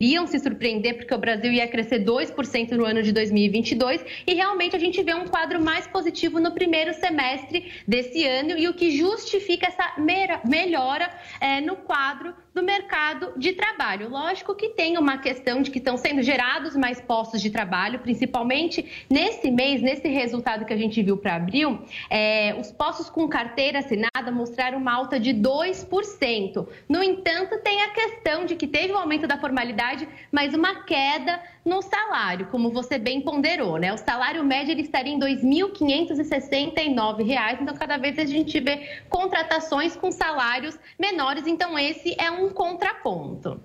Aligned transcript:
iriam 0.00 0.28
se 0.28 0.38
surpreender 0.38 0.96
porque 0.96 1.12
o 1.12 1.18
Brasil 1.18 1.52
ia 1.52 1.66
crescer 1.66 2.04
2% 2.04 2.70
no 2.70 2.84
ano 2.84 3.02
de 3.02 3.10
2022 3.10 4.04
e 4.28 4.32
realmente 4.32 4.76
a 4.76 4.78
gente 4.78 5.02
vê 5.02 5.12
um 5.12 5.26
quadro 5.26 5.60
mais 5.60 5.88
positivo 5.88 6.38
no 6.38 6.52
primeiro 6.52 6.94
semestre 6.94 7.72
desse 7.84 8.24
ano 8.24 8.56
e 8.56 8.68
o 8.68 8.74
que 8.74 8.96
justifica 8.96 9.66
essa 9.66 9.96
melhora 10.44 11.10
é, 11.40 11.60
no 11.60 11.74
quadro 11.74 12.32
do 12.54 12.62
mercado 12.62 13.32
de 13.36 13.52
trabalho. 13.52 14.08
Lógico 14.08 14.54
que 14.54 14.70
tem 14.70 14.98
uma 14.98 15.18
questão 15.18 15.62
de 15.62 15.70
que 15.70 15.78
estão 15.78 15.96
sendo 15.96 16.22
gerados 16.22 16.74
mais 16.74 17.00
postos 17.00 17.40
de 17.40 17.50
trabalho, 17.50 18.00
principalmente 18.00 19.06
nesse 19.08 19.50
mês, 19.50 19.80
nesse 19.80 20.08
resultado 20.08 20.64
que 20.64 20.72
a 20.72 20.76
gente 20.76 21.00
viu 21.02 21.16
para 21.16 21.36
abril, 21.36 21.80
é, 22.10 22.56
os 22.58 22.72
postos 22.72 23.08
com 23.08 23.28
carteira 23.28 23.78
assinada 23.78 24.32
mostraram 24.32 24.78
uma 24.78 24.92
alta 24.92 25.20
de 25.20 25.32
2%. 25.32 26.68
No 26.88 27.02
entanto, 27.02 27.58
tem 27.58 27.82
a 27.82 27.90
questão 27.90 28.44
de 28.44 28.56
que 28.56 28.66
teve 28.66 28.92
um 28.92 28.96
aumento 28.96 29.26
da 29.26 29.38
formalidade, 29.38 29.87
mas 30.32 30.54
uma 30.54 30.84
queda 30.84 31.40
no 31.64 31.82
salário, 31.82 32.46
como 32.46 32.70
você 32.70 32.98
bem 32.98 33.20
ponderou, 33.20 33.76
né? 33.76 33.92
O 33.92 33.98
salário 33.98 34.44
médio 34.44 34.72
ele 34.72 34.82
estaria 34.82 35.12
em 35.12 35.18
R$ 35.18 35.36
2.569, 35.36 37.60
então 37.60 37.74
cada 37.74 37.96
vez 37.96 38.18
a 38.18 38.24
gente 38.24 38.58
vê 38.60 39.02
contratações 39.08 39.96
com 39.96 40.10
salários 40.10 40.78
menores, 40.98 41.46
então 41.46 41.78
esse 41.78 42.14
é 42.18 42.30
um 42.30 42.50
contraponto. 42.50 43.60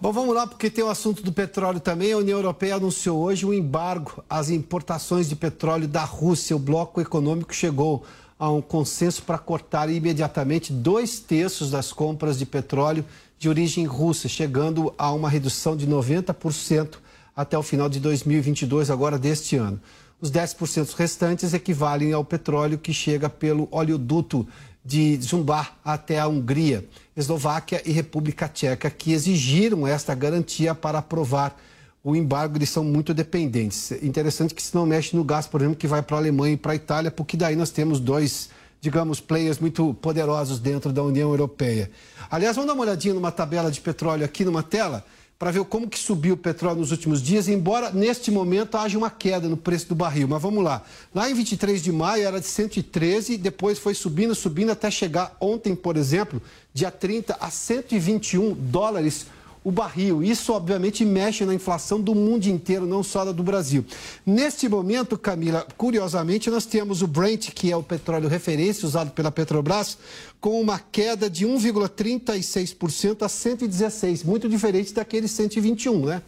Bom, 0.00 0.12
vamos 0.12 0.34
lá, 0.34 0.46
porque 0.46 0.68
tem 0.68 0.84
o 0.84 0.90
assunto 0.90 1.22
do 1.22 1.32
petróleo 1.32 1.80
também. 1.80 2.12
A 2.12 2.18
União 2.18 2.36
Europeia 2.36 2.74
anunciou 2.74 3.22
hoje 3.22 3.46
um 3.46 3.54
embargo 3.54 4.22
às 4.28 4.50
importações 4.50 5.28
de 5.28 5.36
petróleo 5.36 5.88
da 5.88 6.04
Rússia. 6.04 6.54
O 6.54 6.58
bloco 6.58 7.00
econômico 7.00 7.54
chegou 7.54 8.04
a 8.38 8.50
um 8.50 8.60
consenso 8.60 9.22
para 9.22 9.38
cortar 9.38 9.88
imediatamente 9.88 10.72
dois 10.72 11.20
terços 11.20 11.70
das 11.70 11.92
compras 11.92 12.38
de 12.38 12.44
petróleo 12.44 13.04
de 13.38 13.48
origem 13.48 13.84
russa, 13.84 14.28
chegando 14.28 14.92
a 14.96 15.12
uma 15.12 15.28
redução 15.28 15.76
de 15.76 15.86
90% 15.86 16.96
até 17.36 17.58
o 17.58 17.62
final 17.62 17.88
de 17.88 18.00
2022, 18.00 18.90
agora 18.90 19.18
deste 19.18 19.56
ano. 19.56 19.80
Os 20.20 20.30
10% 20.30 20.94
restantes 20.94 21.52
equivalem 21.52 22.12
ao 22.12 22.24
petróleo 22.24 22.78
que 22.78 22.92
chega 22.92 23.28
pelo 23.28 23.68
oleoduto 23.70 24.46
de 24.84 25.18
Zumbar 25.20 25.76
até 25.84 26.18
a 26.18 26.28
Hungria, 26.28 26.86
Eslováquia 27.16 27.82
e 27.84 27.92
República 27.92 28.48
Tcheca, 28.48 28.90
que 28.90 29.12
exigiram 29.12 29.86
esta 29.86 30.14
garantia 30.14 30.74
para 30.74 30.98
aprovar 30.98 31.58
o 32.02 32.14
embargo. 32.14 32.58
Eles 32.58 32.68
são 32.68 32.84
muito 32.84 33.14
dependentes. 33.14 33.92
Interessante 34.02 34.54
que 34.54 34.62
se 34.62 34.74
não 34.74 34.84
mexe 34.84 35.16
no 35.16 35.24
gás, 35.24 35.46
por 35.46 35.60
exemplo, 35.60 35.76
que 35.76 35.86
vai 35.86 36.02
para 36.02 36.16
a 36.16 36.20
Alemanha 36.20 36.54
e 36.54 36.56
para 36.56 36.72
a 36.72 36.76
Itália, 36.76 37.10
porque 37.10 37.36
daí 37.36 37.56
nós 37.56 37.70
temos 37.70 37.98
dois, 37.98 38.50
digamos, 38.84 39.18
players 39.18 39.58
muito 39.58 39.94
poderosos 39.94 40.58
dentro 40.58 40.92
da 40.92 41.02
União 41.02 41.30
Europeia. 41.30 41.90
Aliás, 42.30 42.54
vamos 42.54 42.68
dar 42.68 42.74
uma 42.74 42.82
olhadinha 42.82 43.14
numa 43.14 43.32
tabela 43.32 43.70
de 43.70 43.80
petróleo 43.80 44.26
aqui 44.26 44.44
numa 44.44 44.62
tela 44.62 45.02
para 45.38 45.50
ver 45.50 45.64
como 45.64 45.88
que 45.88 45.98
subiu 45.98 46.34
o 46.34 46.36
petróleo 46.36 46.80
nos 46.80 46.90
últimos 46.90 47.22
dias, 47.22 47.48
embora 47.48 47.90
neste 47.90 48.30
momento 48.30 48.76
haja 48.76 48.98
uma 48.98 49.08
queda 49.08 49.48
no 49.48 49.56
preço 49.56 49.88
do 49.88 49.94
barril. 49.94 50.28
Mas 50.28 50.42
vamos 50.42 50.62
lá. 50.62 50.82
Lá 51.14 51.30
em 51.30 51.32
23 51.32 51.82
de 51.82 51.90
maio 51.90 52.26
era 52.26 52.38
de 52.38 52.46
113, 52.46 53.38
depois 53.38 53.78
foi 53.78 53.94
subindo, 53.94 54.34
subindo 54.34 54.70
até 54.72 54.90
chegar 54.90 55.34
ontem, 55.40 55.74
por 55.74 55.96
exemplo, 55.96 56.42
dia 56.74 56.90
30 56.90 57.38
a 57.40 57.48
121 57.48 58.52
dólares 58.52 59.24
o 59.64 59.72
barril. 59.72 60.22
Isso, 60.22 60.52
obviamente, 60.52 61.04
mexe 61.04 61.44
na 61.46 61.54
inflação 61.54 61.98
do 61.98 62.14
mundo 62.14 62.46
inteiro, 62.46 62.86
não 62.86 63.02
só 63.02 63.24
da 63.24 63.32
do 63.32 63.42
Brasil. 63.42 63.84
Neste 64.24 64.68
momento, 64.68 65.16
Camila, 65.16 65.66
curiosamente, 65.78 66.50
nós 66.50 66.66
temos 66.66 67.00
o 67.00 67.06
Brent, 67.06 67.50
que 67.50 67.72
é 67.72 67.76
o 67.76 67.82
petróleo 67.82 68.28
referência 68.28 68.86
usado 68.86 69.10
pela 69.12 69.32
Petrobras, 69.32 69.96
com 70.38 70.60
uma 70.60 70.78
queda 70.78 71.30
de 71.30 71.46
1,36% 71.46 73.22
a 73.22 73.28
116, 73.28 74.22
muito 74.22 74.48
diferente 74.48 74.92
daquele 74.92 75.26
121, 75.26 76.04
né? 76.04 76.22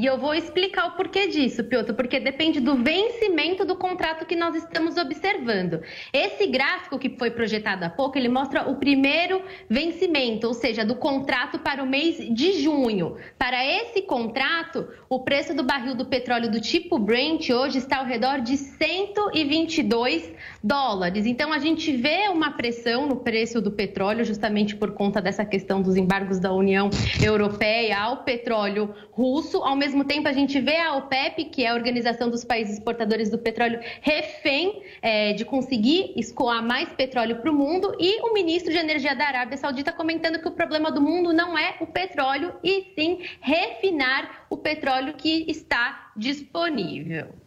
E 0.00 0.06
eu 0.06 0.16
vou 0.16 0.34
explicar 0.34 0.86
o 0.86 0.90
porquê 0.92 1.26
disso, 1.26 1.62
Piotr, 1.62 1.92
porque 1.92 2.18
depende 2.18 2.58
do 2.58 2.74
vencimento 2.74 3.66
do 3.66 3.76
contrato 3.76 4.24
que 4.24 4.34
nós 4.34 4.54
estamos 4.54 4.96
observando. 4.96 5.82
Esse 6.10 6.46
gráfico 6.46 6.98
que 6.98 7.18
foi 7.18 7.30
projetado 7.30 7.84
há 7.84 7.90
pouco, 7.90 8.16
ele 8.16 8.30
mostra 8.30 8.66
o 8.70 8.76
primeiro 8.76 9.42
vencimento, 9.68 10.46
ou 10.46 10.54
seja, 10.54 10.86
do 10.86 10.94
contrato 10.94 11.58
para 11.58 11.82
o 11.82 11.86
mês 11.86 12.16
de 12.34 12.62
junho. 12.62 13.18
Para 13.36 13.62
esse 13.62 14.00
contrato, 14.00 14.88
o 15.06 15.20
preço 15.20 15.54
do 15.54 15.64
barril 15.64 15.94
do 15.94 16.06
petróleo 16.06 16.50
do 16.50 16.62
tipo 16.62 16.98
Brent 16.98 17.50
hoje 17.50 17.76
está 17.76 17.98
ao 17.98 18.06
redor 18.06 18.40
de 18.40 18.56
122 18.56 20.32
dólares. 20.62 21.26
Então 21.26 21.52
a 21.52 21.58
gente 21.58 21.96
vê 21.96 22.28
uma 22.28 22.52
pressão 22.52 23.06
no 23.06 23.16
preço 23.16 23.60
do 23.60 23.70
petróleo 23.70 24.24
justamente 24.24 24.76
por 24.76 24.92
conta 24.92 25.20
dessa 25.20 25.44
questão 25.44 25.80
dos 25.80 25.96
embargos 25.96 26.38
da 26.38 26.52
União 26.52 26.90
Europeia 27.22 27.98
ao 27.98 28.24
petróleo 28.24 28.94
russo, 29.10 29.62
ao 29.62 29.76
mesmo 29.76 30.04
tempo, 30.04 30.28
a 30.28 30.32
gente 30.32 30.58
vê 30.60 30.76
a 30.78 30.96
OPEP, 30.96 31.44
que 31.46 31.64
é 31.64 31.68
a 31.68 31.74
Organização 31.74 32.30
dos 32.30 32.44
Países 32.44 32.74
Exportadores 32.74 33.30
do 33.30 33.38
Petróleo, 33.38 33.80
refém 34.00 34.82
é, 35.02 35.32
de 35.32 35.44
conseguir 35.44 36.14
escoar 36.16 36.62
mais 36.62 36.88
petróleo 36.90 37.36
para 37.36 37.50
o 37.50 37.54
mundo, 37.54 37.94
e 37.98 38.20
o 38.22 38.32
ministro 38.32 38.72
de 38.72 38.78
Energia 38.78 39.14
da 39.14 39.26
Arábia 39.26 39.58
Saudita 39.58 39.92
comentando 39.92 40.40
que 40.40 40.48
o 40.48 40.52
problema 40.52 40.90
do 40.90 41.00
mundo 41.00 41.32
não 41.32 41.56
é 41.58 41.76
o 41.80 41.86
petróleo, 41.86 42.54
e 42.64 42.92
sim 42.94 43.20
refinar 43.40 44.46
o 44.48 44.56
petróleo 44.56 45.14
que 45.14 45.44
está 45.48 46.12
disponível. 46.16 47.39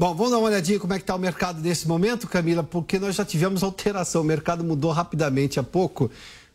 Bom, 0.00 0.14
vamos 0.14 0.32
dar 0.32 0.38
uma 0.38 0.48
olhadinha 0.48 0.80
como 0.80 0.94
é 0.94 0.96
que 0.96 1.02
está 1.02 1.14
o 1.14 1.18
mercado 1.18 1.60
nesse 1.60 1.86
momento, 1.86 2.26
Camila, 2.26 2.62
porque 2.62 2.98
nós 2.98 3.16
já 3.16 3.22
tivemos 3.22 3.62
alteração, 3.62 4.22
o 4.22 4.24
mercado 4.24 4.64
mudou 4.64 4.92
rapidamente 4.92 5.60
há 5.60 5.62
pouco. 5.62 6.10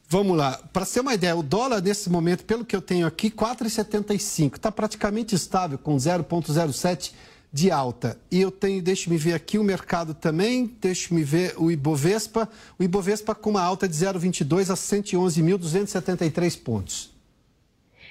Vamos 0.10 0.36
lá. 0.36 0.60
Para 0.74 0.84
ser 0.84 1.02
uma 1.02 1.14
ideia, 1.14 1.36
o 1.36 1.44
dólar 1.44 1.80
nesse 1.80 2.10
momento, 2.10 2.44
pelo 2.44 2.66
que 2.66 2.76
eu 2.76 2.82
tenho 2.82 3.06
aqui, 3.06 3.30
4,75. 3.30 4.56
Está 4.56 4.72
praticamente 4.72 5.36
estável, 5.36 5.78
com 5.78 5.96
0,07 5.96 7.12
de 7.54 7.70
alta. 7.70 8.18
E 8.32 8.42
eu 8.42 8.50
tenho, 8.50 8.82
deixe-me 8.82 9.16
ver 9.16 9.36
aqui 9.36 9.60
o 9.60 9.64
mercado 9.64 10.16
também, 10.16 10.76
deixe-me 10.82 11.24
ver 11.24 11.54
o 11.56 11.70
Ibovespa. 11.70 12.50
O 12.80 12.84
Ibovespa 12.84 13.36
com 13.36 13.52
uma 13.52 13.62
alta 13.62 13.88
de 13.88 13.94
0,22 13.94 14.72
a 14.72 14.74
111.273 14.74 16.60
pontos. 16.64 17.15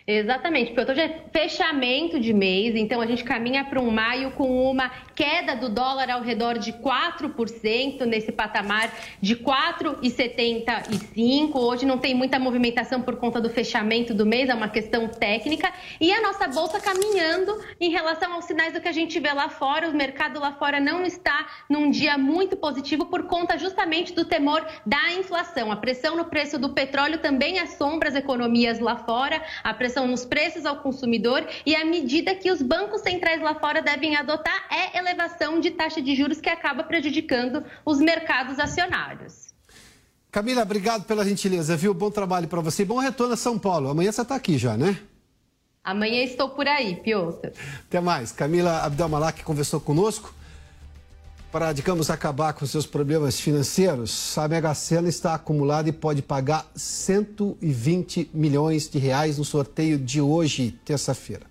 Exatamente, 0.06 0.74
porque 0.74 0.90
eu 0.90 0.92
estou 0.92 1.08
de 1.08 1.14
fechamento 1.32 2.20
de 2.20 2.34
mês, 2.34 2.76
então 2.76 3.00
a 3.00 3.06
gente 3.06 3.24
caminha 3.24 3.64
para 3.64 3.80
um 3.80 3.90
maio 3.90 4.32
com 4.32 4.70
uma 4.70 4.90
queda 5.14 5.56
do 5.56 5.70
dólar 5.70 6.10
ao 6.10 6.20
redor 6.20 6.58
de 6.58 6.74
4%, 6.74 8.04
nesse 8.04 8.30
patamar 8.30 8.92
de 9.18 9.34
4,75. 9.34 11.54
Hoje 11.54 11.86
não 11.86 11.96
tem 11.96 12.14
muita 12.14 12.38
movimentação 12.38 13.00
por 13.00 13.16
conta 13.16 13.40
do 13.40 13.48
fechamento 13.48 14.12
do 14.12 14.26
mês, 14.26 14.50
é 14.50 14.54
uma 14.54 14.68
questão 14.68 15.08
técnica. 15.08 15.72
E 15.98 16.12
a 16.12 16.20
nossa 16.20 16.48
bolsa 16.48 16.78
caminhando 16.78 17.58
em 17.80 17.90
relação 17.90 18.34
aos 18.34 18.44
sinais 18.44 18.74
do 18.74 18.82
que 18.82 18.88
a 18.88 18.92
gente 18.92 19.18
vê 19.18 19.32
lá 19.32 19.48
fora. 19.48 19.88
O 19.88 19.94
mercado 19.94 20.38
lá 20.38 20.52
fora 20.52 20.78
não 20.80 21.06
está 21.06 21.46
num 21.66 21.90
dia 21.90 22.18
muito 22.18 22.58
positivo 22.58 23.06
por 23.06 23.22
conta 23.22 23.56
justamente 23.56 24.12
do 24.12 24.26
temor 24.26 24.66
da 24.84 25.12
inflação. 25.12 25.72
A 25.72 25.76
pressão 25.76 26.14
no 26.14 26.26
preço 26.26 26.58
do 26.58 26.74
petróleo 26.74 27.20
também 27.20 27.58
assombra 27.58 28.10
as 28.10 28.14
economias 28.14 28.78
lá 28.78 28.96
fora. 28.96 29.42
A 29.62 29.72
pressão 29.72 29.93
pressão 29.94 30.08
nos 30.08 30.24
preços 30.24 30.66
ao 30.66 30.80
consumidor 30.80 31.46
e 31.64 31.76
a 31.76 31.84
medida 31.84 32.34
que 32.34 32.50
os 32.50 32.60
bancos 32.60 33.00
centrais 33.00 33.40
lá 33.40 33.54
fora 33.54 33.80
devem 33.80 34.16
adotar 34.16 34.66
é 34.68 34.98
elevação 34.98 35.60
de 35.60 35.70
taxa 35.70 36.02
de 36.02 36.16
juros 36.16 36.40
que 36.40 36.48
acaba 36.50 36.82
prejudicando 36.82 37.64
os 37.86 38.00
mercados 38.00 38.58
acionários. 38.58 39.54
Camila, 40.32 40.62
obrigado 40.62 41.04
pela 41.04 41.24
gentileza, 41.24 41.76
viu? 41.76 41.94
Bom 41.94 42.10
trabalho 42.10 42.48
para 42.48 42.60
você. 42.60 42.84
Bom 42.84 42.98
retorno 42.98 43.34
a 43.34 43.36
São 43.36 43.56
Paulo. 43.56 43.88
Amanhã 43.88 44.10
você 44.10 44.22
está 44.22 44.34
aqui 44.34 44.58
já, 44.58 44.76
né? 44.76 44.98
Amanhã 45.84 46.24
estou 46.24 46.48
por 46.48 46.66
aí, 46.66 46.96
Piotr. 46.96 47.52
Até 47.86 48.00
mais. 48.00 48.32
Camila 48.32 48.82
Abdelmalak 48.82 49.44
conversou 49.44 49.80
conosco 49.80 50.34
para, 51.54 51.72
digamos, 51.72 52.10
acabar 52.10 52.52
com 52.52 52.66
seus 52.66 52.84
problemas 52.84 53.38
financeiros, 53.38 54.36
a 54.36 54.48
Mega 54.48 54.74
Sena 54.74 55.08
está 55.08 55.34
acumulada 55.34 55.88
e 55.88 55.92
pode 55.92 56.20
pagar 56.20 56.68
120 56.74 58.30
milhões 58.34 58.88
de 58.88 58.98
reais 58.98 59.38
no 59.38 59.44
sorteio 59.44 59.96
de 59.96 60.20
hoje, 60.20 60.76
terça-feira. 60.84 61.46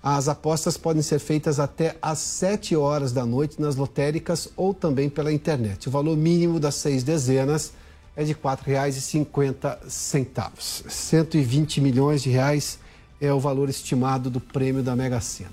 As 0.00 0.28
apostas 0.28 0.76
podem 0.76 1.02
ser 1.02 1.18
feitas 1.18 1.58
até 1.58 1.96
às 2.00 2.20
7 2.20 2.76
horas 2.76 3.10
da 3.10 3.26
noite 3.26 3.60
nas 3.60 3.74
lotéricas 3.74 4.48
ou 4.56 4.72
também 4.72 5.10
pela 5.10 5.32
internet. 5.32 5.88
O 5.88 5.90
valor 5.90 6.16
mínimo 6.16 6.60
das 6.60 6.76
seis 6.76 7.02
dezenas 7.02 7.72
é 8.14 8.22
de 8.22 8.34
R$ 8.34 8.38
4,50. 8.40 10.88
120 10.88 11.80
milhões 11.80 12.22
de 12.22 12.30
reais 12.30 12.78
é 13.20 13.32
o 13.32 13.40
valor 13.40 13.68
estimado 13.68 14.30
do 14.30 14.38
prêmio 14.38 14.80
da 14.80 14.94
Mega 14.94 15.20
Sena. 15.20 15.50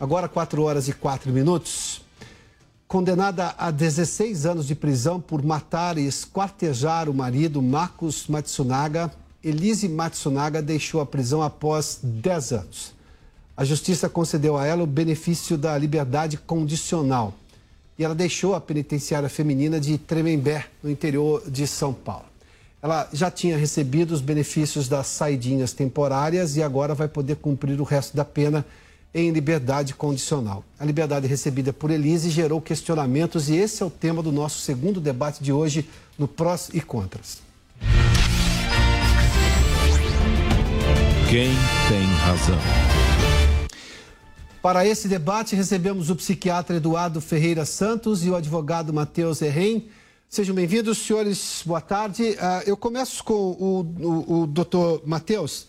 Agora, 0.00 0.26
4 0.26 0.62
horas 0.62 0.88
e 0.88 0.94
4 0.94 1.30
minutos. 1.30 2.08
Condenada 2.90 3.54
a 3.56 3.70
16 3.70 4.46
anos 4.46 4.66
de 4.66 4.74
prisão 4.74 5.20
por 5.20 5.44
matar 5.44 5.96
e 5.96 6.08
esquartejar 6.08 7.08
o 7.08 7.14
marido 7.14 7.62
Marcos 7.62 8.26
Matsunaga, 8.26 9.12
Elise 9.44 9.88
Matsunaga 9.88 10.60
deixou 10.60 11.00
a 11.00 11.06
prisão 11.06 11.40
após 11.40 12.00
10 12.02 12.52
anos. 12.52 12.92
A 13.56 13.64
justiça 13.64 14.08
concedeu 14.08 14.56
a 14.56 14.66
ela 14.66 14.82
o 14.82 14.88
benefício 14.88 15.56
da 15.56 15.78
liberdade 15.78 16.36
condicional 16.36 17.32
e 17.96 18.02
ela 18.02 18.12
deixou 18.12 18.56
a 18.56 18.60
penitenciária 18.60 19.28
feminina 19.28 19.78
de 19.78 19.96
Tremembé, 19.96 20.66
no 20.82 20.90
interior 20.90 21.48
de 21.48 21.68
São 21.68 21.94
Paulo. 21.94 22.24
ela 22.82 23.08
já 23.12 23.30
tinha 23.30 23.56
recebido 23.56 24.10
os 24.10 24.20
benefícios 24.20 24.88
das 24.88 25.06
saidinhas 25.06 25.72
temporárias 25.72 26.56
e 26.56 26.62
agora 26.62 26.92
vai 26.92 27.06
poder 27.06 27.36
cumprir 27.36 27.80
o 27.80 27.84
resto 27.84 28.16
da 28.16 28.24
pena 28.24 28.66
em 29.14 29.30
liberdade 29.30 29.94
condicional. 29.94 30.64
A 30.78 30.84
liberdade 30.84 31.26
recebida 31.26 31.72
por 31.72 31.90
Elise 31.90 32.30
gerou 32.30 32.60
questionamentos 32.60 33.48
e 33.48 33.56
esse 33.56 33.82
é 33.82 33.86
o 33.86 33.90
tema 33.90 34.22
do 34.22 34.30
nosso 34.30 34.60
segundo 34.60 35.00
debate 35.00 35.42
de 35.42 35.52
hoje 35.52 35.88
no 36.18 36.28
Prós 36.28 36.70
e 36.72 36.80
Contras. 36.80 37.38
Quem 41.28 41.50
tem 41.88 42.06
razão? 42.24 42.58
Para 44.62 44.86
esse 44.86 45.08
debate, 45.08 45.56
recebemos 45.56 46.10
o 46.10 46.16
psiquiatra 46.16 46.76
Eduardo 46.76 47.20
Ferreira 47.20 47.64
Santos 47.64 48.24
e 48.24 48.30
o 48.30 48.36
advogado 48.36 48.92
Matheus 48.92 49.40
Herrem. 49.40 49.88
Sejam 50.28 50.54
bem-vindos, 50.54 50.98
senhores. 50.98 51.62
Boa 51.64 51.80
tarde. 51.80 52.22
Uh, 52.32 52.36
eu 52.66 52.76
começo 52.76 53.24
com 53.24 53.32
o, 53.32 53.80
o, 53.80 54.42
o 54.42 54.46
doutor 54.46 55.02
Matheus. 55.06 55.66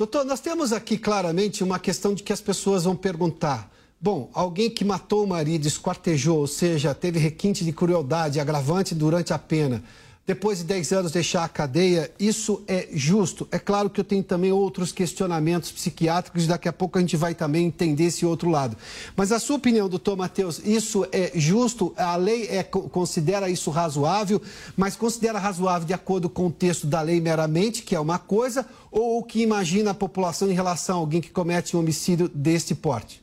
Doutor, 0.00 0.24
nós 0.24 0.40
temos 0.40 0.72
aqui 0.72 0.96
claramente 0.96 1.62
uma 1.62 1.78
questão 1.78 2.14
de 2.14 2.22
que 2.22 2.32
as 2.32 2.40
pessoas 2.40 2.84
vão 2.84 2.96
perguntar. 2.96 3.70
Bom, 4.00 4.30
alguém 4.32 4.70
que 4.70 4.82
matou 4.82 5.22
o 5.22 5.28
marido, 5.28 5.66
esquartejou, 5.66 6.38
ou 6.38 6.46
seja, 6.46 6.94
teve 6.94 7.18
requinte 7.18 7.66
de 7.66 7.70
crueldade, 7.70 8.40
agravante 8.40 8.94
durante 8.94 9.34
a 9.34 9.38
pena, 9.38 9.84
depois 10.30 10.58
de 10.58 10.64
10 10.64 10.92
anos 10.92 11.10
deixar 11.10 11.42
a 11.42 11.48
cadeia, 11.48 12.08
isso 12.16 12.62
é 12.68 12.86
justo. 12.92 13.48
É 13.50 13.58
claro 13.58 13.90
que 13.90 13.98
eu 13.98 14.04
tenho 14.04 14.22
também 14.22 14.52
outros 14.52 14.92
questionamentos 14.92 15.72
psiquiátricos 15.72 16.46
daqui 16.46 16.68
a 16.68 16.72
pouco 16.72 16.96
a 16.96 17.00
gente 17.00 17.16
vai 17.16 17.34
também 17.34 17.66
entender 17.66 18.04
esse 18.04 18.24
outro 18.24 18.48
lado. 18.48 18.76
Mas 19.16 19.32
a 19.32 19.40
sua 19.40 19.56
opinião, 19.56 19.88
doutor 19.88 20.16
Matheus, 20.16 20.60
isso 20.64 21.04
é 21.10 21.32
justo? 21.34 21.92
A 21.96 22.14
lei 22.14 22.46
é, 22.46 22.62
considera 22.62 23.50
isso 23.50 23.72
razoável, 23.72 24.40
mas 24.76 24.94
considera 24.94 25.36
razoável 25.36 25.84
de 25.84 25.92
acordo 25.92 26.30
com 26.30 26.46
o 26.46 26.52
texto 26.52 26.86
da 26.86 27.02
lei 27.02 27.20
meramente, 27.20 27.82
que 27.82 27.96
é 27.96 27.98
uma 27.98 28.20
coisa, 28.20 28.64
ou 28.88 29.18
o 29.18 29.24
que 29.24 29.42
imagina 29.42 29.90
a 29.90 29.94
população 29.94 30.48
em 30.48 30.54
relação 30.54 30.98
a 30.98 31.00
alguém 31.00 31.20
que 31.20 31.30
comete 31.30 31.76
um 31.76 31.80
homicídio 31.80 32.30
deste 32.32 32.72
porte? 32.72 33.20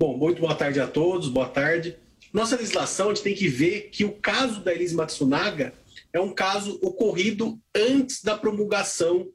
Bom, 0.00 0.16
muito 0.16 0.40
boa 0.40 0.54
tarde 0.54 0.80
a 0.80 0.86
todos, 0.86 1.28
boa 1.28 1.46
tarde. 1.46 1.94
Nossa 2.32 2.56
legislação, 2.56 3.10
a 3.10 3.14
gente 3.14 3.22
tem 3.22 3.34
que 3.34 3.48
ver 3.48 3.90
que 3.92 4.06
o 4.06 4.12
caso 4.12 4.60
da 4.60 4.72
Elise 4.72 4.94
Matsunaga 4.94 5.74
é 6.16 6.20
um 6.20 6.32
caso 6.32 6.78
ocorrido 6.82 7.60
antes 7.74 8.22
da 8.22 8.36
promulgação 8.38 9.28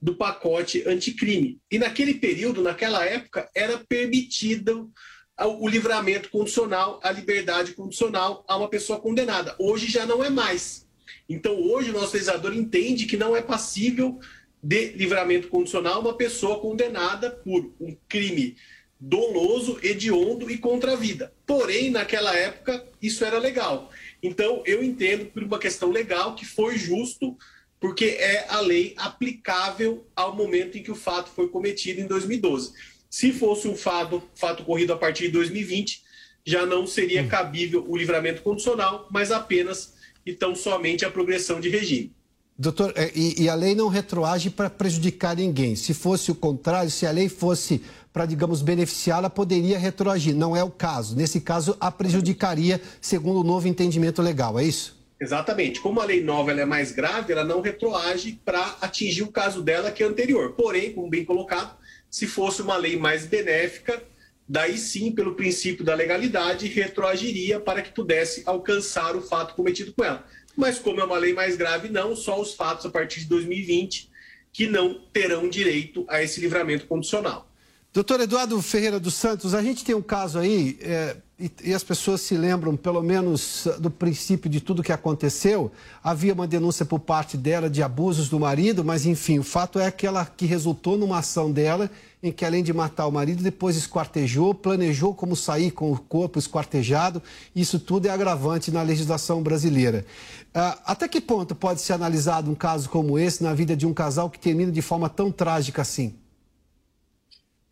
do 0.00 0.14
pacote 0.14 0.84
anticrime. 0.86 1.58
E 1.68 1.78
naquele 1.78 2.14
período, 2.14 2.62
naquela 2.62 3.04
época, 3.04 3.50
era 3.54 3.78
permitido 3.88 4.90
o 5.36 5.68
livramento 5.68 6.30
condicional, 6.30 7.00
a 7.02 7.10
liberdade 7.10 7.72
condicional 7.72 8.44
a 8.46 8.56
uma 8.56 8.68
pessoa 8.68 9.00
condenada. 9.00 9.56
Hoje 9.58 9.86
já 9.86 10.06
não 10.06 10.24
é 10.24 10.30
mais. 10.30 10.86
Então, 11.28 11.60
hoje, 11.60 11.90
o 11.90 11.92
nosso 11.92 12.14
legislador 12.14 12.54
entende 12.54 13.06
que 13.06 13.16
não 13.16 13.36
é 13.36 13.42
passível 13.42 14.20
de 14.62 14.92
livramento 14.92 15.48
condicional 15.48 16.00
uma 16.00 16.14
pessoa 16.14 16.60
condenada 16.60 17.30
por 17.30 17.72
um 17.80 17.96
crime 18.08 18.56
doloso, 19.00 19.78
hediondo 19.82 20.50
e 20.50 20.58
contra 20.58 20.92
a 20.92 20.96
vida. 20.96 21.32
Porém, 21.46 21.90
naquela 21.90 22.34
época, 22.36 22.84
isso 23.00 23.24
era 23.24 23.38
legal. 23.38 23.90
Então, 24.22 24.62
eu 24.66 24.82
entendo 24.82 25.26
por 25.26 25.42
uma 25.42 25.58
questão 25.58 25.90
legal 25.90 26.34
que 26.34 26.44
foi 26.44 26.76
justo, 26.76 27.36
porque 27.80 28.04
é 28.04 28.46
a 28.48 28.60
lei 28.60 28.94
aplicável 28.96 30.04
ao 30.16 30.34
momento 30.34 30.76
em 30.76 30.82
que 30.82 30.90
o 30.90 30.96
fato 30.96 31.30
foi 31.30 31.48
cometido 31.48 32.00
em 32.00 32.06
2012. 32.06 32.72
Se 33.08 33.32
fosse 33.32 33.68
um 33.68 33.76
fato, 33.76 34.22
fato 34.34 34.62
ocorrido 34.62 34.92
a 34.92 34.96
partir 34.96 35.26
de 35.26 35.32
2020, 35.32 36.02
já 36.44 36.66
não 36.66 36.86
seria 36.86 37.22
hum. 37.22 37.28
cabível 37.28 37.84
o 37.88 37.96
livramento 37.96 38.42
condicional, 38.42 39.06
mas 39.10 39.30
apenas 39.30 39.94
e 40.24 40.34
tão 40.34 40.54
somente 40.54 41.04
a 41.04 41.10
progressão 41.10 41.60
de 41.60 41.68
regime. 41.68 42.12
Doutor, 42.60 42.92
é, 42.96 43.12
e, 43.14 43.42
e 43.42 43.48
a 43.48 43.54
lei 43.54 43.74
não 43.74 43.86
retroage 43.86 44.50
para 44.50 44.68
prejudicar 44.68 45.36
ninguém. 45.36 45.76
Se 45.76 45.94
fosse 45.94 46.32
o 46.32 46.34
contrário, 46.34 46.90
se 46.90 47.06
a 47.06 47.10
lei 47.10 47.28
fosse 47.28 47.80
para, 48.12 48.26
digamos, 48.26 48.62
beneficiá-la, 48.62 49.30
poderia 49.30 49.78
retroagir. 49.78 50.34
Não 50.34 50.56
é 50.56 50.62
o 50.62 50.70
caso. 50.70 51.16
Nesse 51.16 51.40
caso, 51.40 51.76
a 51.80 51.90
prejudicaria, 51.90 52.80
segundo 53.00 53.40
o 53.40 53.44
novo 53.44 53.68
entendimento 53.68 54.22
legal, 54.22 54.58
é 54.58 54.64
isso? 54.64 54.98
Exatamente. 55.20 55.80
Como 55.80 56.00
a 56.00 56.04
lei 56.04 56.22
nova 56.22 56.52
é 56.52 56.64
mais 56.64 56.92
grave, 56.92 57.32
ela 57.32 57.44
não 57.44 57.60
retroage 57.60 58.40
para 58.44 58.76
atingir 58.80 59.22
o 59.22 59.32
caso 59.32 59.62
dela 59.62 59.90
que 59.90 60.02
é 60.02 60.06
anterior. 60.06 60.52
Porém, 60.52 60.92
como 60.92 61.10
bem 61.10 61.24
colocado, 61.24 61.76
se 62.10 62.26
fosse 62.26 62.62
uma 62.62 62.76
lei 62.76 62.96
mais 62.96 63.26
benéfica, 63.26 64.02
daí 64.48 64.78
sim, 64.78 65.10
pelo 65.10 65.34
princípio 65.34 65.84
da 65.84 65.94
legalidade, 65.94 66.68
retroagiria 66.68 67.60
para 67.60 67.82
que 67.82 67.92
pudesse 67.92 68.42
alcançar 68.46 69.16
o 69.16 69.20
fato 69.20 69.54
cometido 69.54 69.92
com 69.92 70.04
ela. 70.04 70.24
Mas 70.56 70.78
como 70.78 71.00
é 71.00 71.04
uma 71.04 71.18
lei 71.18 71.32
mais 71.32 71.56
grave, 71.56 71.88
não, 71.88 72.16
só 72.16 72.40
os 72.40 72.54
fatos 72.54 72.86
a 72.86 72.90
partir 72.90 73.20
de 73.20 73.26
2020 73.26 74.08
que 74.52 74.66
não 74.66 75.00
terão 75.12 75.48
direito 75.48 76.04
a 76.08 76.22
esse 76.22 76.40
livramento 76.40 76.86
condicional. 76.86 77.48
Doutor 77.90 78.20
Eduardo 78.20 78.60
Ferreira 78.60 79.00
dos 79.00 79.14
Santos, 79.14 79.54
a 79.54 79.62
gente 79.62 79.82
tem 79.82 79.94
um 79.94 80.02
caso 80.02 80.38
aí, 80.38 80.78
é, 80.82 81.16
e, 81.40 81.50
e, 81.64 81.74
as 81.74 81.82
pessoas 81.82 82.20
se 82.20 82.36
lembram, 82.36 82.76
pelo 82.76 83.02
menos, 83.02 83.66
do 83.80 83.90
princípio 83.90 84.50
de 84.50 84.60
tudo 84.60 84.82
que 84.82 84.92
aconteceu. 84.92 85.72
Havia 86.04 86.34
uma 86.34 86.46
denúncia 86.46 86.84
por 86.84 86.98
parte 86.98 87.34
dela 87.38 87.70
de 87.70 87.82
abusos 87.82 88.28
do 88.28 88.38
marido, 88.38 88.84
mas, 88.84 89.06
enfim, 89.06 89.38
o 89.38 89.42
fato 89.42 89.78
é 89.78 89.90
que 89.90 90.06
ela 90.06 90.26
que 90.26 90.44
resultou 90.44 90.98
numa 90.98 91.18
ação 91.18 91.50
dela 91.50 91.90
em 92.22 92.30
que, 92.30 92.44
além 92.44 92.62
de 92.62 92.74
matar 92.74 93.06
o 93.06 93.12
marido, 93.12 93.42
depois 93.42 93.74
esquartejou, 93.74 94.54
planejou 94.54 95.14
como 95.14 95.34
sair 95.34 95.70
com 95.70 95.90
o 95.90 95.98
corpo 95.98 96.38
esquartejado. 96.38 97.22
Isso 97.56 97.78
tudo 97.78 98.06
é 98.06 98.10
agravante 98.10 98.70
na 98.70 98.82
legislação 98.82 99.42
brasileira. 99.42 100.04
Ah, 100.52 100.78
até 100.84 101.08
que 101.08 101.22
ponto 101.22 101.54
pode 101.54 101.80
ser 101.80 101.94
analisado 101.94 102.50
um 102.50 102.54
caso 102.54 102.90
como 102.90 103.18
esse 103.18 103.42
na 103.42 103.54
vida 103.54 103.74
de 103.74 103.86
um 103.86 103.94
casal 103.94 104.28
que 104.28 104.38
termina 104.38 104.70
de 104.70 104.82
forma 104.82 105.08
tão 105.08 105.32
trágica 105.32 105.80
assim? 105.80 106.14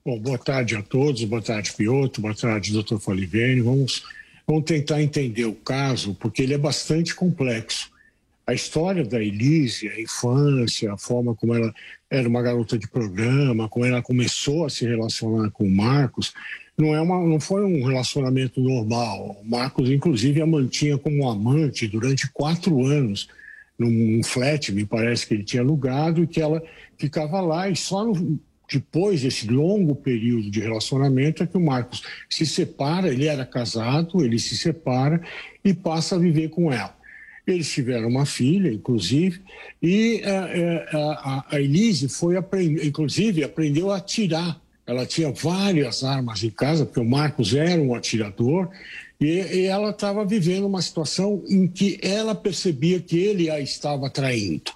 Bom, 0.07 0.21
boa 0.21 0.39
tarde 0.39 0.77
a 0.77 0.83
todos, 0.83 1.25
boa 1.25 1.43
tarde, 1.43 1.73
Pioto, 1.73 2.21
boa 2.21 2.33
tarde, 2.33 2.73
doutor 2.73 3.01
Folivene. 3.01 3.61
Vamos, 3.61 4.05
vamos 4.47 4.63
tentar 4.63 5.03
entender 5.03 5.47
o 5.47 5.53
caso, 5.53 6.15
porque 6.15 6.43
ele 6.43 6.55
é 6.55 6.59
bastante 6.59 7.13
complexo. 7.13 7.91
A 8.47 8.55
história 8.55 9.05
da 9.05 9.21
Elise, 9.21 9.89
a 9.89 10.01
infância, 10.01 10.93
a 10.93 10.97
forma 10.97 11.35
como 11.35 11.57
ela 11.57 11.75
era 12.09 12.29
uma 12.29 12.41
garota 12.41 12.79
de 12.79 12.87
programa, 12.87 13.69
como 13.69 13.85
ela 13.85 14.01
começou 14.01 14.65
a 14.65 14.71
se 14.71 14.87
relacionar 14.87 15.51
com 15.51 15.65
o 15.65 15.71
Marcos, 15.75 16.33
não, 16.79 16.95
é 16.95 17.01
uma, 17.01 17.27
não 17.27 17.41
foi 17.41 17.65
um 17.65 17.85
relacionamento 17.85 18.61
normal. 18.61 19.37
O 19.43 19.45
Marcos, 19.45 19.91
inclusive, 19.91 20.41
a 20.41 20.47
mantinha 20.47 20.97
como 20.97 21.29
amante 21.29 21.89
durante 21.89 22.31
quatro 22.31 22.87
anos, 22.87 23.29
num 23.77 24.23
flat, 24.23 24.71
me 24.71 24.87
parece 24.87 25.27
que 25.27 25.35
ele 25.35 25.43
tinha 25.43 25.63
alugado, 25.63 26.23
e 26.23 26.29
que 26.29 26.41
ela 26.41 26.63
ficava 26.97 27.41
lá 27.41 27.69
e 27.69 27.75
só 27.75 28.05
no, 28.05 28.39
depois 28.69 29.23
desse 29.23 29.49
longo 29.49 29.95
período 29.95 30.51
de 30.51 30.61
relacionamento 30.61 31.43
é 31.43 31.47
que 31.47 31.57
o 31.57 31.61
Marcos 31.61 32.03
se 32.29 32.45
separa, 32.45 33.09
ele 33.09 33.27
era 33.27 33.47
casado, 33.47 34.25
ele 34.25 34.39
se 34.39 34.57
separa 34.57 35.21
e 35.65 35.73
passa 35.73 36.17
a 36.17 36.19
viver 36.19 36.49
com 36.49 36.73
ela. 36.73 36.95
Eles 37.47 37.71
tiveram 37.71 38.09
uma 38.09 38.27
filha, 38.27 38.73
inclusive, 38.73 39.41
e 39.81 40.21
a, 40.25 40.29
eh, 40.29 40.57
eh, 40.57 40.87
a, 40.93 41.45
a 41.53 41.61
Elise 41.61 42.09
foi 42.09 42.37
aprender, 42.37 42.85
inclusive 42.85 43.45
aprendeu 43.45 43.93
a 43.93 43.99
atirar. 43.99 44.61
Ela 44.85 45.07
tinha 45.07 45.31
várias 45.31 46.03
armas 46.03 46.43
em 46.43 46.51
casa, 46.51 46.85
porque 46.85 46.99
o 46.99 47.05
Marcos 47.05 47.55
era 47.55 47.81
um 47.81 47.95
atirador, 47.95 48.69
e, 49.21 49.27
e 49.27 49.67
ela 49.67 49.91
estava 49.91 50.25
vivendo 50.25 50.67
uma 50.67 50.83
situação 50.83 51.43
em 51.49 51.69
que 51.69 51.99
ela 52.03 52.35
percebia 52.35 53.01
que 53.01 53.17
ele 53.17 53.49
a 53.49 53.61
estava 53.61 54.11
traindo. 54.11 54.73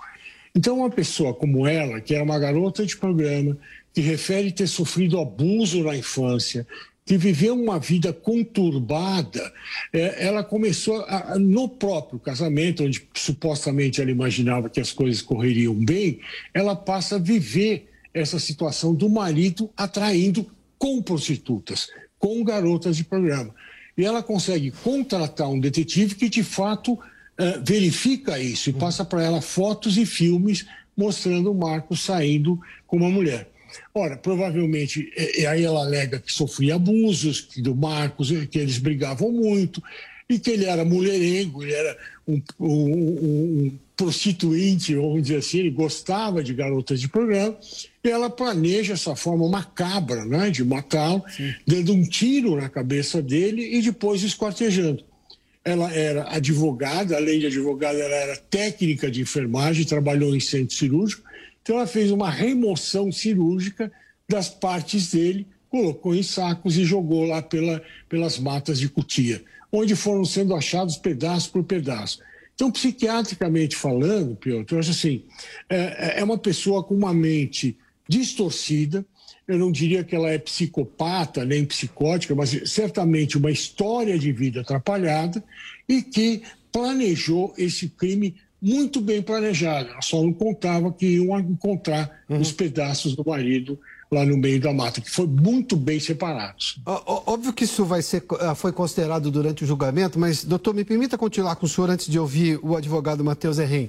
Então, 0.55 0.79
uma 0.79 0.91
pessoa 0.91 1.33
como 1.33 1.67
ela, 1.67 2.01
que 2.01 2.15
era 2.15 2.25
uma 2.25 2.39
garota 2.39 2.85
de 2.85 2.97
programa, 2.97 3.57
que 3.93 4.01
refere 4.01 4.53
ter 4.53 4.67
sofrido 4.67 5.19
abuso 5.19 5.83
na 5.83 5.97
infância, 5.97 6.67
que 7.05 7.17
viveu 7.19 7.55
uma 7.55 7.79
vida 7.79 8.13
conturbada, 8.13 9.53
é, 9.93 10.27
ela 10.27 10.45
começou 10.45 11.05
a, 11.09 11.37
no 11.39 11.69
próprio 11.69 12.21
casamento, 12.21 12.85
onde 12.85 13.09
supostamente 13.15 14.01
ela 14.01 14.13
imaginava 14.13 14.71
que 14.71 14.81
as 14.81 14.93
coisas 14.93 15.21
correriam 15.21 15.75
bem, 15.75 16.21
ela 16.55 16.77
passa 16.77 17.17
a 17.17 17.19
viver 17.19 17.89
essa 18.15 18.39
situação 18.39 18.95
do 18.95 19.09
marido 19.09 19.71
atraindo 19.77 20.47
com 20.79 21.03
prostitutas, 21.03 21.89
com 22.17 22.45
garotas 22.45 22.97
de 22.97 23.03
programa. 23.03 23.53
E 23.99 24.05
ela 24.05 24.23
consegue 24.23 24.71
contratar 24.71 25.49
um 25.49 25.59
detetive 25.59 26.15
que, 26.15 26.29
de 26.29 26.45
fato, 26.45 26.97
é, 27.37 27.59
verifica 27.59 28.39
isso 28.39 28.71
e 28.71 28.73
passa 28.73 29.05
para 29.05 29.23
ela 29.23 29.41
fotos 29.41 29.97
e 29.97 30.07
filmes 30.07 30.65
mostrando 30.97 31.51
o 31.51 31.55
Marcos 31.55 32.05
saindo 32.05 32.61
com 32.87 32.99
uma 32.99 33.11
mulher. 33.11 33.50
Ora, 33.95 34.17
provavelmente, 34.17 35.13
é, 35.17 35.43
é, 35.43 35.47
aí 35.47 35.65
ela 35.65 35.81
alega 35.81 36.19
que 36.19 36.33
sofria 36.33 36.77
abusos, 36.77 37.41
que 37.41 37.61
do 37.61 37.75
Marcos, 37.75 38.31
que 38.51 38.59
eles 38.59 38.79
brigavam 38.79 39.31
muito, 39.31 39.83
e 40.29 40.39
que 40.39 40.51
ele 40.51 40.65
era 40.65 40.85
mulherengo, 40.85 41.63
ele 41.63 41.73
era 41.73 41.99
um, 42.27 42.41
um, 42.61 42.69
um 42.69 43.79
prostituinte, 43.97 44.95
vamos 44.95 45.23
dizer 45.23 45.37
assim, 45.37 45.59
ele 45.59 45.71
gostava 45.71 46.43
de 46.43 46.55
garotas 46.55 47.01
de 47.01 47.09
programa, 47.09 47.57
e 48.03 48.09
ela 48.09 48.31
planeja 48.31 48.95
essa 48.95 49.15
forma 49.17 49.49
macabra 49.49 50.25
né, 50.25 50.49
de 50.49 50.65
matá-lo, 50.65 51.23
dando 51.67 51.93
um 51.93 52.03
tiro 52.03 52.57
na 52.57 52.69
cabeça 52.69 53.21
dele 53.21 53.77
e 53.77 53.83
depois 53.83 54.23
esquartejando. 54.23 55.05
ela 55.65 55.93
era 55.93 56.35
advogada, 56.35 57.17
além 57.17 57.41
de 57.41 57.47
advogada, 57.47 57.99
ela 57.99 58.15
era 58.15 58.37
técnica 58.37 59.11
de 59.11 59.21
enfermagem, 59.21 59.85
trabalhou 59.85 60.35
em 60.35 60.41
centro 60.41 60.75
cirúrgico. 60.75 61.30
Então, 61.63 61.77
ela 61.77 61.87
fez 61.87 62.11
uma 62.11 62.31
remoção 62.31 63.11
cirúrgica 63.13 63.93
das 64.29 64.49
partes 64.49 65.11
dele, 65.11 65.47
colocou 65.69 66.15
em 66.15 66.23
sacos 66.23 66.77
e 66.77 66.85
jogou 66.85 67.25
lá 67.25 67.43
pela, 67.43 67.83
pelas 68.09 68.39
matas 68.39 68.79
de 68.79 68.89
Cutia, 68.89 69.43
onde 69.71 69.95
foram 69.95 70.25
sendo 70.25 70.55
achados 70.55 70.97
pedaço 70.97 71.51
por 71.51 71.63
pedaço. 71.65 72.21
Então, 72.55 72.71
psiquiatricamente 72.71 73.75
falando, 73.75 74.37
Piotr, 74.37 74.75
eu 74.75 74.79
acho 74.81 74.91
assim, 74.91 75.25
é, 75.69 76.21
é 76.21 76.25
uma 76.25 76.37
pessoa 76.37 76.85
com 76.85 76.95
uma 76.95 77.15
mente 77.15 77.79
distorcida, 78.09 79.05
eu 79.49 79.59
não 79.59 79.73
diria 79.73 80.05
que 80.05 80.15
ela 80.15 80.31
é 80.31 80.39
psicopata 80.39 81.45
nem 81.45 81.65
psicótica, 81.65 82.35
mas 82.35 82.71
certamente 82.71 83.39
uma 83.39 83.51
história 83.51 84.19
de 84.19 84.31
vida 84.31 84.61
atrapalhada 84.61 85.43
e 85.89 86.03
que 86.03 86.43
planejou 86.71 87.53
esse 87.57 87.89
crime 87.89 88.37
muito 88.61 89.01
bem 89.01 89.23
planejado. 89.23 89.91
Ela 89.91 90.03
só 90.03 90.23
não 90.23 90.33
contava 90.33 90.93
que 90.93 91.07
iam 91.07 91.39
encontrar 91.39 92.23
uhum. 92.29 92.41
os 92.41 92.53
pedaços 92.53 93.15
do 93.15 93.25
marido 93.25 93.79
lá 94.11 94.25
no 94.25 94.37
meio 94.37 94.61
da 94.61 94.73
mata, 94.73 95.01
que 95.01 95.11
foi 95.11 95.27
muito 95.27 95.77
bem 95.77 96.01
separados. 96.01 96.81
Óbvio 96.85 97.53
que 97.53 97.65
isso 97.65 97.85
vai 97.85 98.03
ser, 98.03 98.25
ah, 98.41 98.57
foi 98.57 98.73
considerado 98.73 99.31
durante 99.31 99.63
o 99.63 99.67
julgamento, 99.67 100.19
mas, 100.19 100.43
doutor, 100.43 100.75
me 100.75 100.85
permita 100.85 101.17
continuar 101.17 101.55
com 101.55 101.65
o 101.65 101.69
senhor 101.69 101.89
antes 101.89 102.09
de 102.09 102.19
ouvir 102.19 102.59
o 102.61 102.77
advogado 102.77 103.25
Matheus 103.25 103.59
Herrim. 103.59 103.89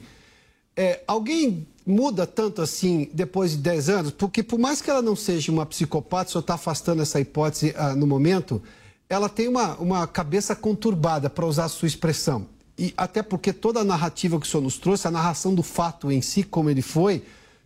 É, 0.77 1.01
alguém 1.07 1.65
muda 1.85 2.27
tanto 2.27 2.61
assim 2.61 3.09
depois 3.13 3.51
de 3.51 3.57
10 3.57 3.89
anos? 3.89 4.11
Porque 4.11 4.43
por 4.43 4.59
mais 4.59 4.81
que 4.81 4.89
ela 4.89 5.01
não 5.01 5.15
seja 5.15 5.51
uma 5.51 5.65
psicopata, 5.65 6.29
só 6.29 6.39
está 6.39 6.53
afastando 6.53 7.01
essa 7.01 7.19
hipótese 7.19 7.73
ah, 7.75 7.95
no 7.95 8.05
momento, 8.05 8.61
ela 9.09 9.27
tem 9.27 9.47
uma, 9.47 9.75
uma 9.77 10.07
cabeça 10.07 10.55
conturbada, 10.55 11.29
para 11.29 11.45
usar 11.45 11.65
a 11.65 11.69
sua 11.69 11.87
expressão. 11.87 12.45
E 12.81 12.95
até 12.97 13.21
porque 13.21 13.53
toda 13.53 13.81
a 13.81 13.83
narrativa 13.83 14.39
que 14.39 14.47
o 14.47 14.49
senhor 14.49 14.63
nos 14.63 14.79
trouxe, 14.79 15.07
a 15.07 15.11
narração 15.11 15.53
do 15.53 15.61
fato 15.61 16.11
em 16.11 16.19
si, 16.19 16.41
como 16.41 16.67
ele 16.67 16.81
foi, 16.81 17.21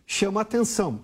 chama 0.06 0.42
atenção. 0.42 1.00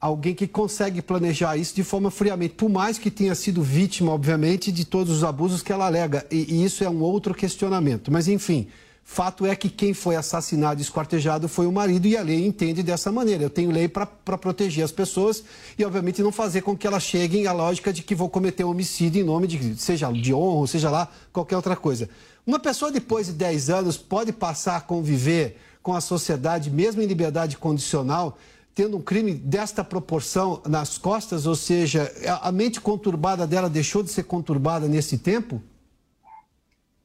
Alguém 0.00 0.36
que 0.36 0.46
consegue 0.46 1.02
planejar 1.02 1.56
isso 1.56 1.74
de 1.74 1.82
forma 1.82 2.08
friamente, 2.08 2.54
por 2.54 2.70
mais 2.70 2.96
que 2.96 3.10
tenha 3.10 3.34
sido 3.34 3.60
vítima, 3.60 4.12
obviamente, 4.12 4.70
de 4.70 4.84
todos 4.84 5.16
os 5.16 5.24
abusos 5.24 5.62
que 5.62 5.72
ela 5.72 5.84
alega. 5.84 6.24
E, 6.30 6.54
e 6.54 6.64
isso 6.64 6.84
é 6.84 6.88
um 6.88 7.00
outro 7.00 7.34
questionamento. 7.34 8.12
Mas, 8.12 8.28
enfim, 8.28 8.68
Fato 9.08 9.46
é 9.46 9.54
que 9.54 9.70
quem 9.70 9.94
foi 9.94 10.16
assassinado 10.16 10.80
e 10.80 10.82
esquartejado 10.82 11.48
foi 11.48 11.64
o 11.64 11.72
marido 11.72 12.08
e 12.08 12.16
a 12.16 12.22
lei 12.22 12.44
entende 12.44 12.82
dessa 12.82 13.12
maneira. 13.12 13.44
Eu 13.44 13.48
tenho 13.48 13.70
lei 13.70 13.86
para 13.86 14.04
proteger 14.04 14.84
as 14.84 14.90
pessoas 14.90 15.44
e, 15.78 15.84
obviamente, 15.84 16.20
não 16.20 16.32
fazer 16.32 16.62
com 16.62 16.76
que 16.76 16.88
elas 16.88 17.04
cheguem 17.04 17.46
à 17.46 17.52
lógica 17.52 17.92
de 17.92 18.02
que 18.02 18.16
vou 18.16 18.28
cometer 18.28 18.64
homicídio 18.64 19.22
em 19.22 19.24
nome 19.24 19.46
de, 19.46 19.80
seja 19.80 20.10
de 20.10 20.34
honra, 20.34 20.66
seja 20.66 20.90
lá, 20.90 21.08
qualquer 21.32 21.54
outra 21.54 21.76
coisa. 21.76 22.10
Uma 22.44 22.58
pessoa, 22.58 22.90
depois 22.90 23.28
de 23.28 23.34
10 23.34 23.70
anos, 23.70 23.96
pode 23.96 24.32
passar 24.32 24.76
a 24.76 24.80
conviver 24.80 25.56
com 25.84 25.94
a 25.94 26.00
sociedade, 26.00 26.68
mesmo 26.68 27.00
em 27.00 27.06
liberdade 27.06 27.56
condicional, 27.56 28.36
tendo 28.74 28.96
um 28.96 29.00
crime 29.00 29.32
desta 29.32 29.84
proporção 29.84 30.60
nas 30.66 30.98
costas, 30.98 31.46
ou 31.46 31.54
seja, 31.54 32.12
a 32.42 32.50
mente 32.50 32.80
conturbada 32.80 33.46
dela 33.46 33.70
deixou 33.70 34.02
de 34.02 34.10
ser 34.10 34.24
conturbada 34.24 34.88
nesse 34.88 35.16
tempo? 35.16 35.62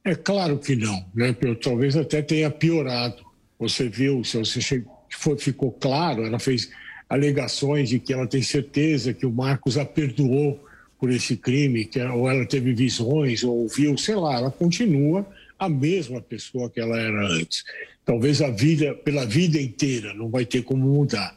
É 0.04 0.14
claro 0.16 0.58
que 0.58 0.74
não, 0.74 1.04
né? 1.14 1.34
talvez 1.62 1.96
até 1.96 2.22
tenha 2.22 2.50
piorado. 2.50 3.24
Você 3.58 3.88
viu, 3.88 4.24
se 4.24 4.36
você 4.36 4.84
foi, 5.10 5.38
ficou 5.38 5.70
claro, 5.70 6.26
ela 6.26 6.40
fez 6.40 6.70
alegações 7.08 7.88
de 7.88 8.00
que 8.00 8.12
ela 8.12 8.26
tem 8.26 8.42
certeza 8.42 9.12
que 9.12 9.24
o 9.24 9.30
Marcos 9.30 9.78
a 9.78 9.84
perdoou 9.84 10.58
por 10.98 11.10
esse 11.10 11.36
crime, 11.36 11.84
que 11.84 12.00
ou 12.00 12.28
ela 12.28 12.46
teve 12.46 12.72
visões, 12.72 13.44
ou 13.44 13.58
ouviu, 13.58 13.96
sei 13.96 14.16
lá, 14.16 14.36
ela 14.38 14.50
continua 14.50 15.26
a 15.58 15.68
mesma 15.68 16.20
pessoa 16.20 16.68
que 16.68 16.80
ela 16.80 16.98
era 16.98 17.26
antes. 17.28 17.64
Talvez 18.04 18.42
a 18.42 18.50
vida, 18.50 18.94
pela 18.94 19.24
vida 19.24 19.60
inteira, 19.60 20.12
não 20.14 20.28
vai 20.28 20.44
ter 20.44 20.62
como 20.62 20.84
mudar. 20.84 21.36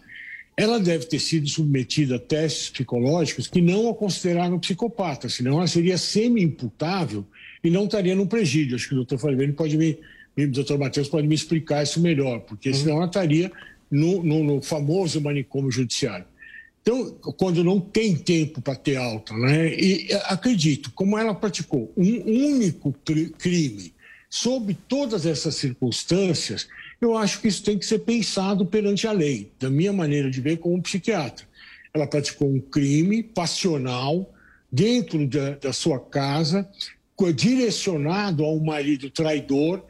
Ela 0.58 0.80
deve 0.80 1.06
ter 1.06 1.20
sido 1.20 1.48
submetida 1.48 2.16
a 2.16 2.20
testes 2.20 2.70
psicológicos 2.70 3.48
que 3.48 3.62
não 3.62 3.90
a 3.90 3.94
consideraram 3.94 4.58
psicopata, 4.58 5.30
senão 5.30 5.58
ela 5.58 5.68
seria 5.68 5.98
semi-imputável 5.98 7.26
e 7.68 7.72
não 7.72 7.86
estaria 7.86 8.16
no 8.16 8.28
presídio. 8.28 8.76
Acho 8.76 8.88
que 8.88 8.94
o 8.94 8.98
doutor 8.98 9.18
Fabiano 9.18 9.54
pode 9.54 9.78
me, 9.78 9.98
o 10.38 10.48
doutor 10.48 10.78
Matheus 10.78 11.08
pode 11.08 11.28
me 11.28 11.36
explicar 11.36 11.84
isso 11.84 12.00
melhor, 12.00 12.42
porque 12.42 12.70
uhum. 12.70 12.76
senão 12.76 12.96
ela 12.98 13.06
estaria 13.06 13.52
no, 13.90 14.24
no, 14.24 14.44
no, 14.44 14.62
famoso 14.62 15.22
manicômio 15.22 15.72
judiciário. 15.72 16.26
Então, 16.82 17.12
quando 17.38 17.64
não 17.64 17.80
tem 17.80 18.16
tempo 18.16 18.62
para 18.62 18.76
ter 18.76 18.98
alta, 18.98 19.34
né? 19.36 19.74
E 19.74 20.08
acredito, 20.26 20.92
como 20.92 21.18
ela 21.18 21.34
praticou 21.34 21.92
um 21.98 22.54
único 22.54 22.94
crime 23.40 23.94
sob 24.30 24.78
todas 24.88 25.26
essas 25.26 25.56
circunstâncias, 25.56 26.68
eu 27.02 27.18
acho 27.18 27.42
que 27.42 27.48
isso 27.48 27.64
tem 27.64 27.80
que 27.80 27.86
ser 27.86 28.00
pensado 28.00 28.66
perante 28.66 29.08
a 29.08 29.12
lei, 29.12 29.52
da 29.60 29.70
minha 29.70 29.92
maneira 29.92 30.30
de 30.30 30.40
ver 30.42 30.58
como 30.58 30.82
psiquiatra. 30.82 31.46
Ela 31.94 32.06
praticou 32.06 32.48
um 32.48 32.60
crime 32.60 33.24
passional 33.24 34.32
dentro 34.72 35.26
da, 35.26 35.52
da 35.52 35.74
sua 35.74 36.00
casa, 36.00 36.70
direcionado 37.34 38.44
a 38.44 38.52
um 38.52 38.64
marido 38.64 39.10
traidor, 39.10 39.82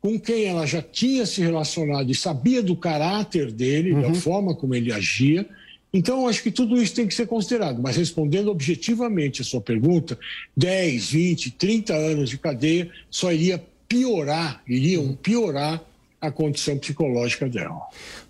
com 0.00 0.20
quem 0.20 0.44
ela 0.44 0.66
já 0.66 0.82
tinha 0.82 1.24
se 1.24 1.40
relacionado 1.40 2.10
e 2.10 2.14
sabia 2.14 2.62
do 2.62 2.76
caráter 2.76 3.50
dele, 3.50 3.92
uhum. 3.92 4.02
da 4.02 4.14
forma 4.14 4.54
como 4.54 4.74
ele 4.74 4.92
agia. 4.92 5.48
Então, 5.94 6.28
acho 6.28 6.42
que 6.42 6.50
tudo 6.50 6.76
isso 6.76 6.94
tem 6.94 7.06
que 7.06 7.14
ser 7.14 7.26
considerado. 7.26 7.80
Mas 7.80 7.96
respondendo 7.96 8.50
objetivamente 8.50 9.40
a 9.40 9.44
sua 9.44 9.60
pergunta, 9.60 10.18
10, 10.56 11.10
20, 11.10 11.50
30 11.52 11.94
anos 11.94 12.28
de 12.28 12.36
cadeia 12.36 12.90
só 13.10 13.32
iria 13.32 13.64
piorar, 13.88 14.62
iriam 14.66 15.04
uhum. 15.04 15.16
piorar 15.16 15.82
a 16.20 16.30
condição 16.30 16.76
psicológica 16.78 17.48
dela. 17.48 17.80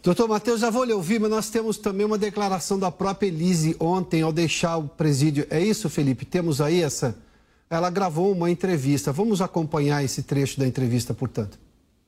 Doutor 0.02 0.28
Matheus, 0.28 0.60
já 0.60 0.70
vou 0.70 0.84
lhe 0.84 0.92
ouvir, 0.92 1.18
mas 1.20 1.30
nós 1.30 1.50
temos 1.50 1.78
também 1.78 2.04
uma 2.04 2.18
declaração 2.18 2.78
da 2.78 2.90
própria 2.90 3.28
Elise 3.28 3.76
ontem 3.80 4.22
ao 4.22 4.32
deixar 4.32 4.76
o 4.76 4.88
presídio. 4.88 5.46
É 5.48 5.60
isso, 5.60 5.88
Felipe? 5.88 6.24
Temos 6.24 6.60
aí 6.60 6.82
essa 6.82 7.16
ela 7.76 7.90
gravou 7.90 8.32
uma 8.32 8.50
entrevista. 8.50 9.12
Vamos 9.12 9.40
acompanhar 9.40 10.04
esse 10.04 10.22
trecho 10.22 10.58
da 10.58 10.66
entrevista, 10.66 11.12
portanto. 11.12 11.58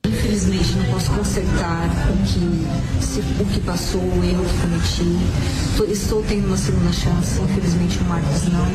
Infelizmente 0.05 0.73
não 0.73 0.85
posso 0.93 1.11
consertar 1.11 1.89
o 2.09 2.17
que, 2.23 3.05
se, 3.05 3.19
o 3.41 3.45
que 3.45 3.59
passou, 3.61 4.01
o 4.01 4.23
erro 4.23 4.43
que 4.45 4.61
cometi. 4.61 5.91
Estou 5.91 6.23
tendo 6.23 6.47
uma 6.47 6.57
segunda 6.57 6.91
chance, 6.93 7.41
infelizmente 7.41 7.99
o 7.99 8.03
Marcos 8.05 8.43
não. 8.47 8.67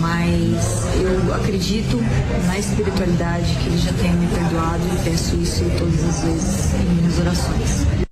Mas 0.00 0.84
eu 1.02 1.34
acredito 1.34 1.98
na 2.46 2.58
espiritualidade 2.58 3.54
que 3.56 3.68
ele 3.68 3.78
já 3.78 3.92
tenha 3.94 4.14
me 4.14 4.26
perdoado 4.28 4.82
e 4.84 5.04
peço 5.04 5.36
isso 5.36 5.64
todas 5.78 6.04
as 6.04 6.20
vezes 6.22 6.74
em 6.74 6.94
minhas 6.94 7.18
orações. 7.18 8.07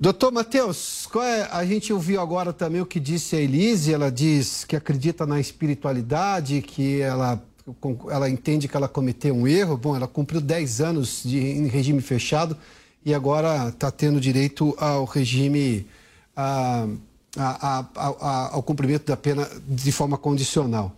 Doutor 0.00 0.30
Matheus, 0.30 1.08
é, 1.16 1.48
a 1.50 1.64
gente 1.64 1.92
ouviu 1.92 2.20
agora 2.20 2.52
também 2.52 2.80
o 2.80 2.86
que 2.86 3.00
disse 3.00 3.34
a 3.34 3.40
Elise, 3.40 3.92
ela 3.92 4.12
diz 4.12 4.62
que 4.62 4.76
acredita 4.76 5.26
na 5.26 5.40
espiritualidade, 5.40 6.62
que 6.62 7.00
ela, 7.00 7.42
ela 8.08 8.30
entende 8.30 8.68
que 8.68 8.76
ela 8.76 8.86
cometeu 8.86 9.34
um 9.34 9.48
erro. 9.48 9.76
Bom, 9.76 9.96
ela 9.96 10.06
cumpriu 10.06 10.40
10 10.40 10.80
anos 10.80 11.22
de, 11.24 11.40
em 11.40 11.66
regime 11.66 12.00
fechado 12.00 12.56
e 13.04 13.12
agora 13.12 13.70
está 13.70 13.90
tendo 13.90 14.20
direito 14.20 14.72
ao 14.78 15.04
regime, 15.04 15.84
a, 16.36 16.86
a, 17.36 17.86
a, 17.96 18.54
ao 18.54 18.62
cumprimento 18.62 19.04
da 19.04 19.16
pena 19.16 19.50
de 19.66 19.90
forma 19.90 20.16
condicional. 20.16 20.94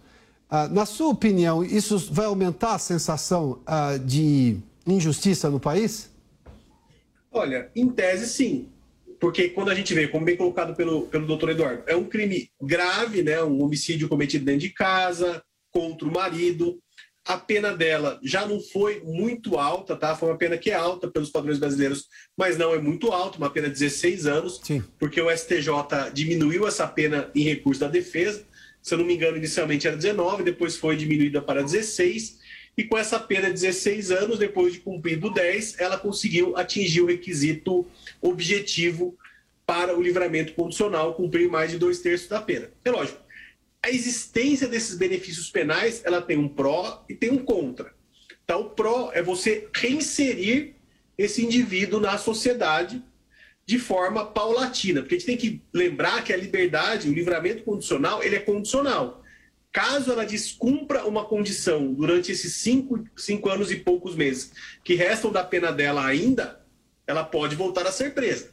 Ah, 0.50 0.68
na 0.68 0.84
sua 0.84 1.08
opinião, 1.08 1.64
isso 1.64 2.12
vai 2.12 2.26
aumentar 2.26 2.74
a 2.74 2.78
sensação 2.78 3.60
ah, 3.66 3.96
de 3.96 4.58
injustiça 4.86 5.48
no 5.48 5.58
país? 5.58 6.10
Olha, 7.32 7.70
em 7.74 7.88
tese, 7.88 8.28
sim 8.28 8.68
porque 9.20 9.50
quando 9.50 9.68
a 9.70 9.74
gente 9.74 9.92
vê, 9.92 10.08
como 10.08 10.24
bem 10.24 10.36
colocado 10.36 10.74
pelo, 10.74 11.02
pelo 11.02 11.26
doutor 11.26 11.50
Eduardo, 11.50 11.82
é 11.86 11.94
um 11.94 12.04
crime 12.04 12.50
grave, 12.60 13.22
né? 13.22 13.42
um 13.42 13.62
homicídio 13.62 14.08
cometido 14.08 14.46
dentro 14.46 14.62
de 14.62 14.70
casa, 14.70 15.42
contra 15.70 16.08
o 16.08 16.12
marido. 16.12 16.80
A 17.26 17.36
pena 17.36 17.76
dela 17.76 18.18
já 18.24 18.46
não 18.46 18.58
foi 18.58 19.00
muito 19.04 19.58
alta, 19.58 19.94
tá? 19.94 20.16
Foi 20.16 20.30
uma 20.30 20.38
pena 20.38 20.56
que 20.56 20.70
é 20.70 20.74
alta 20.74 21.06
pelos 21.06 21.28
padrões 21.28 21.58
brasileiros, 21.58 22.06
mas 22.36 22.56
não 22.56 22.74
é 22.74 22.78
muito 22.78 23.12
alta, 23.12 23.36
uma 23.36 23.50
pena 23.50 23.68
de 23.68 23.74
16 23.74 24.26
anos, 24.26 24.58
Sim. 24.64 24.82
porque 24.98 25.20
o 25.20 25.30
STJ 25.30 25.68
diminuiu 26.14 26.66
essa 26.66 26.86
pena 26.88 27.30
em 27.34 27.42
recurso 27.42 27.82
da 27.82 27.88
defesa. 27.88 28.42
Se 28.80 28.94
eu 28.94 28.98
não 28.98 29.04
me 29.04 29.14
engano, 29.14 29.36
inicialmente 29.36 29.86
era 29.86 29.96
19, 29.96 30.42
depois 30.42 30.76
foi 30.76 30.96
diminuída 30.96 31.42
para 31.42 31.62
16 31.62 32.40
e 32.80 32.84
com 32.84 32.96
essa 32.96 33.18
pena 33.18 33.48
de 33.48 33.54
16 33.54 34.10
anos, 34.10 34.38
depois 34.38 34.72
de 34.72 34.80
cumprido 34.80 35.30
10, 35.30 35.78
ela 35.78 35.98
conseguiu 35.98 36.56
atingir 36.56 37.02
o 37.02 37.06
requisito 37.06 37.86
objetivo 38.20 39.16
para 39.66 39.96
o 39.96 40.02
livramento 40.02 40.52
condicional, 40.54 41.14
cumprir 41.14 41.48
mais 41.48 41.70
de 41.70 41.78
dois 41.78 42.00
terços 42.00 42.28
da 42.28 42.40
pena. 42.40 42.70
É 42.84 42.90
lógico, 42.90 43.20
a 43.82 43.88
existência 43.88 44.68
desses 44.68 44.96
benefícios 44.96 45.50
penais, 45.50 46.02
ela 46.04 46.20
tem 46.20 46.36
um 46.36 46.48
pró 46.48 47.04
e 47.08 47.14
tem 47.14 47.30
um 47.30 47.38
contra. 47.38 47.94
Então, 48.44 48.62
o 48.62 48.70
pró 48.70 49.10
é 49.14 49.22
você 49.22 49.68
reinserir 49.74 50.74
esse 51.16 51.44
indivíduo 51.44 52.00
na 52.00 52.18
sociedade 52.18 53.02
de 53.64 53.78
forma 53.78 54.26
paulatina, 54.26 55.00
porque 55.00 55.14
a 55.14 55.18
gente 55.18 55.26
tem 55.26 55.36
que 55.36 55.62
lembrar 55.72 56.24
que 56.24 56.32
a 56.32 56.36
liberdade, 56.36 57.08
o 57.08 57.12
livramento 57.12 57.62
condicional, 57.62 58.22
ele 58.22 58.34
é 58.34 58.40
condicional. 58.40 59.22
Caso 59.72 60.10
ela 60.10 60.26
descumpra 60.26 61.06
uma 61.06 61.24
condição 61.24 61.92
durante 61.92 62.32
esses 62.32 62.54
cinco, 62.54 63.04
cinco 63.16 63.48
anos 63.48 63.70
e 63.70 63.76
poucos 63.76 64.16
meses 64.16 64.50
que 64.82 64.94
restam 64.94 65.30
da 65.30 65.44
pena 65.44 65.70
dela 65.70 66.04
ainda, 66.04 66.59
ela 67.10 67.24
pode 67.24 67.56
voltar 67.56 67.86
a 67.86 67.92
ser 67.92 68.14
presa. 68.14 68.50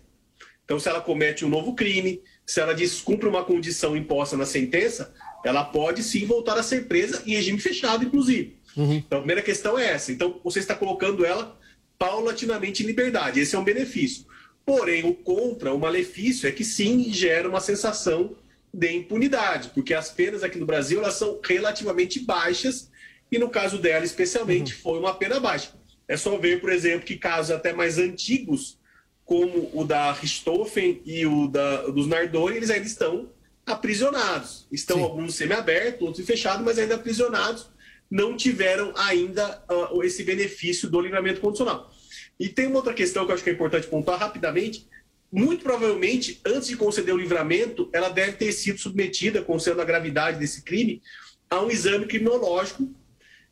Então, 0.66 0.80
se 0.80 0.90
ela 0.90 1.00
comete 1.00 1.46
um 1.46 1.50
novo 1.50 1.74
crime, 1.74 2.22
se 2.46 2.60
ela 2.60 2.74
descumpre 2.74 3.28
uma 3.28 3.44
condição 3.44 3.96
imposta 3.96 4.36
na 4.36 4.46
sentença, 4.46 5.14
ela 5.46 5.64
pode 5.64 6.04
sim 6.04 6.26
voltar 6.26 6.58
a 6.58 6.64
ser 6.64 6.88
presa 6.88 7.24
em 7.26 7.34
regime 7.36 7.60
fechado, 7.60 8.04
inclusive. 8.04 8.58
Uhum. 8.76 8.96
Então, 8.96 9.20
a 9.20 9.22
primeira 9.22 9.42
questão 9.42 9.80
é 9.80 9.92
essa. 9.92 10.12
Então, 10.12 10.42
você 10.44 10.60
está 10.60 10.76
colocando 10.76 11.26
ela 11.26 11.58
paulatinamente 11.98 12.84
em 12.84 12.86
liberdade. 12.86 13.40
Esse 13.40 13.56
é 13.56 13.60
um 13.60 13.64
benefício. 13.64 14.26
Porém, 14.66 15.06
o 15.06 15.14
contra, 15.14 15.74
o 15.74 15.80
malefício, 15.80 16.50
é 16.50 16.52
que 16.52 16.66
sim 16.66 17.14
gera 17.14 17.48
uma 17.48 17.62
sensação 17.62 18.36
de 18.74 18.92
impunidade, 18.92 19.70
porque 19.74 19.94
as 19.94 20.10
penas 20.10 20.44
aqui 20.44 20.60
no 20.60 20.66
Brasil 20.66 21.00
elas 21.00 21.14
são 21.14 21.40
relativamente 21.42 22.20
baixas 22.20 22.92
e 23.32 23.40
no 23.40 23.50
caso 23.50 23.78
dela, 23.78 24.04
especialmente, 24.04 24.74
uhum. 24.74 24.80
foi 24.80 25.00
uma 25.00 25.14
pena 25.14 25.40
baixa. 25.40 25.72
É 26.08 26.16
só 26.16 26.38
ver, 26.38 26.62
por 26.62 26.72
exemplo, 26.72 27.06
que 27.06 27.18
casos 27.18 27.52
até 27.52 27.74
mais 27.74 27.98
antigos, 27.98 28.80
como 29.26 29.70
o 29.74 29.84
da 29.84 30.14
Richthofen 30.14 31.02
e 31.06 31.26
o 31.26 31.48
da, 31.48 31.88
dos 31.88 32.08
Nardoni, 32.08 32.56
eles 32.56 32.70
ainda 32.70 32.88
estão 32.88 33.30
aprisionados. 33.66 34.66
Estão 34.72 34.98
Sim. 34.98 35.04
alguns 35.04 35.36
semi-abertos, 35.36 36.08
outros 36.08 36.26
fechados, 36.26 36.64
mas 36.64 36.80
ainda 36.80 36.96
aprisionados. 36.96 37.68
Não 38.10 38.38
tiveram 38.38 38.94
ainda 38.96 39.62
uh, 39.70 40.02
esse 40.02 40.24
benefício 40.24 40.90
do 40.90 41.02
livramento 41.02 41.42
condicional. 41.42 41.92
E 42.40 42.48
tem 42.48 42.68
uma 42.68 42.78
outra 42.78 42.94
questão 42.94 43.26
que 43.26 43.32
eu 43.32 43.36
acho 43.36 43.44
que 43.44 43.50
é 43.50 43.54
importante 43.54 43.88
pontuar 43.88 44.18
rapidamente. 44.18 44.88
Muito 45.30 45.62
provavelmente, 45.62 46.40
antes 46.46 46.70
de 46.70 46.78
conceder 46.78 47.14
o 47.14 47.18
livramento, 47.18 47.90
ela 47.92 48.08
deve 48.08 48.34
ter 48.34 48.54
sido 48.54 48.80
submetida, 48.80 49.42
considerando 49.42 49.82
a 49.82 49.86
gravidade 49.86 50.40
desse 50.40 50.62
crime, 50.62 51.02
a 51.50 51.60
um 51.60 51.70
exame 51.70 52.06
criminológico, 52.06 52.90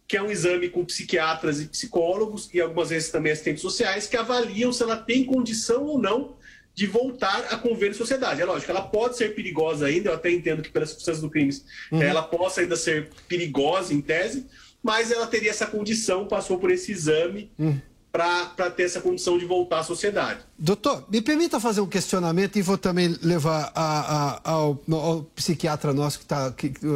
que 0.08 0.18
é 0.18 0.22
um 0.22 0.30
exame 0.30 0.70
com 0.70 0.86
psiquiatras 0.86 1.62
e 1.62 1.66
psicólogos, 1.66 2.50
e 2.54 2.62
algumas 2.62 2.90
vezes 2.90 3.10
também 3.10 3.32
assistentes 3.32 3.62
sociais, 3.62 4.08
que 4.08 4.16
avaliam 4.16 4.72
se 4.72 4.84
ela 4.84 4.98
tem 4.98 5.26
condição 5.26 5.84
ou 5.86 5.98
não 5.98 6.36
de 6.76 6.86
voltar 6.86 7.48
a 7.50 7.58
conviver 7.58 7.92
em 7.92 7.94
sociedade. 7.94 8.42
É 8.42 8.46
lógico, 8.46 8.70
ela 8.70 8.82
pode 8.82 9.18
ser 9.18 9.34
perigosa 9.34 9.88
ainda, 9.88 10.10
eu 10.10 10.14
até 10.14 10.30
entendo 10.30 10.62
que 10.62 10.70
pelas 10.70 10.90
circunstâncias 10.90 11.22
do 11.22 11.30
crime 11.30 11.54
uhum. 11.92 12.02
ela 12.02 12.22
possa 12.22 12.62
ainda 12.62 12.76
ser 12.76 13.10
perigosa 13.28 13.94
em 13.94 14.02
tese, 14.02 14.46
mas 14.84 15.10
ela 15.10 15.26
teria 15.26 15.50
essa 15.50 15.66
condição, 15.66 16.28
passou 16.28 16.60
por 16.60 16.70
esse 16.70 16.92
exame 16.92 17.50
uhum. 17.58 17.80
Para 18.16 18.72
ter 18.72 18.84
essa 18.84 19.02
condição 19.02 19.38
de 19.38 19.46
voltar 19.46 19.80
à 19.80 19.84
sociedade. 19.84 20.40
Doutor, 20.58 21.04
me 21.10 21.22
permita 21.22 21.60
fazer 21.60 21.82
um 21.82 21.88
questionamento 21.88 22.56
e 22.56 22.62
vou 22.62 22.78
também 22.78 23.14
levar 23.22 23.74
a, 23.76 24.40
a, 24.46 24.52
ao, 24.52 24.82
ao, 24.90 25.24
psiquiatra 25.36 25.94
nosso, 25.94 26.20
que 26.20 26.24
está 26.24 26.54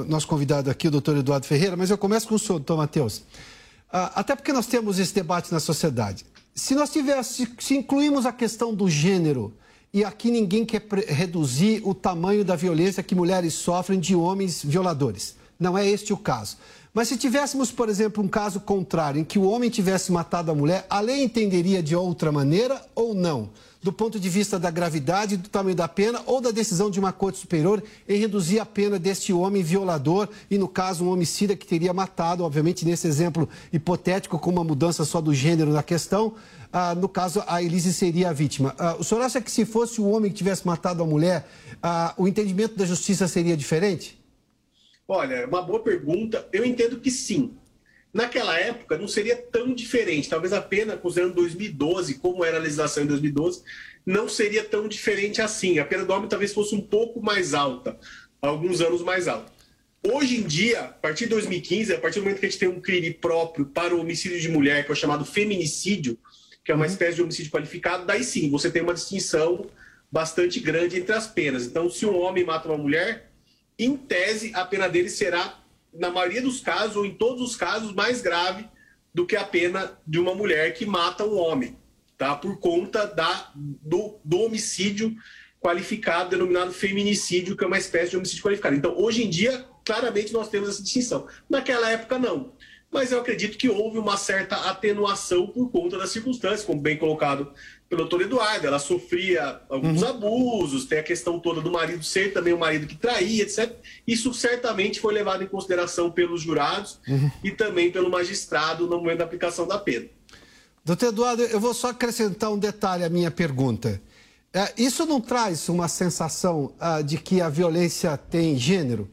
nosso 0.07 0.25
convidado 0.25 0.69
aqui, 0.69 0.87
o 0.87 0.91
doutor 0.91 1.17
Eduardo 1.17 1.45
Ferreira, 1.45 1.75
mas 1.75 1.89
eu 1.89 1.97
começo 1.97 2.25
com 2.25 2.35
o 2.35 2.39
senhor, 2.39 2.59
doutor 2.59 2.77
Matheus. 2.77 3.23
Ah, 3.91 4.13
até 4.15 4.33
porque 4.33 4.53
nós 4.53 4.65
temos 4.65 4.97
esse 4.97 5.13
debate 5.13 5.51
na 5.51 5.59
sociedade. 5.59 6.25
Se 6.55 6.73
nós 6.73 6.89
tivéssemos, 6.89 7.51
se 7.59 7.75
incluímos 7.75 8.25
a 8.25 8.31
questão 8.31 8.73
do 8.73 8.89
gênero 8.89 9.53
e 9.93 10.05
aqui 10.05 10.31
ninguém 10.31 10.63
quer 10.63 10.87
reduzir 11.05 11.81
o 11.83 11.93
tamanho 11.93 12.45
da 12.45 12.55
violência 12.55 13.03
que 13.03 13.13
mulheres 13.13 13.55
sofrem 13.55 13.99
de 13.99 14.15
homens 14.15 14.63
violadores. 14.63 15.35
Não 15.59 15.77
é 15.77 15.85
este 15.85 16.13
o 16.13 16.17
caso. 16.17 16.55
Mas 16.93 17.07
se 17.07 17.17
tivéssemos, 17.17 17.71
por 17.71 17.87
exemplo, 17.87 18.23
um 18.23 18.27
caso 18.27 18.59
contrário, 18.59 19.21
em 19.21 19.23
que 19.23 19.37
o 19.37 19.43
homem 19.43 19.69
tivesse 19.69 20.11
matado 20.11 20.51
a 20.51 20.55
mulher, 20.55 20.85
a 20.89 20.99
lei 20.99 21.23
entenderia 21.23 21.83
de 21.83 21.95
outra 21.95 22.31
maneira 22.31 22.81
ou 22.95 23.13
não? 23.13 23.49
Do 23.81 23.93
ponto 23.93 24.19
de 24.19 24.27
vista 24.27 24.59
da 24.59 24.69
gravidade, 24.69 25.37
do 25.37 25.47
tamanho 25.47 25.75
da 25.75 25.87
pena 25.87 26.21
ou 26.25 26.41
da 26.41 26.51
decisão 26.51 26.89
de 26.89 26.99
uma 26.99 27.13
corte 27.13 27.37
superior 27.37 27.81
em 28.09 28.19
reduzir 28.19 28.59
a 28.59 28.65
pena 28.65 28.99
deste 28.99 29.31
homem 29.31 29.63
violador 29.63 30.27
e, 30.51 30.57
no 30.57 30.67
caso, 30.67 31.05
um 31.05 31.11
homicida 31.11 31.55
que 31.55 31.65
teria 31.65 31.93
matado, 31.93 32.43
obviamente, 32.43 32.83
nesse 32.83 33.07
exemplo 33.07 33.47
hipotético, 33.71 34.37
com 34.37 34.49
uma 34.49 34.63
mudança 34.63 35.05
só 35.05 35.21
do 35.21 35.33
gênero 35.33 35.71
na 35.71 35.83
questão, 35.83 36.33
ah, 36.73 36.93
no 36.93 37.07
caso, 37.07 37.41
a 37.47 37.63
Elise 37.63 37.93
seria 37.93 38.31
a 38.31 38.33
vítima. 38.33 38.75
Ah, 38.77 38.97
o 38.99 39.03
senhor 39.03 39.21
acha 39.21 39.39
que 39.39 39.51
se 39.51 39.63
fosse 39.63 40.01
o 40.01 40.09
homem 40.09 40.29
que 40.29 40.37
tivesse 40.37 40.67
matado 40.67 41.01
a 41.01 41.05
mulher, 41.05 41.47
ah, 41.81 42.13
o 42.17 42.27
entendimento 42.27 42.75
da 42.75 42.85
justiça 42.85 43.27
seria 43.27 43.55
diferente? 43.55 44.18
Olha, 45.11 45.33
é 45.37 45.45
uma 45.47 45.63
boa 45.63 45.79
pergunta. 45.79 46.47
Eu 46.53 46.63
entendo 46.63 46.99
que 46.99 47.09
sim. 47.09 47.55
Naquela 48.13 48.59
época 48.59 48.95
não 48.95 49.07
seria 49.07 49.35
tão 49.35 49.73
diferente. 49.73 50.29
Talvez 50.29 50.53
a 50.53 50.61
pena, 50.61 50.95
considerando 50.95 51.33
2012, 51.33 52.19
como 52.19 52.45
era 52.45 52.57
a 52.57 52.59
legislação 52.59 53.03
em 53.03 53.07
2012, 53.07 53.63
não 54.05 54.29
seria 54.29 54.63
tão 54.63 54.87
diferente 54.87 55.41
assim. 55.41 55.79
A 55.79 55.85
pena 55.85 56.05
do 56.05 56.13
homem 56.13 56.29
talvez 56.29 56.53
fosse 56.53 56.75
um 56.75 56.81
pouco 56.81 57.23
mais 57.23 57.55
alta, 57.55 57.97
alguns 58.39 58.81
anos 58.81 59.01
mais 59.01 59.27
alta. 59.27 59.51
Hoje 60.03 60.37
em 60.37 60.43
dia, 60.43 60.81
a 60.81 60.87
partir 60.89 61.23
de 61.23 61.31
2015, 61.31 61.95
a 61.95 61.99
partir 61.99 62.19
do 62.19 62.25
momento 62.25 62.39
que 62.39 62.45
a 62.45 62.49
gente 62.49 62.59
tem 62.59 62.69
um 62.69 62.79
crime 62.79 63.11
próprio 63.11 63.65
para 63.65 63.95
o 63.95 64.01
homicídio 64.01 64.39
de 64.39 64.47
mulher, 64.47 64.85
que 64.85 64.91
é 64.91 64.93
o 64.93 64.95
chamado 64.95 65.25
feminicídio, 65.25 66.19
que 66.63 66.71
é 66.71 66.75
uma 66.75 66.85
uhum. 66.85 66.91
espécie 66.91 67.15
de 67.15 67.23
homicídio 67.23 67.51
qualificado, 67.51 68.05
daí 68.05 68.23
sim 68.23 68.47
você 68.51 68.69
tem 68.69 68.83
uma 68.83 68.93
distinção 68.93 69.65
bastante 70.11 70.59
grande 70.59 70.99
entre 70.99 71.15
as 71.15 71.25
penas. 71.25 71.65
Então, 71.65 71.89
se 71.89 72.05
um 72.05 72.15
homem 72.15 72.45
mata 72.45 72.69
uma 72.69 72.77
mulher, 72.77 73.28
em 73.79 73.95
tese, 73.95 74.51
a 74.53 74.65
pena 74.65 74.89
dele 74.89 75.09
será, 75.09 75.57
na 75.93 76.11
maioria 76.11 76.41
dos 76.41 76.59
casos, 76.59 76.97
ou 76.97 77.05
em 77.05 77.15
todos 77.15 77.41
os 77.41 77.55
casos, 77.55 77.93
mais 77.93 78.21
grave 78.21 78.67
do 79.13 79.25
que 79.25 79.35
a 79.35 79.43
pena 79.43 79.97
de 80.05 80.19
uma 80.19 80.35
mulher 80.35 80.73
que 80.73 80.85
mata 80.85 81.25
um 81.25 81.37
homem, 81.37 81.77
tá? 82.17 82.35
Por 82.35 82.59
conta 82.59 83.07
da, 83.07 83.51
do, 83.55 84.19
do 84.23 84.41
homicídio 84.41 85.15
qualificado, 85.61 86.29
denominado 86.29 86.73
feminicídio, 86.73 87.55
que 87.55 87.63
é 87.63 87.67
uma 87.67 87.77
espécie 87.77 88.11
de 88.11 88.17
homicídio 88.17 88.43
qualificado. 88.43 88.75
Então, 88.75 88.93
hoje 88.97 89.23
em 89.23 89.29
dia, 89.29 89.65
claramente 89.85 90.31
nós 90.33 90.49
temos 90.49 90.69
essa 90.69 90.83
distinção. 90.83 91.27
Naquela 91.49 91.89
época, 91.89 92.19
não 92.19 92.53
mas 92.91 93.11
eu 93.11 93.19
acredito 93.19 93.57
que 93.57 93.69
houve 93.69 93.97
uma 93.97 94.17
certa 94.17 94.55
atenuação 94.69 95.47
por 95.47 95.69
conta 95.69 95.97
das 95.97 96.09
circunstâncias, 96.09 96.63
como 96.63 96.81
bem 96.81 96.97
colocado 96.97 97.53
pelo 97.89 98.03
doutor 98.03 98.21
Eduardo. 98.21 98.67
Ela 98.67 98.79
sofria 98.79 99.59
alguns 99.67 100.03
uhum. 100.03 100.09
abusos, 100.09 100.85
tem 100.85 100.99
a 100.99 101.03
questão 101.03 101.39
toda 101.39 101.59
do 101.59 101.71
marido 101.71 102.03
ser 102.03 102.31
também 102.31 102.53
um 102.53 102.57
marido 102.57 102.85
que 102.85 102.95
traía, 102.95 103.43
etc. 103.43 103.75
Isso 104.07 104.33
certamente 104.33 104.99
foi 104.99 105.13
levado 105.13 105.43
em 105.43 105.47
consideração 105.47 106.11
pelos 106.11 106.41
jurados 106.41 106.99
uhum. 107.07 107.31
e 107.43 107.51
também 107.51 107.91
pelo 107.91 108.09
magistrado 108.09 108.87
no 108.87 108.97
momento 108.97 109.17
da 109.17 109.25
aplicação 109.25 109.67
da 109.67 109.79
pena. 109.79 110.05
Doutor 110.85 111.07
Eduardo, 111.07 111.43
eu 111.43 111.59
vou 111.59 111.73
só 111.73 111.89
acrescentar 111.89 112.51
um 112.51 112.57
detalhe 112.57 113.03
à 113.03 113.09
minha 113.09 113.31
pergunta. 113.31 114.01
É, 114.53 114.73
isso 114.77 115.05
não 115.05 115.21
traz 115.21 115.69
uma 115.69 115.87
sensação 115.87 116.73
uh, 116.81 117.03
de 117.03 117.17
que 117.17 117.41
a 117.41 117.49
violência 117.49 118.15
tem 118.17 118.57
gênero? 118.57 119.09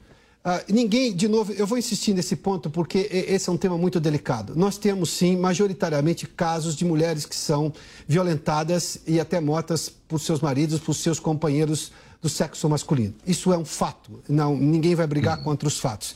Uh, 0.47 0.63
ninguém, 0.73 1.13
de 1.13 1.27
novo, 1.27 1.53
eu 1.55 1.67
vou 1.67 1.77
insistir 1.77 2.15
nesse 2.15 2.37
ponto 2.37 2.71
porque 2.71 3.09
esse 3.11 3.49
é 3.49 3.53
um 3.53 3.57
tema 3.57 3.77
muito 3.77 3.99
delicado. 3.99 4.53
Nós 4.55 4.79
temos, 4.79 5.11
sim, 5.11 5.37
majoritariamente 5.37 6.25
casos 6.25 6.77
de 6.77 6.85
mulheres 6.85 7.27
que 7.27 7.35
são 7.35 7.73
violentadas 8.07 9.01
e 9.09 9.19
até 9.19 9.41
mortas 9.41 9.89
por 9.89 10.21
seus 10.21 10.41
maridos, 10.41 10.79
por 10.79 10.95
seus 10.95 11.19
companheiros 11.19 11.91
do 12.23 12.29
sexo 12.29 12.69
masculino. 12.69 13.13
Isso 13.27 13.53
é 13.53 13.59
um 13.59 13.65
fato. 13.65 14.23
Não, 14.29 14.57
ninguém 14.57 14.95
vai 14.95 15.09
brigar 15.09 15.43
contra 15.43 15.67
os 15.67 15.81
fatos. 15.81 16.15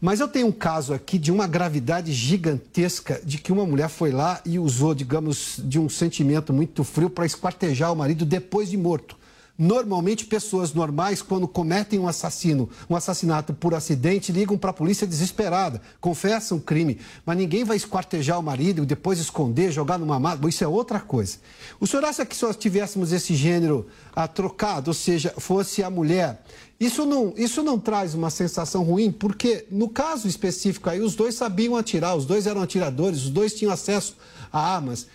Mas 0.00 0.18
eu 0.18 0.26
tenho 0.26 0.48
um 0.48 0.52
caso 0.52 0.92
aqui 0.92 1.16
de 1.16 1.30
uma 1.30 1.46
gravidade 1.46 2.12
gigantesca 2.12 3.20
de 3.24 3.38
que 3.38 3.52
uma 3.52 3.64
mulher 3.64 3.88
foi 3.88 4.10
lá 4.10 4.40
e 4.44 4.58
usou, 4.58 4.92
digamos, 4.92 5.54
de 5.56 5.78
um 5.78 5.88
sentimento 5.88 6.52
muito 6.52 6.82
frio 6.82 7.08
para 7.08 7.26
esquartejar 7.26 7.92
o 7.92 7.96
marido 7.96 8.24
depois 8.24 8.70
de 8.70 8.76
morto. 8.76 9.17
Normalmente, 9.60 10.24
pessoas 10.24 10.72
normais, 10.72 11.20
quando 11.20 11.48
cometem 11.48 11.98
um 11.98 12.06
assassino, 12.06 12.70
um 12.88 12.94
assassinato 12.94 13.52
por 13.52 13.74
acidente, 13.74 14.30
ligam 14.30 14.56
para 14.56 14.70
a 14.70 14.72
polícia 14.72 15.04
desesperada, 15.04 15.82
confessam 16.00 16.58
o 16.58 16.60
crime, 16.60 17.00
mas 17.26 17.36
ninguém 17.36 17.64
vai 17.64 17.76
esquartejar 17.76 18.38
o 18.38 18.42
marido 18.42 18.84
e 18.84 18.86
depois 18.86 19.18
esconder, 19.18 19.72
jogar 19.72 19.98
numa 19.98 20.20
máquina. 20.20 20.48
Isso 20.48 20.62
é 20.62 20.68
outra 20.68 21.00
coisa. 21.00 21.38
O 21.80 21.88
senhor 21.88 22.04
acha 22.04 22.24
que 22.24 22.36
se 22.36 22.44
nós 22.44 22.54
tivéssemos 22.54 23.10
esse 23.10 23.34
gênero 23.34 23.88
ah, 24.14 24.28
trocado, 24.28 24.90
ou 24.90 24.94
seja, 24.94 25.34
fosse 25.36 25.82
a 25.82 25.90
mulher, 25.90 26.40
isso 26.78 27.04
não, 27.04 27.34
isso 27.36 27.60
não 27.60 27.80
traz 27.80 28.14
uma 28.14 28.30
sensação 28.30 28.84
ruim, 28.84 29.10
porque 29.10 29.66
no 29.72 29.88
caso 29.88 30.28
específico 30.28 30.88
aí, 30.88 31.00
os 31.00 31.16
dois 31.16 31.34
sabiam 31.34 31.76
atirar, 31.76 32.14
os 32.16 32.24
dois 32.24 32.46
eram 32.46 32.62
atiradores, 32.62 33.24
os 33.24 33.30
dois 33.30 33.52
tinham 33.54 33.72
acesso 33.72 34.16
a 34.52 34.60
armas. 34.60 35.08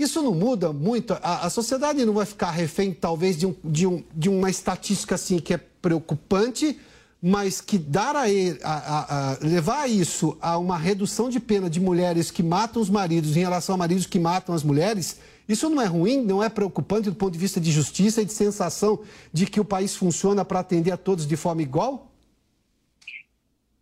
Isso 0.00 0.22
não 0.22 0.34
muda 0.34 0.72
muito. 0.72 1.12
A, 1.12 1.44
a 1.44 1.50
sociedade 1.50 2.06
não 2.06 2.14
vai 2.14 2.24
ficar 2.24 2.50
refém, 2.50 2.90
talvez, 2.90 3.36
de, 3.36 3.46
um, 3.46 3.54
de, 3.62 3.86
um, 3.86 4.02
de 4.14 4.30
uma 4.30 4.48
estatística 4.48 5.14
assim 5.14 5.38
que 5.38 5.52
é 5.52 5.58
preocupante, 5.58 6.78
mas 7.20 7.60
que 7.60 7.76
dar 7.76 8.16
a, 8.16 8.22
a, 8.62 9.32
a, 9.32 9.38
levar 9.42 9.90
isso 9.90 10.38
a 10.40 10.56
uma 10.56 10.78
redução 10.78 11.28
de 11.28 11.38
pena 11.38 11.68
de 11.68 11.78
mulheres 11.78 12.30
que 12.30 12.42
matam 12.42 12.80
os 12.80 12.88
maridos 12.88 13.36
em 13.36 13.40
relação 13.40 13.74
a 13.74 13.78
maridos 13.78 14.06
que 14.06 14.18
matam 14.18 14.54
as 14.54 14.62
mulheres, 14.62 15.18
isso 15.46 15.68
não 15.68 15.82
é 15.82 15.86
ruim, 15.86 16.22
não 16.22 16.42
é 16.42 16.48
preocupante 16.48 17.10
do 17.10 17.16
ponto 17.16 17.34
de 17.34 17.38
vista 17.38 17.60
de 17.60 17.70
justiça 17.70 18.22
e 18.22 18.24
de 18.24 18.32
sensação 18.32 19.00
de 19.30 19.44
que 19.44 19.60
o 19.60 19.64
país 19.66 19.94
funciona 19.94 20.46
para 20.46 20.60
atender 20.60 20.92
a 20.92 20.96
todos 20.96 21.26
de 21.26 21.36
forma 21.36 21.60
igual? 21.60 22.10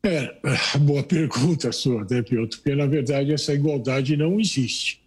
É, 0.03 0.35
boa 0.81 1.05
pergunta 1.05 1.71
sua, 1.71 2.05
né? 2.11 2.23
Porque, 2.23 2.75
na 2.75 2.87
verdade, 2.87 3.33
essa 3.33 3.55
igualdade 3.55 4.17
não 4.17 4.41
existe. 4.41 5.07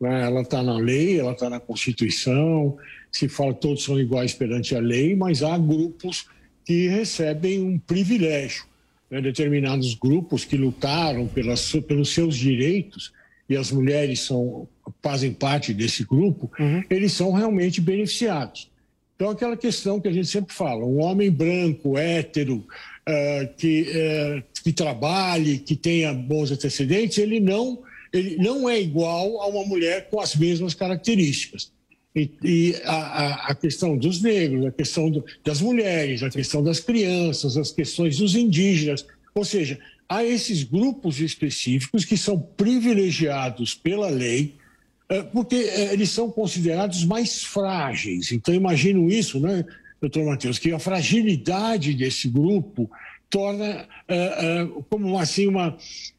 Né? 0.00 0.22
Ela 0.22 0.42
está 0.42 0.62
na 0.62 0.76
lei, 0.76 1.18
ela 1.18 1.32
está 1.32 1.50
na 1.50 1.60
Constituição, 1.60 2.76
se 3.10 3.28
fala 3.28 3.54
que 3.54 3.60
todos 3.60 3.84
são 3.84 3.98
iguais 3.98 4.34
perante 4.34 4.74
a 4.74 4.80
lei, 4.80 5.16
mas 5.16 5.42
há 5.42 5.56
grupos 5.56 6.26
que 6.64 6.88
recebem 6.88 7.62
um 7.62 7.78
privilégio. 7.78 8.64
né, 9.10 9.22
determinados 9.22 9.94
grupos 9.94 10.44
que 10.44 10.56
lutaram 10.56 11.26
pelas, 11.26 11.72
pelos 11.86 12.10
seus 12.10 12.36
direitos, 12.36 13.12
e 13.48 13.56
as 13.56 13.72
mulheres 13.72 14.20
são, 14.20 14.68
fazem 15.02 15.32
parte 15.32 15.72
desse 15.72 16.04
grupo, 16.04 16.50
uhum. 16.60 16.84
eles 16.90 17.12
são 17.12 17.32
realmente 17.32 17.80
beneficiados. 17.80 18.70
Então, 19.16 19.30
aquela 19.30 19.56
questão 19.56 20.00
que 20.00 20.06
a 20.06 20.12
gente 20.12 20.28
sempre 20.28 20.54
fala: 20.54 20.84
um 20.84 21.00
homem 21.00 21.30
branco, 21.30 21.98
hétero, 21.98 22.58
uh, 23.08 23.54
que, 23.56 23.82
uh, 23.82 24.42
que 24.62 24.72
trabalhe, 24.72 25.58
que 25.58 25.74
tenha 25.74 26.12
bons 26.12 26.52
antecedentes, 26.52 27.18
ele 27.18 27.40
não, 27.40 27.82
ele 28.12 28.36
não 28.36 28.68
é 28.68 28.80
igual 28.80 29.40
a 29.40 29.46
uma 29.46 29.64
mulher 29.64 30.08
com 30.10 30.20
as 30.20 30.34
mesmas 30.34 30.74
características. 30.74 31.72
E, 32.14 32.30
e 32.42 32.74
a, 32.84 33.50
a, 33.50 33.54
questão 33.54 33.96
dos 33.96 34.20
negros, 34.22 34.66
a 34.66 34.72
questão 34.72 35.10
do, 35.10 35.24
das 35.44 35.60
mulheres, 35.60 36.22
a 36.22 36.30
questão 36.30 36.62
das 36.62 36.80
crianças, 36.80 37.56
as 37.56 37.70
questões 37.70 38.16
dos 38.16 38.34
indígenas. 38.34 39.06
Ou 39.34 39.44
seja, 39.44 39.78
há 40.08 40.24
esses 40.24 40.62
grupos 40.64 41.20
específicos 41.20 42.04
que 42.04 42.16
são 42.16 42.38
privilegiados 42.38 43.74
pela 43.74 44.08
lei, 44.08 44.56
eh, 45.08 45.22
porque 45.22 45.56
eh, 45.56 45.92
eles 45.92 46.10
são 46.10 46.30
considerados 46.30 47.04
mais 47.04 47.44
frágeis. 47.44 48.32
Então, 48.32 48.54
imagino 48.54 49.08
isso, 49.10 49.38
né, 49.38 49.64
doutor 50.00 50.24
Matheus, 50.24 50.58
que 50.58 50.72
a 50.72 50.78
fragilidade 50.78 51.94
desse 51.94 52.28
grupo 52.28 52.90
torna 53.30 53.86
uh, 54.08 54.78
uh, 54.78 54.82
como 54.84 55.18
assim 55.18 55.46
uma, 55.46 55.76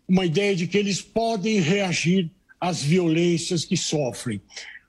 uma 0.07 0.25
ideia 0.25 0.55
de 0.55 0.67
que 0.67 0.77
eles 0.77 1.01
podem 1.01 1.59
reagir 1.59 2.29
às 2.59 2.81
violências 2.81 3.65
que 3.65 3.77
sofrem. 3.77 4.41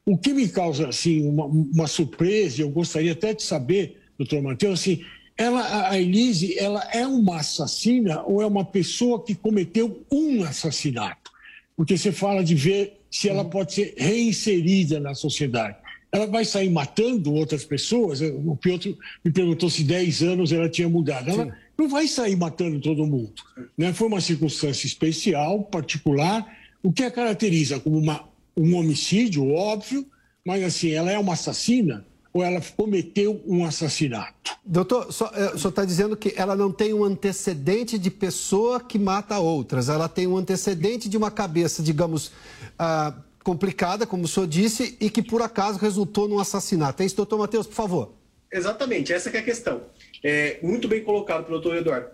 O 0.04 0.18
que 0.18 0.32
me 0.32 0.48
causa 0.48 0.88
assim 0.88 1.26
uma, 1.26 1.46
uma 1.46 1.86
surpresa, 1.86 2.62
eu 2.62 2.70
gostaria 2.70 3.12
até 3.12 3.32
de 3.32 3.42
saber, 3.42 4.00
doutor 4.18 4.42
Matheus, 4.42 4.80
assim, 4.80 5.04
ela, 5.36 5.88
a 5.88 5.98
Elise, 5.98 6.58
ela 6.58 6.86
é 6.92 7.06
uma 7.06 7.38
assassina 7.38 8.22
ou 8.24 8.42
é 8.42 8.46
uma 8.46 8.64
pessoa 8.64 9.24
que 9.24 9.34
cometeu 9.34 10.04
um 10.12 10.44
assassinato? 10.44 11.30
Porque 11.74 11.96
você 11.96 12.12
fala 12.12 12.44
de 12.44 12.54
ver 12.54 13.00
se 13.10 13.28
ela 13.28 13.42
pode 13.42 13.72
ser 13.72 13.94
reinserida 13.96 15.00
na 15.00 15.14
sociedade. 15.14 15.76
Ela 16.12 16.26
vai 16.26 16.44
sair 16.44 16.68
matando 16.68 17.32
outras 17.32 17.64
pessoas? 17.64 18.20
O 18.20 18.54
Piotr 18.56 18.90
me 19.24 19.32
perguntou 19.32 19.70
se 19.70 19.82
10 19.82 20.22
anos 20.22 20.52
ela 20.52 20.68
tinha 20.68 20.88
mudado. 20.88 21.30
Ela. 21.30 21.56
Não 21.80 21.88
vai 21.88 22.06
sair 22.06 22.36
matando 22.36 22.80
todo 22.80 23.06
mundo. 23.06 23.42
Né? 23.76 23.92
Foi 23.92 24.06
uma 24.06 24.20
circunstância 24.20 24.86
especial, 24.86 25.62
particular, 25.64 26.46
o 26.82 26.92
que 26.92 27.02
a 27.02 27.10
caracteriza 27.10 27.80
como 27.80 27.98
uma 27.98 28.28
um 28.56 28.76
homicídio, 28.76 29.48
óbvio, 29.48 30.06
mas 30.44 30.62
assim, 30.62 30.90
ela 30.90 31.10
é 31.10 31.18
uma 31.18 31.32
assassina 31.32 32.04
ou 32.32 32.44
ela 32.44 32.60
cometeu 32.76 33.42
um 33.46 33.64
assassinato? 33.64 34.58
Doutor, 34.64 35.12
só, 35.12 35.30
é, 35.34 35.54
o 35.54 35.58
senhor 35.58 35.70
está 35.70 35.84
dizendo 35.84 36.16
que 36.16 36.34
ela 36.36 36.54
não 36.54 36.70
tem 36.70 36.92
um 36.92 37.02
antecedente 37.02 37.98
de 37.98 38.10
pessoa 38.10 38.80
que 38.80 38.98
mata 38.98 39.38
outras, 39.38 39.88
ela 39.88 40.08
tem 40.08 40.26
um 40.26 40.36
antecedente 40.36 41.08
de 41.08 41.16
uma 41.16 41.30
cabeça, 41.30 41.82
digamos, 41.82 42.32
ah, 42.78 43.14
complicada, 43.42 44.06
como 44.06 44.24
o 44.24 44.28
senhor 44.28 44.46
disse, 44.46 44.96
e 45.00 45.08
que 45.08 45.22
por 45.22 45.42
acaso 45.42 45.78
resultou 45.78 46.28
num 46.28 46.38
assassinato. 46.38 47.02
É 47.02 47.06
isso, 47.06 47.16
doutor 47.16 47.38
Matheus, 47.38 47.66
por 47.66 47.74
favor. 47.74 48.14
Exatamente, 48.52 49.12
essa 49.12 49.30
é 49.30 49.38
a 49.38 49.42
questão. 49.42 49.82
É, 50.22 50.58
muito 50.62 50.86
bem 50.88 51.02
colocado 51.02 51.44
pelo 51.44 51.60
doutor 51.60 51.78
Eduardo. 51.78 52.10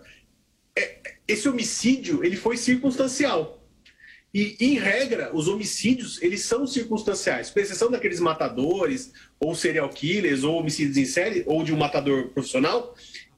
É, 0.75 0.99
esse 1.27 1.47
homicídio 1.49 2.23
ele 2.23 2.35
foi 2.35 2.57
circunstancial. 2.57 3.57
E, 4.33 4.55
em 4.59 4.77
regra, 4.77 5.31
os 5.33 5.47
homicídios, 5.47 6.21
eles 6.21 6.41
são 6.41 6.67
circunstanciais, 6.67 7.49
com 7.49 7.59
exceção 7.59 7.89
daqueles 7.89 8.19
matadores, 8.19 9.11
ou 9.39 9.55
serial 9.55 9.89
killers, 9.89 10.43
ou 10.43 10.59
homicídios 10.59 10.97
em 10.97 11.05
série, 11.05 11.43
ou 11.47 11.63
de 11.63 11.73
um 11.73 11.77
matador 11.77 12.29
profissional, 12.29 12.93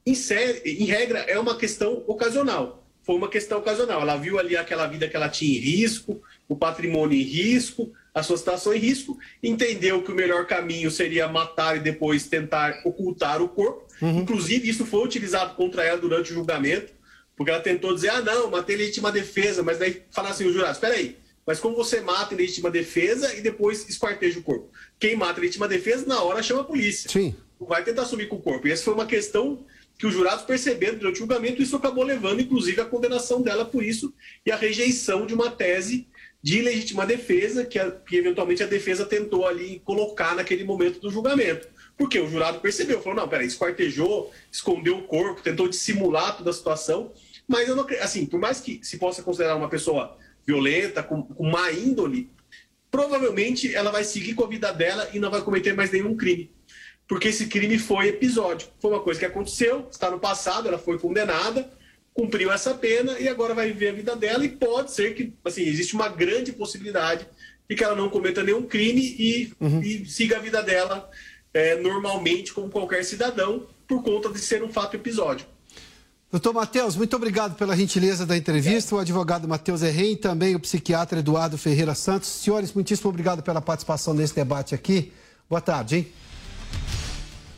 em, 0.05 0.15
série, 0.15 0.61
em 0.69 0.85
regra, 0.85 1.19
é 1.19 1.39
uma 1.39 1.57
questão 1.57 2.03
ocasional. 2.07 2.85
Foi 3.03 3.15
uma 3.15 3.29
questão 3.29 3.59
ocasional. 3.59 4.01
Ela 4.01 4.17
viu 4.17 4.39
ali 4.39 4.57
aquela 4.57 4.87
vida 4.87 5.07
que 5.07 5.15
ela 5.15 5.29
tinha 5.29 5.57
em 5.57 5.61
risco, 5.61 6.21
o 6.47 6.55
patrimônio 6.55 7.17
em 7.17 7.23
risco, 7.23 7.91
a 8.13 8.23
sua 8.23 8.37
situação 8.37 8.73
em 8.73 8.79
risco, 8.79 9.17
entendeu 9.41 10.03
que 10.03 10.11
o 10.11 10.15
melhor 10.15 10.45
caminho 10.47 10.91
seria 10.91 11.27
matar 11.27 11.77
e 11.77 11.79
depois 11.79 12.27
tentar 12.27 12.81
ocultar 12.83 13.41
o 13.41 13.49
corpo. 13.49 13.87
Uhum. 14.01 14.19
Inclusive, 14.19 14.69
isso 14.69 14.85
foi 14.85 15.03
utilizado 15.03 15.55
contra 15.55 15.83
ela 15.83 15.97
durante 15.97 16.31
o 16.31 16.33
julgamento 16.33 16.99
porque 17.39 17.51
ela 17.51 17.61
tentou 17.61 17.95
dizer, 17.95 18.09
ah, 18.09 18.21
não, 18.21 18.51
matei 18.51 18.75
legítima 18.75 19.13
defesa, 19.13 19.63
mas 19.63 19.79
daí 19.79 20.01
falar 20.11 20.31
assim, 20.31 20.45
o 20.45 20.51
jurado, 20.51 20.73
espera 20.73 20.95
aí, 20.95 21.15
mas 21.47 21.57
como 21.57 21.73
você 21.73 22.01
mata 22.01 22.33
em 22.33 22.37
legítima 22.37 22.69
defesa 22.69 23.33
e 23.33 23.39
depois 23.39 23.87
esquarteja 23.87 24.39
o 24.39 24.43
corpo? 24.43 24.69
Quem 24.99 25.15
mata 25.15 25.39
em 25.39 25.43
legítima 25.43 25.65
defesa, 25.65 26.05
na 26.05 26.21
hora 26.21 26.43
chama 26.43 26.59
a 26.61 26.65
polícia. 26.65 27.09
Sim. 27.09 27.33
Vai 27.57 27.81
tentar 27.81 28.03
sumir 28.03 28.27
com 28.27 28.35
o 28.35 28.41
corpo. 28.41 28.67
E 28.67 28.71
essa 28.73 28.83
foi 28.83 28.93
uma 28.93 29.05
questão 29.05 29.65
que 29.97 30.05
os 30.05 30.13
jurados 30.13 30.43
perceberam 30.43 30.97
durante 30.97 31.15
o 31.15 31.19
julgamento, 31.19 31.61
e 31.61 31.63
isso 31.63 31.77
acabou 31.77 32.03
levando, 32.03 32.41
inclusive, 32.41 32.81
a 32.81 32.85
condenação 32.85 33.41
dela 33.41 33.63
por 33.63 33.81
isso 33.81 34.13
e 34.45 34.51
a 34.51 34.57
rejeição 34.57 35.25
de 35.25 35.33
uma 35.33 35.49
tese 35.49 36.09
de 36.43 36.61
legítima 36.61 37.05
defesa 37.05 37.63
que, 37.63 37.79
a, 37.79 37.89
que 37.89 38.17
eventualmente 38.17 38.61
a 38.63 38.67
defesa 38.67 39.05
tentou 39.05 39.47
ali 39.47 39.81
colocar 39.85 40.35
naquele 40.35 40.65
momento 40.65 40.99
do 40.99 41.09
julgamento. 41.09 41.69
Porque 41.99 42.17
o 42.17 42.29
jurado 42.29 42.61
percebeu, 42.61 43.01
falou, 43.01 43.19
não, 43.19 43.27
peraí, 43.27 43.45
esquartejou, 43.45 44.31
escondeu 44.49 44.99
o 44.99 45.03
corpo, 45.03 45.41
tentou 45.41 45.67
dissimular 45.67 46.37
toda 46.37 46.49
a 46.49 46.53
situação, 46.53 47.11
mas 47.45 47.67
eu 47.67 47.75
não 47.75 47.85
assim, 47.99 48.25
por 48.25 48.39
mais 48.39 48.61
que 48.61 48.79
se 48.81 48.97
possa 48.97 49.21
considerar 49.21 49.57
uma 49.57 49.67
pessoa 49.67 50.17
violenta, 50.47 51.03
com, 51.03 51.21
com 51.21 51.51
má 51.51 51.69
índole, 51.73 52.29
provavelmente 52.89 53.75
ela 53.75 53.91
vai 53.91 54.05
seguir 54.05 54.33
com 54.33 54.45
a 54.45 54.47
vida 54.47 54.71
dela 54.71 55.09
e 55.13 55.19
não 55.19 55.29
vai 55.29 55.41
cometer 55.41 55.73
mais 55.73 55.91
nenhum 55.91 56.15
crime. 56.15 56.49
Porque 57.05 57.27
esse 57.27 57.47
crime 57.47 57.77
foi 57.77 58.07
episódico. 58.07 58.71
Foi 58.79 58.91
uma 58.91 59.01
coisa 59.01 59.19
que 59.19 59.25
aconteceu, 59.25 59.85
está 59.91 60.09
no 60.09 60.21
passado, 60.21 60.69
ela 60.69 60.77
foi 60.77 60.97
condenada, 60.97 61.69
cumpriu 62.13 62.49
essa 62.49 62.73
pena 62.73 63.19
e 63.19 63.27
agora 63.27 63.53
vai 63.53 63.67
viver 63.67 63.89
a 63.89 63.93
vida 63.93 64.15
dela 64.15 64.45
e 64.45 64.49
pode 64.49 64.93
ser 64.93 65.15
que, 65.15 65.33
assim, 65.43 65.63
existe 65.63 65.95
uma 65.95 66.07
grande 66.07 66.53
possibilidade 66.53 67.27
de 67.69 67.75
que 67.75 67.83
ela 67.83 67.95
não 67.95 68.09
cometa 68.09 68.41
nenhum 68.41 68.63
crime 68.63 69.01
e, 69.19 69.53
uhum. 69.59 69.81
e 69.83 70.05
siga 70.05 70.37
a 70.37 70.39
vida 70.39 70.63
dela 70.63 71.09
é, 71.53 71.79
normalmente 71.79 72.53
como 72.53 72.69
qualquer 72.69 73.03
cidadão 73.03 73.65
por 73.87 74.03
conta 74.03 74.29
de 74.29 74.39
ser 74.39 74.63
um 74.63 74.69
fato 74.69 74.95
episódico. 74.95 75.49
Doutor 76.31 76.53
Matheus, 76.53 76.95
muito 76.95 77.15
obrigado 77.15 77.55
pela 77.55 77.75
gentileza 77.75 78.23
da 78.23 78.37
entrevista. 78.37 78.95
O 78.95 78.99
advogado 78.99 79.47
Matheus 79.47 79.81
Errem 79.81 80.11
e 80.11 80.15
também 80.15 80.55
o 80.55 80.59
psiquiatra 80.59 81.19
Eduardo 81.19 81.57
Ferreira 81.57 81.95
Santos. 81.95 82.29
Senhores, 82.29 82.71
muitíssimo 82.71 83.09
obrigado 83.09 83.41
pela 83.41 83.59
participação 83.59 84.13
nesse 84.13 84.35
debate 84.35 84.75
aqui. 84.75 85.11
Boa 85.49 85.59
tarde, 85.59 85.95
hein? 85.95 86.07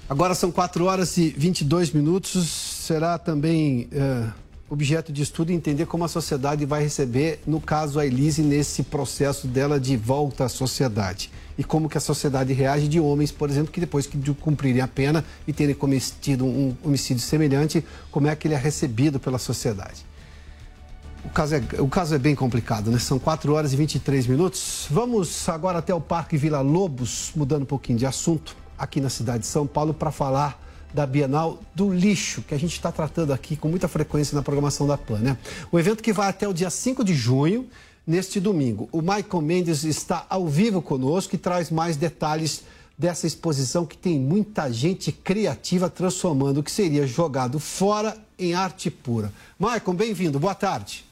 Agora 0.08 0.34
são 0.34 0.52
4 0.52 0.86
horas 0.86 1.18
e 1.18 1.30
22 1.30 1.92
minutos. 1.92 2.48
Será 2.48 3.18
também 3.18 3.90
uh, 3.92 4.34
objeto 4.72 5.12
de 5.12 5.22
estudo 5.22 5.52
entender 5.52 5.86
como 5.86 6.06
a 6.06 6.08
sociedade 6.08 6.66
vai 6.66 6.82
receber, 6.82 7.42
no 7.46 7.60
caso, 7.60 8.00
a 8.00 8.06
Elise, 8.06 8.42
nesse 8.42 8.84
processo 8.84 9.46
dela 9.46 9.78
de 9.78 9.98
volta 9.98 10.46
à 10.46 10.50
sociedade 10.50 11.30
e 11.58 11.64
como 11.64 11.90
que 11.90 11.98
a 11.98 12.02
sociedade 12.02 12.54
reage 12.54 12.88
de 12.88 12.98
homens, 12.98 13.34
por 13.34 13.50
exemplo, 13.50 13.70
que 13.70 13.82
depois 13.82 14.10
de 14.10 14.34
cumprirem 14.34 14.82
a 14.82 14.88
pena 14.88 15.26
e 15.46 15.52
terem 15.52 15.76
cometido 15.76 16.46
um 16.46 16.74
homicídio 16.86 17.22
semelhante, 17.22 17.84
como 18.10 18.28
é 18.28 18.36
que 18.36 18.48
ele 18.48 18.56
é 18.56 18.58
recebido 18.58 19.20
pela 19.20 19.38
sociedade. 19.38 20.06
O 21.26 21.30
caso, 21.30 21.56
é, 21.56 21.62
o 21.80 21.88
caso 21.90 22.16
é 22.16 22.18
bem 22.18 22.34
complicado, 22.34 22.90
né? 22.90 22.98
São 22.98 23.20
4 23.20 23.54
horas 23.54 23.74
e 23.74 23.76
23 23.76 24.26
minutos. 24.26 24.88
Vamos 24.90 25.50
agora 25.50 25.80
até 25.80 25.94
o 25.94 26.00
Parque 26.00 26.38
Vila 26.38 26.62
Lobos, 26.62 27.34
mudando 27.36 27.64
um 27.64 27.66
pouquinho 27.66 28.00
de 28.00 28.06
assunto, 28.06 28.56
aqui 28.78 29.02
na 29.02 29.10
cidade 29.10 29.40
de 29.40 29.48
São 29.48 29.68
Paulo, 29.68 29.94
para 29.94 30.12
falar 30.12 30.60
da 30.94 31.06
Bienal 31.06 31.60
do 31.74 31.92
Lixo, 31.92 32.42
que 32.42 32.54
a 32.54 32.60
gente 32.60 32.74
está 32.74 32.92
tratando 32.92 33.34
aqui 33.34 33.56
com 33.56 33.68
muita 33.70 33.88
frequência 33.88 34.36
na 34.36 34.42
programação 34.42 34.86
da 34.88 34.98
PAN, 34.98 35.20
né? 35.20 35.38
O 35.72 35.80
evento 35.80 36.04
que 36.04 36.14
vai 36.14 36.30
até 36.30 36.48
o 36.48 36.54
dia 36.54 36.70
5 36.70 37.04
de 37.04 37.14
junho 37.14 37.68
neste 38.06 38.40
domingo. 38.40 38.90
O 38.92 39.02
Michael 39.02 39.42
Mendes 39.42 39.84
está 39.84 40.26
ao 40.30 40.48
vivo 40.48 40.82
conosco 40.82 41.36
e 41.36 41.38
traz 41.38 41.70
mais 41.70 41.96
detalhes 41.96 42.64
dessa 42.98 43.26
exposição 43.26 43.86
que 43.86 43.98
tem 43.98 44.20
muita 44.20 44.72
gente 44.72 45.12
criativa 45.12 45.90
transformando 45.90 46.60
o 46.60 46.64
que 46.64 46.72
seria 46.72 47.08
jogado 47.08 47.60
fora 47.60 48.16
em 48.38 48.54
arte 48.54 48.92
pura. 48.92 49.32
Michael, 49.60 49.94
bem-vindo, 49.94 50.40
boa 50.40 50.54
tarde. 50.54 51.06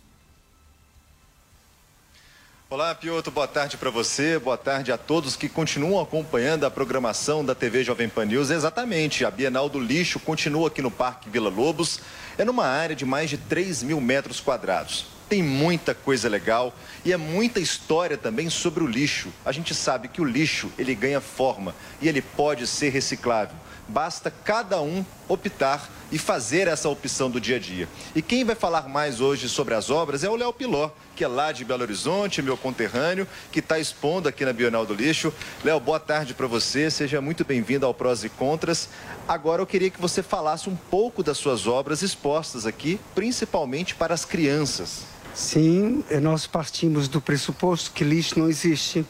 Olá, 2.71 2.93
Piotr, 2.93 3.32
boa 3.32 3.47
tarde 3.47 3.77
para 3.77 3.89
você, 3.89 4.38
boa 4.38 4.55
tarde 4.55 4.91
a 4.91 4.97
todos 4.97 5.36
que 5.36 5.49
continuam 5.49 5.99
acompanhando 5.99 6.67
a 6.67 6.69
programação 6.69 7.43
da 7.43 7.55
TV 7.55 7.84
Jovem 7.84 8.08
Pan 8.08 8.25
News. 8.25 8.51
Exatamente, 8.51 9.25
a 9.25 9.32
Bienal 9.32 9.67
do 9.67 9.79
Lixo 9.79 10.19
continua 10.19 10.67
aqui 10.67 10.79
no 10.79 10.91
Parque 10.91 11.32
Vila 11.32 11.49
Lobos, 11.49 11.99
é 12.38 12.45
numa 12.45 12.67
área 12.67 12.95
de 12.95 13.05
mais 13.05 13.27
de 13.27 13.39
3 13.39 13.82
mil 13.82 13.99
metros 13.99 14.39
quadrados. 14.39 15.08
Tem 15.27 15.41
muita 15.41 15.95
coisa 15.95 16.29
legal 16.29 16.71
e 17.03 17.12
é 17.12 17.17
muita 17.17 17.60
história 17.60 18.15
também 18.15 18.51
sobre 18.51 18.84
o 18.84 18.88
lixo. 18.88 19.29
A 19.43 19.51
gente 19.51 19.73
sabe 19.73 20.08
que 20.08 20.21
o 20.21 20.25
lixo 20.25 20.71
ele 20.77 20.93
ganha 20.93 21.19
forma 21.19 21.73
e 21.99 22.08
ele 22.08 22.21
pode 22.21 22.67
ser 22.67 22.89
reciclável. 22.89 23.55
Basta 23.89 24.32
cada 24.32 24.80
um 24.82 25.04
optar 25.28 25.89
e 26.12 26.17
fazer 26.17 26.67
essa 26.67 26.89
opção 26.89 27.30
do 27.30 27.39
dia 27.39 27.58
a 27.58 27.60
dia. 27.60 27.88
E 28.15 28.21
quem 28.21 28.43
vai 28.43 28.56
falar 28.56 28.88
mais 28.88 29.19
hoje 29.21 29.49
sobre 29.49 29.73
as 29.73 29.89
obras 29.89 30.23
é 30.23 30.30
o 30.30 30.36
Léo 30.36 30.54
Piló, 30.54 30.89
que 31.15 31.23
é 31.23 31.28
lá 31.28 31.52
de 31.52 31.65
Belo 31.65 31.82
Horizonte, 31.82 32.41
meu 32.41 32.58
conterrâneo, 32.58 33.28
que 33.52 33.60
está 33.60 33.78
expondo 33.78 34.30
aqui 34.30 34.45
na 34.45 34.54
Bienal 34.54 34.86
do 34.86 34.93
Lixo. 34.93 35.34
Léo, 35.63 35.80
boa 35.80 35.99
tarde 35.99 36.34
para 36.34 36.47
você, 36.47 36.89
seja 36.89 37.21
muito 37.21 37.43
bem-vindo 37.43 37.86
ao 37.86 37.93
Prós 37.93 38.23
e 38.23 38.30
Contras. 38.30 38.89
Agora 39.28 39.62
eu 39.62 39.67
queria 39.67 39.89
que 39.89 40.02
você 40.02 40.23
falasse 40.23 40.69
um 40.69 40.75
pouco 40.75 41.21
das 41.21 41.38
suas 41.38 41.67
obras 41.67 42.02
expostas 42.02 42.65
aqui, 42.65 42.99
principalmente 43.13 43.95
para 43.95 44.13
as 44.13 44.25
crianças. 44.25 45.04
Sim, 45.34 46.04
nós 46.21 46.47
partimos 46.47 47.08
do 47.08 47.21
pressuposto 47.21 47.91
que 47.91 48.04
lixo 48.04 48.39
não 48.39 48.49
existe. 48.49 49.06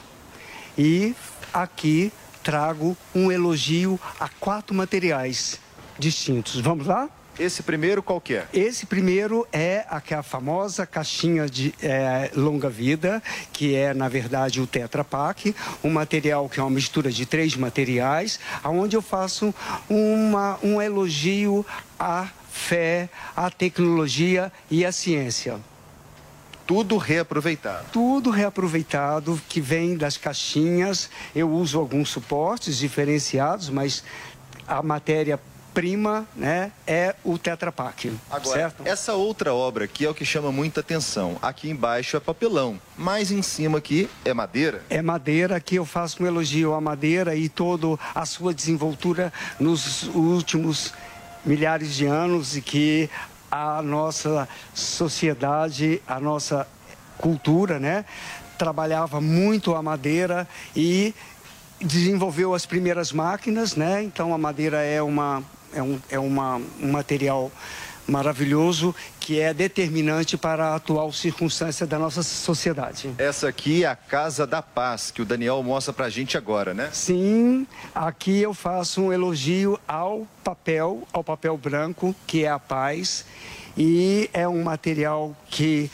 E 0.77 1.15
aqui 1.53 2.11
trago 2.43 2.97
um 3.13 3.32
elogio 3.32 3.99
a 4.19 4.28
quatro 4.28 4.75
materiais 4.75 5.60
distintos. 5.97 6.60
Vamos 6.60 6.88
lá? 6.88 7.10
Esse 7.39 7.63
primeiro 7.63 8.04
qual 8.04 8.19
que 8.19 8.36
é? 8.36 8.47
Esse 8.54 8.86
primeiro 8.86 9.47
é 9.54 9.86
aquela 9.89 10.21
famosa 10.21 10.86
caixinha 10.86 11.47
de 11.47 11.73
é, 11.82 12.30
longa 12.36 12.69
vida, 12.69 13.23
que 13.54 13.75
é, 13.75 13.93
na 13.93 14.10
verdade, 14.10 14.60
o 14.60 14.67
Tetra 14.67 15.06
Pak, 15.06 15.56
um 15.82 15.89
material 15.89 16.49
que 16.49 16.60
é 16.60 16.63
uma 16.63 16.69
mistura 16.69 17.10
de 17.10 17.25
três 17.25 17.56
materiais, 17.56 18.41
onde 18.65 18.97
eu 18.97 19.02
faço 19.02 19.56
uma, 19.89 20.60
um 20.62 20.82
elogio 20.82 21.65
à 21.97 22.28
fé, 22.52 23.10
à 23.34 23.49
tecnologia 23.49 24.52
e 24.69 24.86
à 24.86 24.91
ciência. 24.91 25.62
Tudo 26.69 26.97
reaproveitado. 26.97 27.88
Tudo 27.91 28.29
reaproveitado, 28.29 29.41
que 29.49 29.60
vem 29.60 29.97
das 29.97 30.17
caixinhas. 30.17 31.10
Eu 31.36 31.49
uso 31.49 31.79
alguns 31.79 32.10
suportes 32.10 32.77
diferenciados, 32.77 33.71
mas 33.71 34.03
a 34.67 34.84
matéria 34.84 35.39
prima 35.73 36.27
né, 36.36 36.71
é 36.86 37.15
o 37.23 37.39
Tetra 37.39 37.71
Pak. 37.71 38.15
Agora, 38.29 38.60
certo? 38.60 38.84
essa 38.86 39.15
outra 39.15 39.51
obra 39.51 39.86
aqui 39.86 40.05
é 40.05 40.10
o 40.12 40.13
que 40.13 40.23
chama 40.23 40.51
muita 40.51 40.82
atenção. 40.82 41.38
Aqui 41.41 41.71
embaixo 41.71 42.15
é 42.15 42.19
papelão, 42.19 42.79
mas 42.95 43.32
em 43.32 43.41
cima 43.41 43.79
aqui 43.79 44.08
é 44.23 44.32
madeira. 44.32 44.84
É 44.91 45.01
madeira, 45.01 45.55
aqui 45.55 45.77
eu 45.77 45.86
faço 45.86 46.21
um 46.21 46.27
elogio 46.27 46.75
à 46.75 46.79
madeira 46.79 47.36
e 47.36 47.49
toda 47.49 47.97
a 48.13 48.27
sua 48.27 48.53
desenvoltura 48.53 49.34
nos 49.60 50.03
últimos 50.13 50.93
milhares 51.43 51.95
de 51.95 52.05
anos 52.05 52.55
e 52.55 52.62
que 52.62 53.10
a 53.51 53.81
nossa 53.81 54.47
sociedade, 54.73 56.01
a 56.07 56.19
nossa 56.19 56.67
cultura, 57.17 57.79
né? 57.79 58.05
Trabalhava 58.57 59.19
muito 59.21 59.75
a 59.75 59.81
madeira 59.81 60.47
e 60.75 61.13
desenvolveu 61.81 62.53
as 62.53 62.65
primeiras 62.65 63.12
máquinas, 63.12 63.75
né? 63.75 64.03
Então 64.03 64.33
a 64.33 64.38
madeira 64.38 64.81
é 64.81 65.01
uma 65.01 65.43
é 65.73 65.83
um, 65.83 65.99
é 66.09 66.19
uma, 66.19 66.55
um 66.81 66.91
material 66.91 67.51
maravilhoso 68.09 68.95
que 69.19 69.39
é 69.39 69.53
determinante 69.53 70.37
para 70.37 70.69
a 70.69 70.75
atual 70.75 71.11
circunstância 71.11 71.85
da 71.85 71.99
nossa 71.99 72.23
sociedade. 72.23 73.13
Essa 73.17 73.47
aqui 73.47 73.83
é 73.83 73.87
a 73.87 73.95
Casa 73.95 74.47
da 74.47 74.61
Paz, 74.61 75.11
que 75.11 75.21
o 75.21 75.25
Daniel 75.25 75.61
mostra 75.63 75.93
para 75.93 76.05
a 76.05 76.09
gente 76.09 76.37
agora, 76.37 76.73
né? 76.73 76.89
Sim, 76.91 77.67
aqui 77.93 78.41
eu 78.41 78.53
faço 78.53 79.01
um 79.01 79.13
elogio 79.13 79.79
ao 79.87 80.27
papel, 80.43 81.07
ao 81.13 81.23
papel 81.23 81.55
branco, 81.57 82.15
que 82.25 82.43
é 82.43 82.49
a 82.49 82.59
paz, 82.59 83.25
e 83.77 84.29
é 84.33 84.47
um 84.47 84.63
material 84.63 85.35
que 85.49 85.89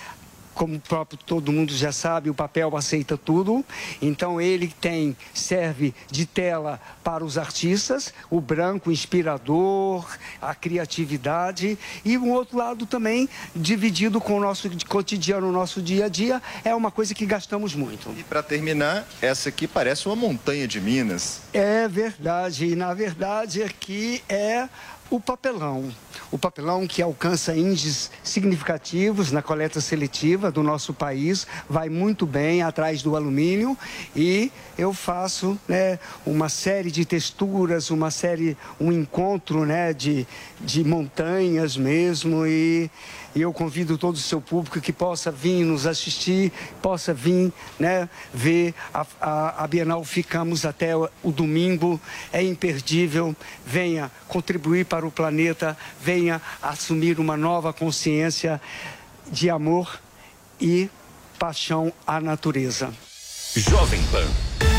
como 0.56 0.80
próprio 0.80 1.20
todo 1.24 1.52
mundo 1.52 1.76
já 1.76 1.92
sabe, 1.92 2.30
o 2.30 2.34
papel 2.34 2.76
aceita 2.76 3.18
tudo. 3.18 3.64
Então 4.02 4.42
ele 4.42 4.74
tem 4.82 5.16
serve 5.34 5.94
de 6.10 6.26
tela 6.26 6.80
para 7.04 7.24
os 7.24 7.38
artistas, 7.38 8.14
o 8.30 8.42
branco 8.42 8.92
inspirador, 8.92 10.08
a 10.42 10.56
criatividade 10.56 11.78
e 12.04 12.18
um 12.18 12.32
outro 12.32 12.58
lado 12.58 12.86
também 12.86 13.30
dividido 13.56 14.20
com 14.22 14.38
o 14.38 14.40
nosso 14.40 14.70
cotidiano, 14.88 15.50
o 15.50 15.52
nosso 15.52 15.82
dia 15.82 16.06
a 16.06 16.10
dia, 16.10 16.42
é 16.64 16.74
uma 16.74 16.90
coisa 16.90 17.14
que 17.14 17.26
gastamos 17.26 17.76
muito. 17.76 18.10
E 18.18 18.24
para 18.24 18.42
terminar, 18.42 19.06
essa 19.22 19.50
aqui 19.50 19.68
parece 19.68 20.08
uma 20.08 20.16
montanha 20.16 20.68
de 20.68 20.80
minas. 20.80 21.42
É 21.54 21.88
verdade, 21.88 22.68
e 22.68 22.76
na 22.76 22.94
verdade 22.94 23.62
aqui 23.62 24.24
é 24.30 24.70
o 25.10 25.20
papelão. 25.20 25.92
O 26.32 26.38
papelão 26.38 26.88
que 26.88 27.02
alcança 27.02 27.56
índices 27.56 28.10
significativos 28.24 29.32
na 29.32 29.42
coleta 29.42 29.80
seletiva 29.80 30.52
do 30.52 30.64
nosso 30.64 30.94
país, 30.94 31.46
vai 31.70 31.90
muito 31.90 32.26
bem 32.26 32.64
atrás 32.64 33.02
do 33.02 33.16
alumínio 33.16 33.78
e 34.16 34.52
eu 34.78 34.94
faço 34.94 35.58
né, 35.68 36.00
uma 36.26 36.50
série 36.50 36.92
de 36.92 37.06
texturas, 37.06 37.92
uma 37.92 38.10
série, 38.10 38.58
um 38.80 38.92
encontro 38.92 39.66
né, 39.66 39.94
de, 39.94 40.28
de 40.60 40.84
montanhas 40.84 41.78
mesmo 41.78 42.46
e 42.46 42.90
e 43.36 43.42
eu 43.42 43.52
convido 43.52 43.98
todo 43.98 44.16
o 44.16 44.20
seu 44.20 44.40
público 44.40 44.80
que 44.80 44.94
possa 44.94 45.30
vir 45.30 45.66
nos 45.66 45.86
assistir, 45.86 46.52
possa 46.82 47.14
vir 47.14 47.52
né, 47.78 48.10
ver 48.34 48.74
a, 48.94 49.06
a, 49.20 49.64
a 49.64 49.68
Bienal 49.68 50.04
Ficamos 50.06 50.66
até 50.66 50.96
o, 50.96 51.10
o 51.22 51.32
domingo, 51.32 52.00
é 52.32 52.42
imperdível. 52.42 53.36
Venha 53.66 54.10
contribuir 54.28 54.86
para 54.86 55.06
o 55.06 55.12
planeta, 55.12 55.78
venha 56.02 56.42
assumir 56.62 57.20
uma 57.20 57.36
nova 57.36 57.74
consciência 57.74 58.62
de 59.30 59.50
amor 59.50 60.00
e 60.60 60.90
paixão 61.38 61.92
à 62.08 62.22
natureza. 62.22 62.94
Jovem 63.56 64.02
Pan 64.12 64.75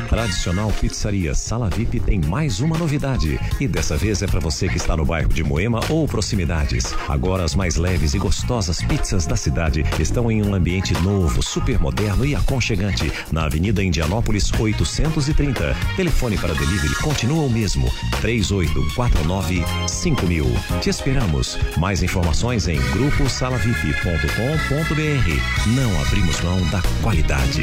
tradicional 0.00 0.72
pizzaria 0.80 1.34
Sala 1.34 1.70
VIP 1.70 2.00
tem 2.00 2.20
mais 2.20 2.60
uma 2.60 2.76
novidade. 2.76 3.38
E 3.60 3.68
dessa 3.68 3.96
vez 3.96 4.22
é 4.22 4.26
para 4.26 4.40
você 4.40 4.68
que 4.68 4.76
está 4.76 4.96
no 4.96 5.04
bairro 5.04 5.28
de 5.28 5.44
Moema 5.44 5.80
ou 5.88 6.08
proximidades. 6.08 6.94
Agora 7.08 7.44
as 7.44 7.54
mais 7.54 7.76
leves 7.76 8.14
e 8.14 8.18
gostosas 8.18 8.82
pizzas 8.82 9.26
da 9.26 9.36
cidade 9.36 9.84
estão 9.98 10.30
em 10.30 10.42
um 10.42 10.54
ambiente 10.54 10.94
novo, 11.02 11.42
super 11.42 11.78
moderno 11.78 12.24
e 12.24 12.34
aconchegante, 12.34 13.12
na 13.30 13.44
Avenida 13.44 13.82
Indianópolis 13.82 14.50
830. 14.58 15.76
Telefone 15.96 16.38
para 16.38 16.54
delivery 16.54 16.94
continua 16.96 17.44
o 17.44 17.50
mesmo: 17.50 17.90
3849 18.20 19.64
5000. 19.86 20.46
Te 20.80 20.90
esperamos. 20.90 21.58
Mais 21.76 22.02
informações 22.02 22.66
em 22.68 22.80
gruposalavip.com.br. 22.92 25.68
Não 25.68 26.00
abrimos 26.00 26.40
mão 26.40 26.60
da 26.70 26.82
qualidade. 27.02 27.62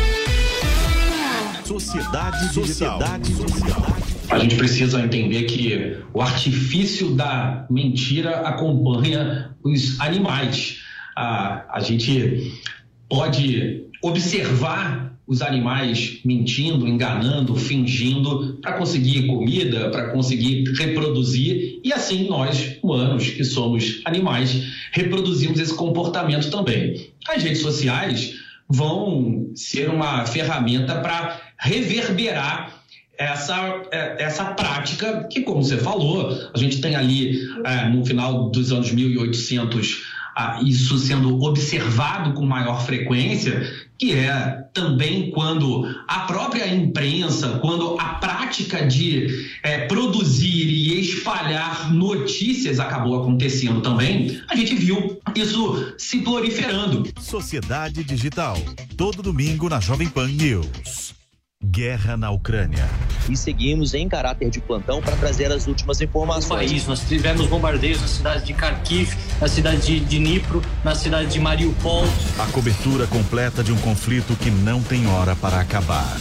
Sociedade 1.71 2.53
Sociedade 2.53 3.33
Social. 3.33 3.85
A 4.29 4.37
gente 4.39 4.55
precisa 4.55 5.01
entender 5.01 5.43
que 5.43 5.97
o 6.13 6.21
artifício 6.21 7.15
da 7.15 7.65
mentira 7.69 8.41
acompanha 8.41 9.55
os 9.63 9.97
animais. 10.01 10.79
A, 11.15 11.77
a 11.77 11.79
gente 11.79 12.59
pode 13.07 13.85
observar 14.03 15.17
os 15.25 15.41
animais 15.41 16.19
mentindo, 16.25 16.85
enganando, 16.85 17.55
fingindo 17.55 18.59
para 18.61 18.73
conseguir 18.73 19.27
comida, 19.27 19.89
para 19.91 20.09
conseguir 20.09 20.65
reproduzir, 20.73 21.79
e 21.85 21.93
assim 21.93 22.27
nós, 22.27 22.79
humanos, 22.83 23.29
que 23.29 23.45
somos 23.45 24.01
animais, 24.03 24.61
reproduzimos 24.91 25.57
esse 25.57 25.73
comportamento 25.73 26.51
também. 26.51 27.13
As 27.29 27.41
redes 27.41 27.61
sociais 27.61 28.33
vão 28.67 29.51
ser 29.55 29.89
uma 29.89 30.25
ferramenta 30.25 30.95
para 30.99 31.40
reverberar 31.61 32.81
essa, 33.17 33.83
é, 33.91 34.23
essa 34.23 34.45
prática 34.45 35.27
que, 35.29 35.41
como 35.41 35.63
você 35.63 35.77
falou, 35.77 36.49
a 36.53 36.57
gente 36.57 36.81
tem 36.81 36.95
ali 36.95 37.39
é, 37.63 37.87
no 37.87 38.03
final 38.03 38.49
dos 38.49 38.71
anos 38.71 38.91
1800 38.91 40.11
ah, 40.35 40.61
isso 40.63 40.97
sendo 40.97 41.43
observado 41.43 42.33
com 42.33 42.45
maior 42.45 42.85
frequência, 42.85 43.69
que 43.99 44.13
é 44.13 44.63
também 44.73 45.29
quando 45.29 45.85
a 46.07 46.19
própria 46.21 46.73
imprensa, 46.73 47.59
quando 47.59 47.99
a 47.99 48.15
prática 48.15 48.85
de 48.87 49.27
é, 49.61 49.85
produzir 49.87 50.67
e 50.67 51.01
espalhar 51.01 51.93
notícias 51.93 52.79
acabou 52.79 53.21
acontecendo 53.21 53.81
também, 53.81 54.41
a 54.47 54.55
gente 54.55 54.73
viu 54.73 55.19
isso 55.35 55.93
se 55.97 56.19
proliferando. 56.21 57.03
Sociedade 57.19 58.03
Digital, 58.03 58.57
todo 58.95 59.21
domingo 59.21 59.67
na 59.67 59.81
Jovem 59.81 60.07
Pan 60.07 60.29
News. 60.29 61.20
Guerra 61.63 62.17
na 62.17 62.31
Ucrânia. 62.31 62.89
E 63.29 63.37
seguimos 63.37 63.93
em 63.93 64.09
caráter 64.09 64.49
de 64.49 64.59
plantão 64.59 64.99
para 64.99 65.15
trazer 65.15 65.51
as 65.51 65.67
últimas 65.67 66.01
informações. 66.01 66.49
No 66.49 66.67
país, 66.69 66.87
nós 66.87 67.01
tivemos 67.01 67.45
bombardeios 67.45 68.01
na 68.01 68.07
cidade 68.07 68.45
de 68.45 68.53
Kharkiv, 68.53 69.15
na 69.39 69.47
cidade 69.47 69.81
de 69.81 69.99
Dnipro, 69.99 70.61
na 70.83 70.95
cidade 70.95 71.29
de 71.29 71.39
Mariupol. 71.39 72.03
A 72.39 72.47
cobertura 72.47 73.05
completa 73.05 73.63
de 73.63 73.71
um 73.71 73.77
conflito 73.77 74.35
que 74.35 74.49
não 74.49 74.81
tem 74.81 75.05
hora 75.05 75.35
para 75.35 75.59
acabar. 75.59 76.17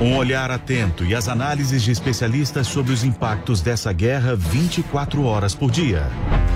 Um 0.00 0.14
olhar 0.16 0.50
atento 0.50 1.04
e 1.06 1.14
as 1.14 1.26
análises 1.26 1.82
de 1.82 1.90
especialistas 1.90 2.66
sobre 2.66 2.92
os 2.92 3.02
impactos 3.02 3.62
dessa 3.62 3.92
guerra 3.94 4.36
24 4.36 5.24
horas 5.24 5.54
por 5.54 5.70
dia. 5.70 6.02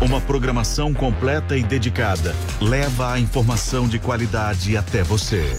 Uma 0.02 0.20
programação 0.20 0.92
completa 0.92 1.56
e 1.56 1.62
dedicada 1.62 2.36
leva 2.60 3.14
a 3.14 3.18
informação 3.18 3.88
de 3.88 3.98
qualidade 3.98 4.76
até 4.76 5.02
você. 5.02 5.58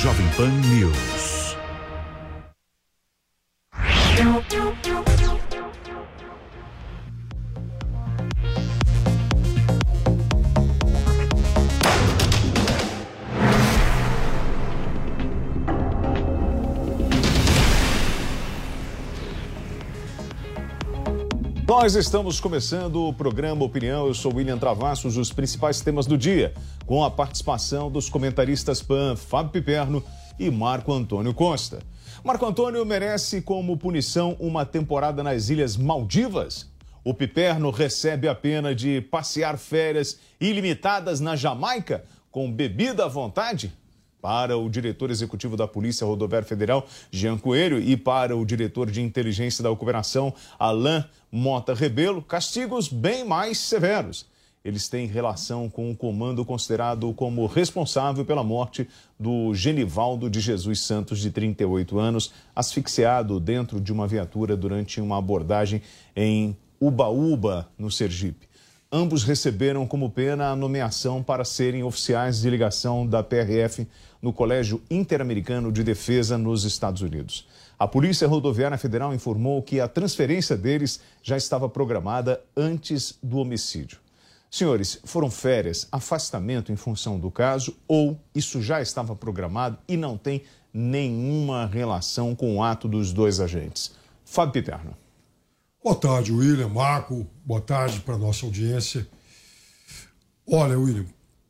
Jovem 0.00 0.26
Pan 0.36 0.48
News. 0.48 1.49
Nós 21.66 21.94
estamos 21.94 22.38
começando 22.38 22.96
o 22.96 23.14
programa 23.14 23.64
Opinião. 23.64 24.06
Eu 24.06 24.12
sou 24.12 24.34
William 24.34 24.58
Travassos, 24.58 25.16
os 25.16 25.32
principais 25.32 25.80
temas 25.80 26.04
do 26.04 26.18
dia, 26.18 26.52
com 26.84 27.02
a 27.02 27.10
participação 27.10 27.90
dos 27.90 28.10
comentaristas 28.10 28.82
PAN, 28.82 29.16
Fábio 29.16 29.50
Piperno 29.50 30.04
e 30.38 30.50
Marco 30.50 30.92
Antônio 30.92 31.32
Costa. 31.32 31.78
Marco 32.22 32.44
Antônio 32.44 32.84
merece 32.84 33.40
como 33.40 33.78
punição 33.78 34.36
uma 34.38 34.66
temporada 34.66 35.22
nas 35.22 35.48
Ilhas 35.48 35.74
Maldivas? 35.74 36.68
O 37.02 37.14
Piperno 37.14 37.70
recebe 37.70 38.28
a 38.28 38.34
pena 38.34 38.74
de 38.74 39.00
passear 39.00 39.56
férias 39.56 40.18
ilimitadas 40.38 41.18
na 41.18 41.34
Jamaica 41.34 42.04
com 42.30 42.52
bebida 42.52 43.06
à 43.06 43.08
vontade? 43.08 43.72
Para 44.20 44.58
o 44.58 44.68
diretor 44.68 45.10
executivo 45.10 45.56
da 45.56 45.66
Polícia 45.66 46.06
Rodoviária 46.06 46.46
Federal, 46.46 46.86
Jean 47.10 47.38
Coelho, 47.38 47.80
e 47.80 47.96
para 47.96 48.36
o 48.36 48.44
diretor 48.44 48.90
de 48.90 49.00
inteligência 49.00 49.64
da 49.64 49.70
operação, 49.70 50.34
Alain 50.58 51.02
Mota 51.32 51.72
Rebelo, 51.72 52.20
castigos 52.20 52.86
bem 52.86 53.24
mais 53.24 53.56
severos 53.56 54.26
eles 54.64 54.88
têm 54.88 55.06
relação 55.06 55.68
com 55.68 55.90
o 55.90 55.96
comando 55.96 56.44
considerado 56.44 57.12
como 57.14 57.46
responsável 57.46 58.24
pela 58.24 58.44
morte 58.44 58.88
do 59.18 59.54
Genivaldo 59.54 60.28
de 60.28 60.40
Jesus 60.40 60.80
Santos, 60.80 61.18
de 61.18 61.30
38 61.30 61.98
anos, 61.98 62.32
asfixiado 62.54 63.40
dentro 63.40 63.80
de 63.80 63.92
uma 63.92 64.06
viatura 64.06 64.56
durante 64.56 65.00
uma 65.00 65.18
abordagem 65.18 65.80
em 66.14 66.56
Ubaúba, 66.80 67.68
no 67.78 67.90
Sergipe. 67.90 68.48
Ambos 68.92 69.22
receberam 69.22 69.86
como 69.86 70.10
pena 70.10 70.50
a 70.50 70.56
nomeação 70.56 71.22
para 71.22 71.44
serem 71.44 71.82
oficiais 71.82 72.40
de 72.40 72.50
ligação 72.50 73.06
da 73.06 73.22
PRF 73.22 73.86
no 74.20 74.32
Colégio 74.32 74.82
Interamericano 74.90 75.70
de 75.70 75.84
Defesa 75.84 76.36
nos 76.36 76.64
Estados 76.64 77.00
Unidos. 77.00 77.46
A 77.78 77.88
Polícia 77.88 78.28
Rodoviária 78.28 78.76
Federal 78.76 79.14
informou 79.14 79.62
que 79.62 79.80
a 79.80 79.88
transferência 79.88 80.56
deles 80.56 81.00
já 81.22 81.36
estava 81.36 81.68
programada 81.68 82.42
antes 82.54 83.18
do 83.22 83.38
homicídio. 83.38 83.98
Senhores, 84.50 84.98
foram 85.04 85.30
férias, 85.30 85.86
afastamento 85.92 86.72
em 86.72 86.76
função 86.76 87.20
do 87.20 87.30
caso 87.30 87.76
ou 87.86 88.18
isso 88.34 88.60
já 88.60 88.82
estava 88.82 89.14
programado 89.14 89.78
e 89.86 89.96
não 89.96 90.18
tem 90.18 90.42
nenhuma 90.74 91.66
relação 91.66 92.34
com 92.34 92.56
o 92.56 92.62
ato 92.62 92.88
dos 92.88 93.12
dois 93.12 93.38
agentes? 93.38 93.92
Fábio 94.24 94.54
Piterno. 94.54 94.96
Boa 95.82 95.94
tarde, 95.94 96.32
William, 96.32 96.68
Marco. 96.68 97.24
Boa 97.44 97.60
tarde 97.60 98.00
para 98.00 98.18
nossa 98.18 98.44
audiência. 98.44 99.06
Olha, 100.44 100.76
William, 100.76 101.06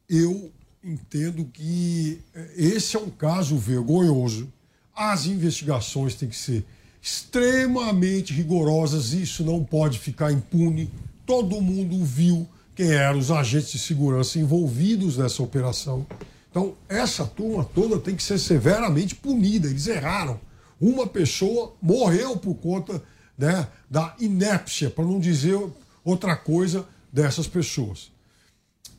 eu 0.06 0.52
entendo 0.84 1.46
que 1.46 2.20
eh, 2.34 2.52
esse 2.54 2.96
é 2.96 3.00
um 3.00 3.08
caso 3.10 3.56
vergonhoso. 3.56 4.52
As 4.94 5.24
investigações 5.24 6.14
têm 6.14 6.28
que 6.28 6.36
ser 6.36 6.66
extremamente 7.00 8.34
rigorosas, 8.34 9.14
isso 9.14 9.42
não 9.42 9.64
pode 9.64 9.98
ficar 9.98 10.30
impune. 10.30 10.90
Todo 11.24 11.60
mundo 11.62 12.04
viu 12.04 12.46
quem 12.80 12.92
eram 12.92 13.18
os 13.18 13.30
agentes 13.30 13.72
de 13.72 13.78
segurança 13.78 14.38
envolvidos 14.38 15.18
nessa 15.18 15.42
operação. 15.42 16.06
Então, 16.50 16.74
essa 16.88 17.26
turma 17.26 17.62
toda 17.62 17.98
tem 17.98 18.16
que 18.16 18.22
ser 18.22 18.38
severamente 18.38 19.14
punida. 19.14 19.68
Eles 19.68 19.86
erraram. 19.86 20.40
Uma 20.80 21.06
pessoa 21.06 21.74
morreu 21.82 22.38
por 22.38 22.54
conta 22.54 23.02
né, 23.36 23.68
da 23.90 24.16
inépcia, 24.18 24.88
para 24.88 25.04
não 25.04 25.20
dizer 25.20 25.60
outra 26.02 26.34
coisa, 26.34 26.88
dessas 27.12 27.46
pessoas. 27.46 28.10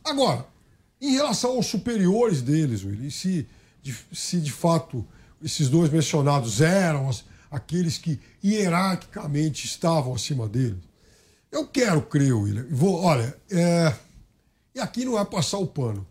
Agora, 0.04 0.46
em 1.02 1.13
relação 1.13 1.54
aos 1.54 1.65
superiores 1.65 2.39
deles, 2.44 2.84
Willi, 2.84 3.10
se, 3.10 3.48
de, 3.82 3.96
se 4.13 4.39
de 4.39 4.52
fato 4.52 5.04
esses 5.44 5.70
dois 5.70 5.89
mencionados 5.89 6.62
eram 6.62 7.10
aqueles 7.50 7.98
que 7.98 8.20
hierarquicamente 8.44 9.65
estavam 9.65 10.13
acima 10.13 10.48
deles, 10.48 10.78
eu 11.52 11.68
quero 11.68 12.02
crer, 12.04 12.34
William. 12.34 12.66
Vou, 12.70 13.02
olha, 13.02 13.36
é... 13.50 13.94
e 14.74 14.80
aqui 14.80 15.04
não 15.04 15.20
é 15.20 15.26
passar 15.26 15.58
o 15.58 15.68
pano. 15.68 16.08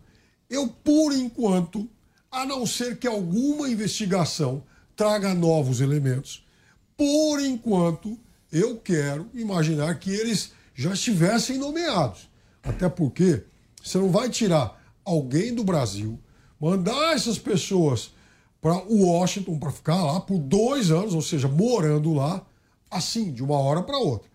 Eu, 0.48 0.68
por 0.68 1.12
enquanto, 1.12 1.88
a 2.30 2.44
não 2.44 2.66
ser 2.66 2.98
que 2.98 3.06
alguma 3.06 3.68
investigação 3.68 4.62
traga 4.94 5.32
novos 5.34 5.80
elementos, 5.80 6.46
por 6.96 7.40
enquanto, 7.40 8.18
eu 8.52 8.76
quero 8.76 9.28
imaginar 9.32 9.98
que 9.98 10.10
eles 10.10 10.52
já 10.74 10.92
estivessem 10.92 11.56
nomeados. 11.56 12.28
Até 12.62 12.88
porque 12.88 13.44
você 13.82 13.96
não 13.98 14.10
vai 14.10 14.28
tirar 14.28 14.80
alguém 15.04 15.54
do 15.54 15.64
Brasil, 15.64 16.18
mandar 16.60 17.14
essas 17.14 17.38
pessoas 17.38 18.12
para 18.60 18.74
Washington 18.74 19.58
para 19.58 19.72
ficar 19.72 20.02
lá 20.04 20.20
por 20.20 20.38
dois 20.38 20.90
anos, 20.90 21.14
ou 21.14 21.22
seja, 21.22 21.48
morando 21.48 22.12
lá, 22.12 22.44
assim, 22.90 23.32
de 23.32 23.42
uma 23.42 23.58
hora 23.58 23.82
para 23.82 23.98
outra. 23.98 24.29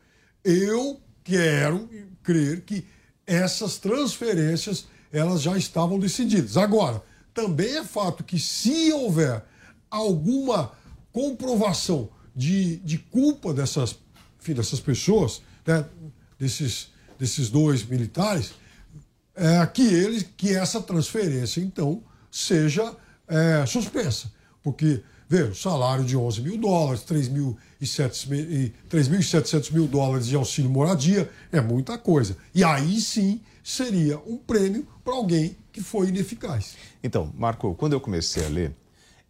Eu 0.46 1.02
quero 1.24 1.90
crer 2.22 2.62
que 2.62 2.86
essas 3.26 3.78
transferências 3.80 4.86
elas 5.12 5.42
já 5.42 5.58
estavam 5.58 5.98
decididas. 5.98 6.56
Agora, 6.56 7.02
também 7.34 7.78
é 7.78 7.84
fato 7.84 8.24
que 8.24 8.38
se 8.38 8.92
houver 8.94 9.44
alguma 9.90 10.72
comprovação 11.12 12.10
de, 12.36 12.78
de 12.78 13.00
culpa 13.00 13.54
dessas, 13.54 13.98
enfim, 14.40 14.54
dessas 14.54 14.80
pessoas, 14.80 15.42
né, 15.66 15.84
desses, 16.38 16.90
desses 17.18 17.50
dois 17.50 17.84
militares, 17.84 18.54
é, 19.36 19.66
que 19.66 19.82
eles, 19.82 20.26
que 20.38 20.54
essa 20.54 20.80
transferência 20.80 21.60
então 21.60 22.04
seja 22.30 22.96
é, 23.28 23.66
suspensa, 23.66 24.32
porque 24.62 25.02
Veja, 25.28 25.56
salário 25.56 26.06
de 26.06 26.16
11 26.16 26.42
mil 26.42 26.56
dólares, 26.58 27.04
3.700 27.04 29.74
mil 29.74 29.88
dólares 29.88 30.28
de 30.28 30.36
auxílio 30.36 30.70
moradia, 30.70 31.28
é 31.52 31.60
muita 31.60 31.98
coisa. 31.98 32.38
E 32.54 32.64
aí 32.64 33.02
sim 33.02 33.42
seria 33.64 34.20
um 34.20 34.38
prêmio 34.38 34.88
para 35.04 35.16
alguém 35.16 35.58
que 35.72 35.82
foi 35.82 36.10
ineficaz. 36.10 36.78
Então, 37.04 37.34
Marco, 37.36 37.74
quando 37.74 37.94
eu 37.94 38.00
comecei 38.00 38.46
a 38.46 38.50
ler, 38.50 38.76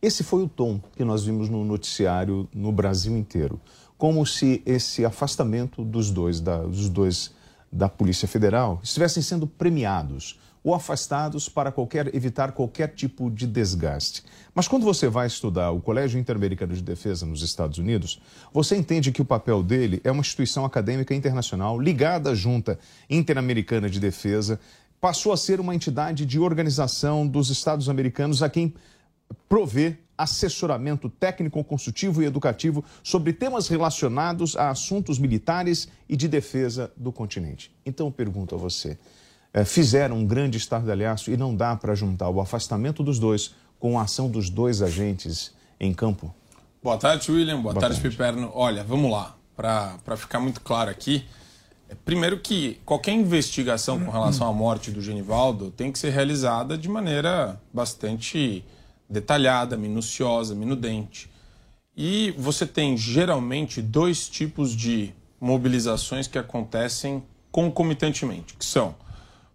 esse 0.02 0.22
foi 0.24 0.44
o 0.44 0.50
tom 0.50 0.82
que 0.96 1.06
nós 1.06 1.24
vimos 1.24 1.50
no 1.50 1.64
noticiário 1.64 2.50
no 2.54 2.72
Brasil 2.72 3.18
inteiro. 3.18 3.60
Como 3.98 4.26
se 4.26 4.62
esse 4.66 5.06
afastamento 5.06 5.84
dos 5.84 6.12
dois, 6.12 6.42
da, 6.42 6.64
dos 6.64 6.90
dois 6.90 7.32
da 7.72 7.88
Polícia 7.88 8.28
Federal 8.28 8.82
estivessem 8.84 9.24
sendo 9.24 9.48
premiados 9.48 10.38
ou 10.66 10.74
afastados 10.74 11.48
para 11.48 11.72
qualquer, 11.72 12.14
evitar 12.16 12.52
qualquer 12.52 12.88
tipo 12.88 13.30
de 13.30 13.46
desgaste. 13.46 14.24
Mas 14.52 14.68
quando 14.68 14.82
você 14.82 15.08
vai 15.08 15.28
estudar 15.28 15.70
o 15.70 15.80
Colégio 15.80 16.20
Interamericano 16.20 16.74
de 16.74 16.82
Defesa 16.82 17.24
nos 17.24 17.44
Estados 17.44 17.78
Unidos, 17.78 18.20
você 18.52 18.76
entende 18.76 19.12
que 19.12 19.22
o 19.22 19.26
papel 19.26 19.62
dele 19.62 20.02
é 20.04 20.12
uma 20.12 20.22
instituição 20.22 20.66
acadêmica 20.66 21.14
internacional 21.14 21.80
ligada 21.80 22.32
à 22.32 22.36
Junta 22.36 22.80
Interamericana 23.08 23.88
de 23.88 24.00
Defesa, 24.00 24.60
passou 25.00 25.32
a 25.32 25.38
ser 25.38 25.60
uma 25.60 25.76
entidade 25.76 26.26
de 26.26 26.40
organização 26.40 27.28
dos 27.28 27.52
Estados 27.52 27.88
americanos 27.88 28.42
a 28.42 28.50
quem 28.50 28.74
provê 29.48 29.98
assessoramento 30.18 31.10
técnico, 31.10 31.64
consultivo 31.64 32.24
e 32.24 32.26
educativo 32.26 32.84
sobre 33.04 33.34
temas 33.34 33.68
relacionados 33.68 34.56
a 34.56 34.72
assuntos 34.72 35.20
militares 35.20 35.88
e 36.10 36.16
de 36.16 36.28
defesa 36.28 36.92
do 36.98 37.12
continente. 37.12 37.72
Então, 37.86 38.08
eu 38.08 38.12
pergunto 38.12 38.56
a 38.56 38.58
você: 38.58 38.98
fizeram 39.64 40.18
um 40.18 40.26
grande 40.26 40.58
estardalhaço 40.58 41.32
e 41.32 41.38
não 41.38 41.56
dá 41.56 41.76
para 41.76 41.96
juntar 41.96 42.30
o 42.30 42.42
afastamento 42.42 43.02
dos 43.04 43.20
dois 43.20 43.56
com 43.80 43.98
a 43.98 44.02
ação 44.02 44.30
dos 44.30 44.50
dois 44.50 44.82
agentes 44.82 45.54
em 45.80 45.94
campo? 45.94 46.34
Boa 46.84 46.98
tarde, 46.98 47.32
William. 47.32 47.62
Boa, 47.62 47.74
Boa 47.74 47.82
tarde, 47.82 47.96
tarde. 47.96 48.10
Piperno. 48.10 48.52
Olha, 48.54 48.84
vamos 48.84 49.10
lá. 49.10 49.36
Para 49.56 50.18
ficar 50.18 50.40
muito 50.40 50.60
claro 50.60 50.90
aqui, 50.90 51.24
é, 51.90 51.96
primeiro 51.96 52.40
que 52.40 52.82
qualquer 52.86 53.14
investigação 53.14 54.04
com 54.04 54.12
relação 54.12 54.48
à 54.48 54.54
morte 54.54 54.92
do 54.92 55.02
Genivaldo 55.02 55.72
tem 55.72 55.92
que 55.92 56.00
ser 56.00 56.10
realizada 56.10 56.78
de 56.78 56.90
maneira 56.90 57.60
bastante 57.74 58.66
detalhada, 59.10 59.78
minuciosa, 59.78 60.54
minudente. 60.54 61.30
E 61.96 62.36
você 62.38 62.66
tem 62.66 62.98
geralmente 62.98 63.82
dois 63.82 64.28
tipos 64.28 64.76
de 64.76 65.14
mobilizações 65.40 66.28
que 66.28 66.38
acontecem 66.38 67.24
concomitantemente, 67.52 68.56
que 68.56 68.66
são 68.66 68.96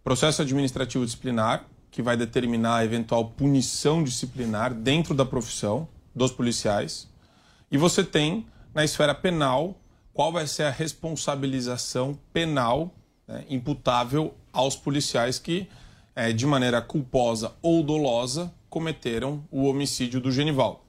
processo 0.03 0.43
administrativo 0.43 1.05
disciplinar, 1.05 1.65
que 1.91 2.03
vai 2.03 2.17
determinar 2.17 2.77
a 2.77 2.85
eventual 2.85 3.27
punição 3.27 4.03
disciplinar 4.03 4.73
dentro 4.73 5.15
da 5.15 5.25
profissão 5.25 5.89
dos 6.15 6.33
policiais, 6.33 7.09
e 7.71 7.79
você 7.79 8.03
tem 8.03 8.47
na 8.75 8.85
esfera 8.85 9.15
penal 9.15 9.77
qual 10.13 10.33
vai 10.33 10.47
ser 10.47 10.65
a 10.65 10.71
responsabilização 10.71 12.19
penal 12.33 12.93
né, 13.27 13.45
imputável 13.49 14.35
aos 14.53 14.77
policiais 14.77 15.39
que, 15.39 15.69
eh, 16.15 16.33
de 16.33 16.47
maneira 16.47 16.83
culposa 16.83 17.53
ou 17.63 17.83
dolosa, 17.83 18.53
cometeram 18.69 19.45
o 19.51 19.65
homicídio 19.65 20.21
do 20.21 20.31
Genivaldo. 20.31 20.81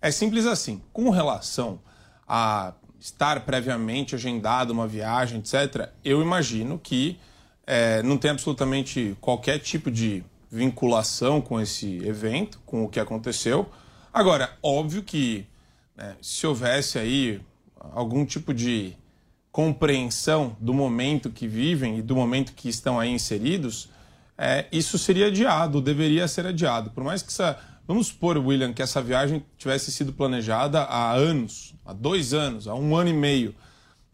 É 0.00 0.10
simples 0.10 0.46
assim. 0.46 0.82
Com 0.92 1.10
relação 1.10 1.80
a 2.26 2.74
estar 2.98 3.44
previamente 3.44 4.14
agendado 4.14 4.72
uma 4.72 4.86
viagem, 4.86 5.38
etc., 5.38 5.90
eu 6.04 6.22
imagino 6.22 6.78
que 6.78 7.18
eh, 7.66 8.02
não 8.02 8.18
tem 8.18 8.30
absolutamente 8.30 9.16
qualquer 9.20 9.58
tipo 9.58 9.90
de 9.90 10.24
vinculação 10.50 11.40
com 11.40 11.60
esse 11.60 11.98
evento, 12.06 12.60
com 12.66 12.84
o 12.84 12.88
que 12.88 13.00
aconteceu. 13.00 13.68
Agora, 14.12 14.56
óbvio 14.62 15.02
que 15.02 15.46
né, 15.96 16.16
se 16.20 16.46
houvesse 16.46 16.98
aí 16.98 17.40
algum 17.80 18.24
tipo 18.26 18.52
de 18.52 18.94
compreensão 19.50 20.56
do 20.60 20.74
momento 20.74 21.30
que 21.30 21.46
vivem 21.46 21.98
e 21.98 22.02
do 22.02 22.16
momento 22.16 22.52
que 22.52 22.68
estão 22.68 22.98
aí 22.98 23.10
inseridos, 23.10 23.88
é, 24.36 24.66
isso 24.72 24.98
seria 24.98 25.26
adiado, 25.26 25.80
deveria 25.80 26.26
ser 26.26 26.46
adiado. 26.46 26.90
Por 26.90 27.04
mais 27.04 27.22
que 27.22 27.28
essa. 27.28 27.58
Vamos 27.86 28.06
supor, 28.08 28.38
William, 28.38 28.72
que 28.72 28.80
essa 28.80 29.02
viagem 29.02 29.44
tivesse 29.58 29.90
sido 29.90 30.12
planejada 30.12 30.82
há 30.82 31.12
anos, 31.12 31.74
há 31.84 31.92
dois 31.92 32.32
anos, 32.32 32.68
há 32.68 32.74
um 32.74 32.96
ano 32.96 33.10
e 33.10 33.12
meio. 33.12 33.54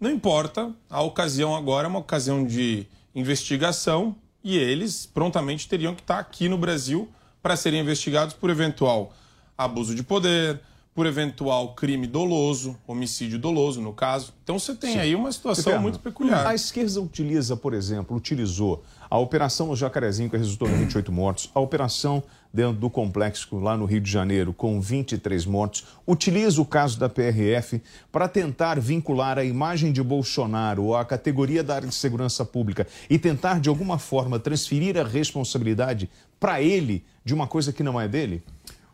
Não 0.00 0.10
importa, 0.10 0.72
a 0.88 1.02
ocasião 1.02 1.54
agora 1.54 1.86
é 1.86 1.90
uma 1.90 1.98
ocasião 1.98 2.46
de 2.46 2.86
investigação 3.18 4.16
e 4.42 4.56
eles 4.56 5.06
prontamente 5.06 5.68
teriam 5.68 5.94
que 5.94 6.02
estar 6.02 6.18
aqui 6.18 6.48
no 6.48 6.56
Brasil 6.56 7.08
para 7.42 7.56
serem 7.56 7.80
investigados 7.80 8.34
por 8.34 8.50
eventual 8.50 9.12
abuso 9.56 9.94
de 9.94 10.04
poder, 10.04 10.60
por 10.98 11.06
eventual 11.06 11.76
crime 11.76 12.08
doloso, 12.08 12.76
homicídio 12.84 13.38
doloso, 13.38 13.80
no 13.80 13.92
caso. 13.92 14.34
Então 14.42 14.58
você 14.58 14.74
tem 14.74 14.94
Sim. 14.94 14.98
aí 14.98 15.14
uma 15.14 15.30
situação 15.30 15.70
Eterno, 15.70 15.82
muito 15.82 16.00
peculiar. 16.00 16.44
A 16.44 16.56
esquerda 16.56 17.00
utiliza, 17.00 17.56
por 17.56 17.72
exemplo, 17.72 18.16
utilizou 18.16 18.82
a 19.08 19.16
operação 19.16 19.68
no 19.68 19.76
Jacarezinho, 19.76 20.28
que 20.28 20.36
resultou 20.36 20.68
em 20.68 20.76
28 20.76 21.12
mortos, 21.12 21.52
a 21.54 21.60
operação 21.60 22.20
dentro 22.52 22.80
do 22.80 22.90
complexo 22.90 23.60
lá 23.60 23.76
no 23.76 23.84
Rio 23.84 24.00
de 24.00 24.10
Janeiro, 24.10 24.52
com 24.52 24.80
23 24.80 25.46
mortos, 25.46 25.86
utiliza 26.04 26.60
o 26.60 26.64
caso 26.64 26.98
da 26.98 27.08
PRF 27.08 27.80
para 28.10 28.26
tentar 28.26 28.80
vincular 28.80 29.38
a 29.38 29.44
imagem 29.44 29.92
de 29.92 30.02
Bolsonaro 30.02 30.96
à 30.96 31.04
categoria 31.04 31.62
da 31.62 31.76
área 31.76 31.88
de 31.88 31.94
segurança 31.94 32.44
pública 32.44 32.88
e 33.08 33.20
tentar, 33.20 33.60
de 33.60 33.68
alguma 33.68 34.00
forma, 34.00 34.40
transferir 34.40 34.98
a 34.98 35.04
responsabilidade 35.04 36.10
para 36.40 36.60
ele 36.60 37.04
de 37.24 37.32
uma 37.32 37.46
coisa 37.46 37.72
que 37.72 37.84
não 37.84 38.00
é 38.00 38.08
dele? 38.08 38.42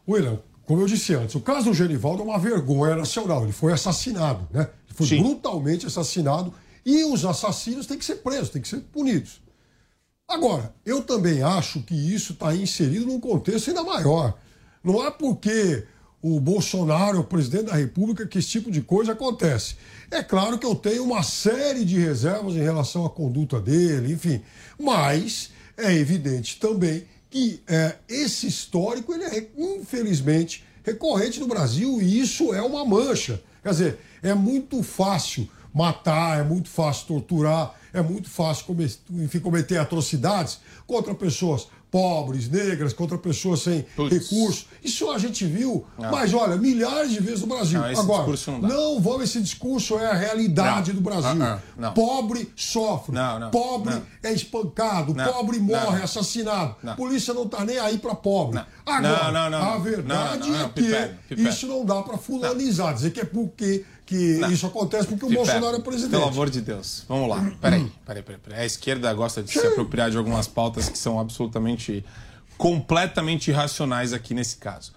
William, 0.07 0.39
como 0.67 0.81
eu 0.81 0.87
disse 0.87 1.15
antes, 1.15 1.35
o 1.35 1.41
caso 1.41 1.67
do 1.67 1.75
Genivaldo 1.75 2.23
é 2.23 2.25
uma 2.25 2.39
vergonha 2.39 2.97
nacional. 2.97 3.43
Ele 3.43 3.53
foi 3.53 3.73
assassinado, 3.73 4.49
né? 4.53 4.69
Ele 4.89 5.09
foi 5.09 5.19
brutalmente 5.19 5.87
assassinado 5.87 6.53
e 6.85 7.05
os 7.05 7.25
assassinos 7.25 7.87
têm 7.87 7.99
que 7.99 8.05
ser 8.05 8.17
presos, 8.17 8.51
têm 8.51 8.63
que 8.63 8.69
ser 8.69 8.81
punidos. 8.81 9.43
Agora, 10.27 10.75
eu 10.87 11.03
também 11.03 11.43
acho 11.43 11.83
que 11.83 11.95
isso 11.95 12.33
está 12.33 12.55
inserido 12.55 13.07
num 13.07 13.21
contexto 13.21 13.69
ainda 13.69 13.83
maior. 13.83 14.39
Não 14.83 15.05
é 15.05 15.11
porque 15.11 15.85
o 16.23 16.41
Bolsonaro 16.41 17.19
é 17.19 17.21
o 17.21 17.25
presidente 17.25 17.67
da 17.67 17.75
República 17.75 18.27
que 18.27 18.39
esse 18.39 18.49
tipo 18.49 18.71
de 18.71 18.81
coisa 18.81 19.13
acontece. 19.13 19.77
É 20.11 20.23
claro 20.23 20.59
que 20.59 20.65
eu 20.65 20.75
tenho 20.75 21.05
uma 21.05 21.23
série 21.23 21.85
de 21.85 21.99
reservas 21.99 22.55
em 22.55 22.63
relação 22.63 23.05
à 23.05 23.11
conduta 23.11 23.61
dele, 23.61 24.15
enfim, 24.15 24.41
mas 24.81 25.51
é 25.77 25.93
evidente 25.93 26.59
também 26.59 27.05
que 27.35 27.61
é, 27.67 27.97
esse 28.09 28.47
histórico 28.47 29.13
ele 29.13 29.25
é 29.25 29.51
infelizmente 29.59 30.63
recorrente 30.85 31.41
no 31.41 31.49
Brasil 31.49 32.01
e 32.01 32.21
isso 32.21 32.55
é 32.55 32.63
uma 32.63 32.85
mancha. 32.85 33.43
Quer 33.61 33.71
dizer, 33.71 33.99
é 34.23 34.33
muito 34.35 34.81
fácil 34.85 35.51
matar, 35.75 36.39
é 36.39 36.45
muito 36.45 36.69
fácil 36.69 37.09
torturar, 37.09 37.75
é 37.93 38.01
muito 38.01 38.31
fácil 38.31 38.67
cometer, 38.67 38.99
enfim, 39.11 39.41
cometer 39.41 39.79
atrocidades 39.79 40.61
contra 40.87 41.13
pessoas 41.13 41.67
pobres, 41.95 42.49
negras, 42.51 42.93
contra 42.93 43.17
pessoas 43.17 43.61
sem 43.63 43.87
recursos. 44.11 44.67
Isso 44.83 45.09
a 45.13 45.17
gente 45.17 45.47
viu, 45.47 45.87
Não. 45.97 46.11
mas 46.11 46.35
olha, 46.35 46.57
milhares 46.57 47.13
de 47.13 47.21
vezes 47.21 47.43
no 47.43 47.47
Brasil. 47.47 47.81
Não, 47.81 47.89
esse 47.89 48.01
Agora, 48.01 48.27
não 48.49 48.59
não 48.59 49.01
vamos, 49.01 49.23
esse 49.31 49.41
discurso 49.41 49.97
é 49.97 50.07
a 50.11 50.13
realidade 50.13 50.89
Não. 50.93 50.97
do 50.97 51.03
Brasil. 51.03 51.41
Ah, 51.41 51.61
ah, 51.61 51.73
não. 51.77 51.93
Pobre 51.95 52.53
sofre, 52.57 53.15
Não, 53.15 53.39
não, 53.39 53.51
pobre 53.53 53.95
não. 53.95 54.03
é 54.25 54.33
espancado, 54.33 55.15
Não, 55.15 55.25
pobre 55.33 55.59
não, 55.59 55.67
morre, 55.67 55.99
não. 55.99 56.05
assassinado. 56.05 56.75
Não. 56.83 56.97
Polícia 56.97 57.33
não 57.33 57.47
tá 57.47 57.65
nem 57.65 57.79
aí 57.79 57.97
para 57.99 58.17
pobre. 58.17 58.61
Agora, 58.85 59.31
Não, 59.31 59.33
não, 59.33 59.51
não, 59.51 59.63
a 59.63 59.75
não. 59.75 59.81
verdade 59.81 60.51
Não, 60.51 60.59
não, 60.59 60.59
não, 60.59 60.97
é 60.97 61.15
que 61.29 61.43
isso 61.43 61.69
não 61.69 61.85
dá 61.85 62.03
para 62.03 62.19
fulanizar, 62.19 62.93
dizer 62.93 63.13
que 63.13 63.21
é 63.21 63.25
porque 63.25 63.85
que 64.07 64.37
Não. 64.39 64.51
isso 64.53 64.67
acontece 64.67 65.07
porque 65.09 65.25
o 65.25 65.31
Bolsonaro 65.31 65.77
é 65.77 65.81
presidente. 65.81 66.11
Pelo 66.11 66.25
amor 66.29 66.51
de 66.51 66.61
Deus. 66.61 67.05
Vamos 67.09 67.29
lá. 67.29 67.37
Peraí, 67.61 67.91
peraí, 68.05 68.23
peraí. 68.23 68.41
peraí. 68.43 68.61
A 68.61 68.67
esquerda 68.67 69.13
gosta 69.15 69.43
de 69.43 69.51
se 69.51 69.67
apropriar 69.67 70.11
de 70.11 70.17
algumas 70.17 70.47
pautas 70.47 70.89
que 70.89 70.99
são 70.99 71.19
absolutamente, 71.19 72.05
completamente 72.59 73.51
irracionais 73.51 74.13
aqui 74.13 74.35
nesse 74.35 74.57
caso. 74.57 74.93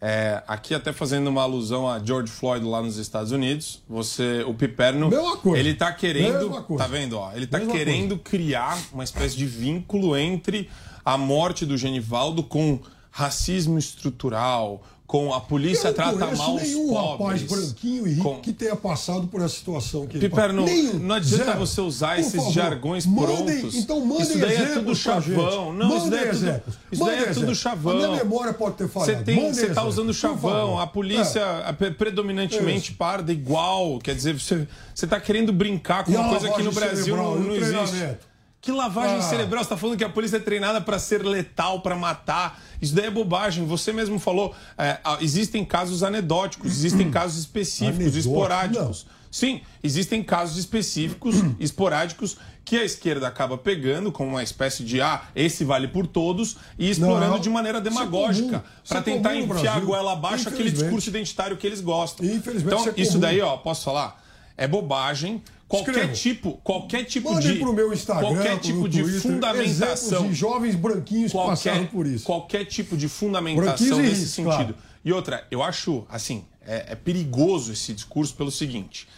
É, 0.00 0.42
aqui 0.46 0.74
até 0.74 0.92
fazendo 0.92 1.28
uma 1.28 1.42
alusão 1.42 1.88
a 1.88 1.98
George 1.98 2.30
Floyd 2.30 2.64
lá 2.66 2.82
nos 2.82 2.98
Estados 2.98 3.32
Unidos, 3.32 3.82
você, 3.88 4.44
o 4.46 4.52
Piperno, 4.52 5.10
coisa. 5.38 5.58
ele 5.58 5.72
tá 5.72 5.90
querendo, 5.92 6.50
coisa. 6.62 6.84
tá 6.84 6.86
vendo, 6.90 7.18
ó, 7.18 7.32
ele 7.32 7.46
tá 7.46 7.58
Mesma 7.58 7.72
querendo 7.72 8.18
criar 8.18 8.78
uma 8.92 9.02
espécie 9.02 9.34
de 9.34 9.46
vínculo 9.46 10.14
entre 10.14 10.68
a 11.02 11.16
morte 11.16 11.64
do 11.64 11.78
Genivaldo 11.78 12.42
com 12.42 12.80
racismo 13.10 13.78
estrutural, 13.78 14.82
com 15.14 15.32
a 15.32 15.40
polícia 15.40 15.86
eu 15.88 15.90
não 15.90 15.94
trata 15.94 16.36
mal 16.36 16.56
os 16.56 16.62
nenhum 16.62 16.88
pobres. 16.88 17.42
rapaz 17.42 17.42
branquinho 17.44 18.04
e 18.08 18.14
rico 18.14 18.40
que 18.40 18.52
tenha 18.52 18.74
passado 18.74 19.28
por 19.28 19.40
essa 19.40 19.54
situação 19.54 20.08
que 20.08 20.28
passou. 20.28 20.52
Nenhum. 20.52 20.98
não 20.98 21.14
adianta 21.14 21.44
Zero. 21.44 21.58
você 21.60 21.80
usar 21.80 22.14
Por 22.16 22.20
esses 22.20 22.34
favor, 22.34 22.52
jargões 22.52 23.06
mandem- 23.06 23.60
prontos. 23.60 23.74
Então 23.76 24.00
mandem 24.04 24.22
Isso 24.24 24.38
daí 24.40 24.56
é 24.56 24.66
tudo 24.74 24.96
chavão. 24.96 25.72
Não, 25.72 25.86
isso 25.86 25.94
Mandem 26.06 26.10
daí 26.10 26.18
é 26.18 26.22
tudo, 26.32 26.36
exemplos. 26.48 26.74
isso 26.90 27.04
daí 27.04 27.18
é 27.22 27.26
tudo 27.32 27.54
chavão. 27.54 27.92
A 27.92 27.96
minha 28.08 28.24
memória 28.24 28.52
pode 28.54 28.74
ter 28.76 28.88
falhado. 28.88 29.24
Você 29.54 29.66
está 29.66 29.84
usando 29.84 30.12
chavão, 30.12 30.80
a 30.80 30.86
polícia 30.88 31.62
É. 31.64 31.70
é 31.70 31.72
pre- 31.72 31.92
predominantemente 31.92 32.88
Isso. 32.90 32.98
parda 32.98 33.32
igual. 33.32 34.00
Quer 34.00 34.16
dizer, 34.16 34.34
você 34.36 34.66
está 34.94 35.20
querendo 35.20 35.52
brincar 35.52 36.04
com 36.04 36.10
E 36.10 36.16
uma 36.16 36.28
coisa 36.28 36.50
que 36.50 36.62
no 36.64 36.72
Brasil 36.72 37.04
cerebral, 37.04 37.36
não, 37.38 37.46
não 37.48 37.54
existe. 37.54 38.16
Que 38.64 38.72
lavagem 38.72 39.18
Ah. 39.18 39.22
cerebral? 39.22 39.62
Você 39.62 39.66
está 39.66 39.76
falando 39.76 39.98
que 39.98 40.04
a 40.04 40.08
polícia 40.08 40.38
é 40.38 40.40
treinada 40.40 40.80
para 40.80 40.98
ser 40.98 41.22
letal, 41.22 41.80
para 41.82 41.94
matar. 41.94 42.62
Isso 42.80 42.94
daí 42.94 43.06
é 43.06 43.10
bobagem. 43.10 43.66
Você 43.66 43.92
mesmo 43.92 44.18
falou. 44.18 44.54
é, 44.78 44.98
existem 45.20 45.62
casos 45.66 46.02
anedóticos, 46.02 46.70
existem 46.72 47.10
casos 47.12 47.38
específicos, 47.40 48.16
esporádicos. 48.16 49.06
Sim, 49.30 49.60
existem 49.82 50.22
casos 50.22 50.56
específicos, 50.56 51.36
esporádicos, 51.60 52.38
que 52.64 52.78
a 52.78 52.84
esquerda 52.84 53.28
acaba 53.28 53.58
pegando 53.58 54.10
como 54.10 54.30
uma 54.30 54.42
espécie 54.42 54.82
de 54.82 54.98
ah, 55.02 55.24
esse 55.36 55.62
vale 55.62 55.88
por 55.88 56.06
todos 56.06 56.56
e 56.78 56.88
explorando 56.88 57.32
Não, 57.32 57.38
de 57.40 57.50
maneira 57.50 57.78
é 57.78 57.80
demagógica 57.82 58.64
isso 58.82 58.88
para 58.88 59.00
é 59.00 59.02
tentar 59.02 59.36
enfiar 59.36 59.76
a 59.76 59.80
goela 59.80 60.12
abaixo 60.12 60.48
aquele 60.48 60.70
discurso 60.70 61.10
identitário 61.10 61.58
que 61.58 61.66
eles 61.66 61.82
gostam. 61.82 62.24
Infelizmente, 62.24 62.66
então, 62.66 62.80
isso 62.80 62.88
é 62.96 63.02
isso 63.02 63.18
daí, 63.18 63.42
ó, 63.42 63.58
posso 63.58 63.84
falar? 63.84 64.24
É 64.56 64.66
bobagem. 64.66 65.42
Qualquer 65.74 65.90
Escreva. 65.90 66.12
tipo, 66.12 66.52
qualquer 66.62 67.04
tipo 67.04 67.32
Mandem 67.32 67.52
de 67.52 67.58
pro 67.58 67.72
meu 67.72 67.92
Instagram, 67.92 68.34
qualquer 68.34 68.58
tipo 68.58 68.78
meu 68.80 68.88
de 68.88 69.02
Twitter, 69.02 69.20
fundamentação 69.20 70.28
de 70.28 70.34
jovens 70.34 70.74
branquinhos 70.74 71.32
que 71.32 71.38
passaram 71.38 71.78
qualquer, 71.78 71.90
por 71.90 72.06
isso. 72.06 72.24
qualquer 72.24 72.64
tipo 72.64 72.96
de 72.96 73.08
fundamentação 73.08 73.98
nesse 73.98 74.14
ricos, 74.14 74.30
sentido. 74.30 74.74
claro. 74.74 74.76
E 75.04 75.12
outra, 75.12 75.46
eu 75.50 75.62
acho, 75.62 76.06
assim, 76.08 76.44
é, 76.66 76.92
é 76.92 76.94
perigoso 76.94 77.72
esse 77.72 77.92
discurso 77.92 78.34
pelo 78.34 78.50
seguinte: 78.50 79.08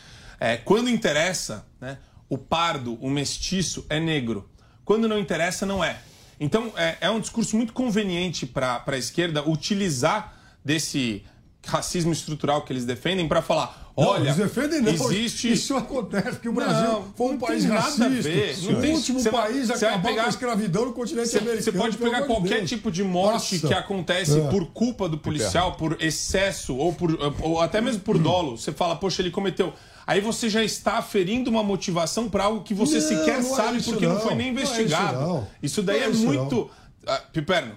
é, 0.41 0.57
quando 0.57 0.89
interessa, 0.89 1.67
né, 1.81 1.99
o 2.29 2.37
pardo, 2.39 2.95
o 3.01 3.11
mestiço 3.11 3.85
é 3.89 4.01
negro. 4.01 4.49
Quando 4.85 5.09
não 5.09 5.19
interessa, 5.19 5.67
não 5.67 5.83
é. 5.83 5.99
Então, 6.39 6.73
é, 6.77 6.97
é 7.01 7.11
um 7.11 7.21
discurso 7.21 7.57
muito 7.57 7.73
conveniente 7.73 8.47
para 8.47 8.83
a 8.87 8.97
esquerda 8.97 9.49
utilizar 9.49 10.35
desse 10.65 11.25
racismo 11.67 12.13
estrutural 12.13 12.63
que 12.63 12.73
eles 12.73 12.85
defendem 12.85 13.27
para 13.29 13.43
falar, 13.43 13.91
Não, 13.97 14.05
olha, 14.07 14.25
eles 14.25 14.37
defendem 14.37 14.81
não. 14.81 14.93
existe... 14.93 15.53
Isso 15.53 15.77
acontece 15.77 16.33
porque 16.33 16.49
o 16.49 16.53
Brasil 16.53 16.93
Não, 16.93 17.05
foi 17.17 17.27
um 17.27 17.31
não 17.33 17.39
país 17.39 17.63
tem 17.65 17.73
nada 17.73 17.81
a 17.87 17.89
racista. 17.91 18.23
ver. 18.31 18.57
Não 18.63 18.79
o 18.79 18.81
tem- 18.81 18.95
último 18.95 19.21
você 19.21 19.31
vai- 19.31 19.43
país 19.53 19.71
a 19.71 19.75
acabar 19.75 20.03
pegar- 20.03 20.23
com 20.23 20.27
a 20.27 20.31
escravidão 20.31 20.85
no 20.87 20.93
continente 20.93 21.29
Você, 21.29 21.39
americano. 21.39 21.63
você 21.63 21.73
pode 21.73 21.97
pegar 21.99 22.23
qualquer 22.23 22.59
Deus. 22.59 22.69
tipo 22.71 22.91
de 22.91 23.03
morte 23.05 23.55
Nossa. 23.57 23.69
que 23.69 23.75
acontece 23.75 24.39
É. 24.39 24.49
por 24.49 24.67
culpa 24.67 25.09
do 25.09 25.19
policial, 25.19 25.73
por 25.77 25.97
excesso, 26.01 26.77
ou, 26.77 26.93
por, 26.93 27.17
ou 27.43 27.61
até 27.61 27.81
mesmo 27.81 28.01
por 28.01 28.19
dolo. 28.19 28.57
Você 28.57 28.73
fala, 28.73 28.97
poxa, 28.97 29.23
ele 29.23 29.31
cometeu. 29.31 29.73
Aí 30.07 30.21
você 30.21 30.49
já 30.49 30.63
está 30.63 31.03
ferindo 31.03 31.51
uma 31.51 31.65
motivação 31.65 32.29
para 32.29 32.45
algo 32.45 32.63
que 32.63 32.73
você 32.73 33.01
Não, 33.01 33.09
sequer 33.09 33.43
não 33.43 33.51
é 33.53 33.57
sabe 33.57 33.79
isso 33.79 33.91
porque 33.91 34.07
não. 34.07 34.15
não. 34.15 34.21
foi 34.21 34.35
nem 34.37 34.53
Não 34.53 34.61
é 34.61 34.63
isso 34.63 34.73
investigado. 34.75 35.21
não. 35.21 35.49
Isso 35.63 35.83
daí 35.83 35.99
Não 36.01 36.05
é 36.05 36.09
é, 36.09 36.11
isso 36.13 36.25
muito. 36.25 36.71
Ah, 37.05 37.23
Piperno, 37.33 37.73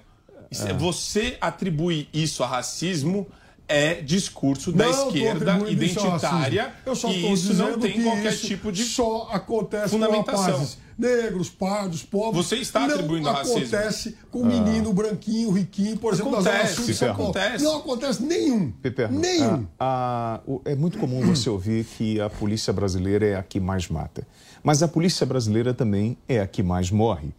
é- 0.51 0.73
você 0.73 1.37
atribuir 1.41 2.07
isso 2.13 2.43
a 2.43 2.47
racismo 2.47 3.27
é 3.69 4.01
discurso 4.01 4.71
da 4.71 4.85
Não 4.87 5.07
esquerda 5.07 5.59
identitária. 5.69 6.73
Eu 6.85 6.95
só 6.95 7.07
e 7.09 7.31
isso 7.31 7.53
não 7.53 7.65
dizendo 7.67 7.79
tem 7.81 7.93
que 7.93 8.03
qualquer 8.03 8.35
tipo 8.35 8.71
de 8.71 8.83
só 8.83 9.29
acontece 9.31 9.83
com 9.95 9.99
fundamentação. 10.03 10.43
rapazes 10.45 10.77
negros, 10.97 11.49
pardos, 11.49 12.03
pobres. 12.03 12.45
Você 12.45 12.57
está 12.57 12.81
não 12.81 12.93
atribuindo 12.95 13.29
racismo. 13.31 13.59
acontece 13.59 14.17
com 14.29 14.43
menino 14.43 14.91
branquinho, 14.91 15.49
riquinho, 15.51 15.95
por 15.97 16.13
exemplo, 16.13 16.31
da 16.33 16.41
Zona 16.41 16.55
Acontece, 16.57 16.93
Sul 16.93 17.09
acontece. 17.09 17.63
Não 17.63 17.77
acontece 17.77 18.21
nenhum. 18.23 18.69
Piperno, 18.71 19.17
Nenhum. 19.17 19.65
a- 19.79 20.39
a- 20.45 20.51
o- 20.51 20.61
é 20.65 20.75
muito 20.75 20.97
comum 20.97 21.21
você 21.21 21.49
ouvir 21.49 21.85
que 21.85 22.19
a 22.19 22.29
polícia 22.29 22.73
brasileira 22.73 23.25
é 23.25 23.35
a 23.35 23.43
que 23.43 23.61
mais 23.61 23.87
mata. 23.87 24.27
Mas 24.61 24.83
a 24.83 24.89
polícia 24.89 25.25
brasileira 25.25 25.73
também 25.73 26.17
é 26.27 26.41
a 26.41 26.47
que 26.47 26.61
mais 26.61 26.91
morre. 26.91 27.29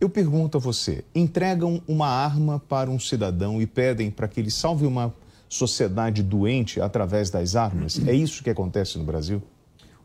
Eu 0.00 0.08
pergunto 0.08 0.56
a 0.56 0.60
você: 0.60 1.04
entregam 1.14 1.82
uma 1.86 2.08
arma 2.08 2.58
para 2.70 2.88
um 2.88 2.98
cidadão 2.98 3.60
e 3.60 3.66
pedem 3.66 4.10
para 4.10 4.26
que 4.28 4.40
ele 4.40 4.50
salve 4.50 4.86
uma 4.86 5.14
sociedade 5.50 6.22
doente 6.22 6.80
através 6.80 7.28
das 7.28 7.56
armas? 7.56 8.00
É 8.06 8.14
isso 8.14 8.42
que 8.42 8.48
acontece 8.48 8.96
no 8.96 9.04
Brasil? 9.04 9.42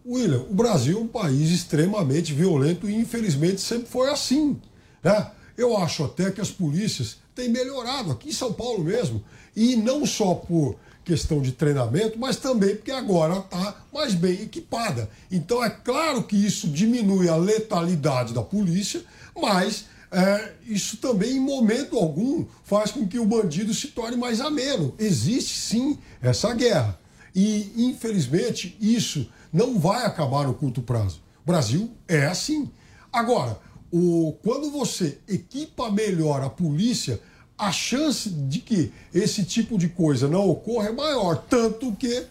William, 0.06 0.42
o 0.50 0.54
Brasil 0.54 0.98
é 0.98 1.02
um 1.02 1.08
país 1.08 1.52
extremamente 1.52 2.34
violento 2.34 2.90
e 2.90 2.96
infelizmente 2.96 3.62
sempre 3.62 3.88
foi 3.88 4.10
assim. 4.10 4.60
Né? 5.04 5.32
Eu 5.58 5.78
acho 5.78 6.04
até 6.04 6.32
que 6.32 6.42
as 6.42 6.52
polícias 6.52 7.18
têm 7.34 7.50
melhorado 7.50 8.12
aqui 8.12 8.30
em 8.30 8.34
São 8.34 8.52
Paulo 8.52 8.84
mesmo. 8.84 9.24
E 9.56 9.76
não 9.76 10.06
só 10.06 10.34
por 10.34 10.76
questão 11.04 11.42
de 11.42 11.52
treinamento, 11.52 12.18
mas 12.18 12.38
também 12.38 12.76
porque 12.76 12.92
agora 12.92 13.38
está 13.38 13.76
mais 13.94 14.16
bem 14.16 14.42
equipada. 14.42 15.10
Então 15.32 15.64
é 15.64 15.70
claro 15.70 16.24
que 16.24 16.36
isso 16.36 16.68
diminui 16.68 17.30
a 17.30 17.36
letalidade 17.36 18.34
da 18.34 18.42
polícia, 18.42 19.04
mas 19.40 19.86
é, 20.16 20.54
isso 20.66 20.98
também, 20.98 21.38
em 21.38 21.40
momento 21.40 21.98
algum, 21.98 22.46
faz 22.64 22.92
com 22.92 23.08
que 23.08 23.20
o 23.20 23.26
bandido 23.26 23.74
se 23.74 23.90
torne 23.90 24.16
mais 24.16 24.40
ameno. 24.40 24.94
Existe 24.98 25.58
sim 25.58 25.98
essa 26.22 26.54
guerra. 26.54 26.98
E, 27.36 27.72
infelizmente, 27.76 28.78
isso 28.80 29.30
não 29.52 29.78
vai 29.80 30.06
acabar 30.06 30.48
no 30.48 30.54
curto 30.54 30.82
prazo. 30.82 31.22
O 31.44 31.48
Brasil 31.52 31.92
é 32.08 32.26
assim. 32.26 32.72
Agora, 33.12 33.60
o, 33.92 34.36
quando 34.42 34.72
você 34.72 35.20
equipa 35.28 35.92
melhor 35.92 36.42
a 36.42 36.50
polícia, 36.50 37.20
a 37.58 37.72
chance 37.72 38.30
de 38.30 38.60
que 38.60 38.92
esse 39.14 39.44
tipo 39.44 39.78
de 39.78 39.90
coisa 39.90 40.28
não 40.28 40.50
ocorra 40.50 40.90
é 40.90 40.92
maior. 40.92 41.36
Tanto 41.50 41.92
que, 41.94 42.26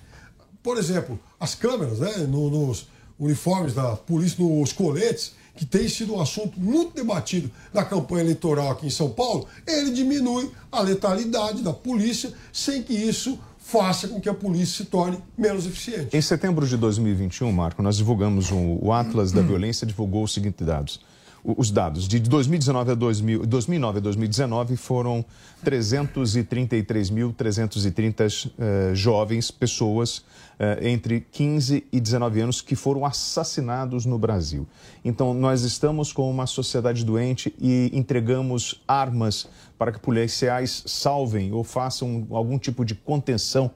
por 0.62 0.76
exemplo, 0.78 1.18
as 1.38 1.54
câmeras 1.54 1.98
né, 2.00 2.16
no- 2.28 2.50
nos 2.50 2.86
uniformes 3.18 3.74
da 3.74 3.96
polícia, 3.96 4.42
nos 4.44 4.72
coletes, 4.72 5.32
que 5.54 5.64
tem 5.64 5.88
sido 5.88 6.14
um 6.14 6.20
assunto 6.20 6.58
muito 6.58 6.94
debatido 6.94 7.50
na 7.72 7.84
campanha 7.84 8.22
eleitoral 8.22 8.70
aqui 8.70 8.86
em 8.86 8.90
São 8.90 9.10
Paulo, 9.10 9.46
ele 9.66 9.92
diminui 9.92 10.50
a 10.70 10.80
letalidade 10.80 11.62
da 11.62 11.72
polícia 11.72 12.32
sem 12.52 12.82
que 12.82 12.92
isso 12.92 13.38
faça 13.58 14.08
com 14.08 14.20
que 14.20 14.28
a 14.28 14.34
polícia 14.34 14.84
se 14.84 14.90
torne 14.90 15.18
menos 15.38 15.66
eficiente. 15.66 16.14
Em 16.14 16.20
setembro 16.20 16.66
de 16.66 16.76
2021, 16.76 17.50
Marco, 17.50 17.82
nós 17.82 17.96
divulgamos 17.96 18.50
um, 18.50 18.78
o 18.80 18.92
Atlas 18.92 19.32
da 19.32 19.40
Violência 19.42 19.86
divulgou 19.86 20.24
os 20.24 20.34
seguintes 20.34 20.66
dados. 20.66 21.00
Os 21.44 21.70
dados 21.70 22.08
de 22.08 22.18
2019 22.20 22.92
a 22.92 22.94
2000, 22.94 23.44
2009 23.44 23.98
a 23.98 24.00
2019 24.00 24.78
foram 24.78 25.22
333.330 25.62 28.50
eh, 28.58 28.94
jovens, 28.94 29.50
pessoas 29.50 30.24
eh, 30.58 30.88
entre 30.88 31.20
15 31.20 31.86
e 31.92 32.00
19 32.00 32.40
anos 32.40 32.62
que 32.62 32.74
foram 32.74 33.04
assassinados 33.04 34.06
no 34.06 34.18
Brasil. 34.18 34.66
Então, 35.04 35.34
nós 35.34 35.64
estamos 35.64 36.14
com 36.14 36.30
uma 36.30 36.46
sociedade 36.46 37.04
doente 37.04 37.54
e 37.60 37.90
entregamos 37.92 38.82
armas 38.88 39.46
para 39.76 39.92
que 39.92 39.98
policiais 39.98 40.82
salvem 40.86 41.52
ou 41.52 41.62
façam 41.62 42.26
algum 42.30 42.58
tipo 42.58 42.86
de 42.86 42.94
contenção 42.94 43.70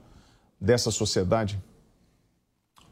dessa 0.59 0.91
sociedade? 0.91 1.63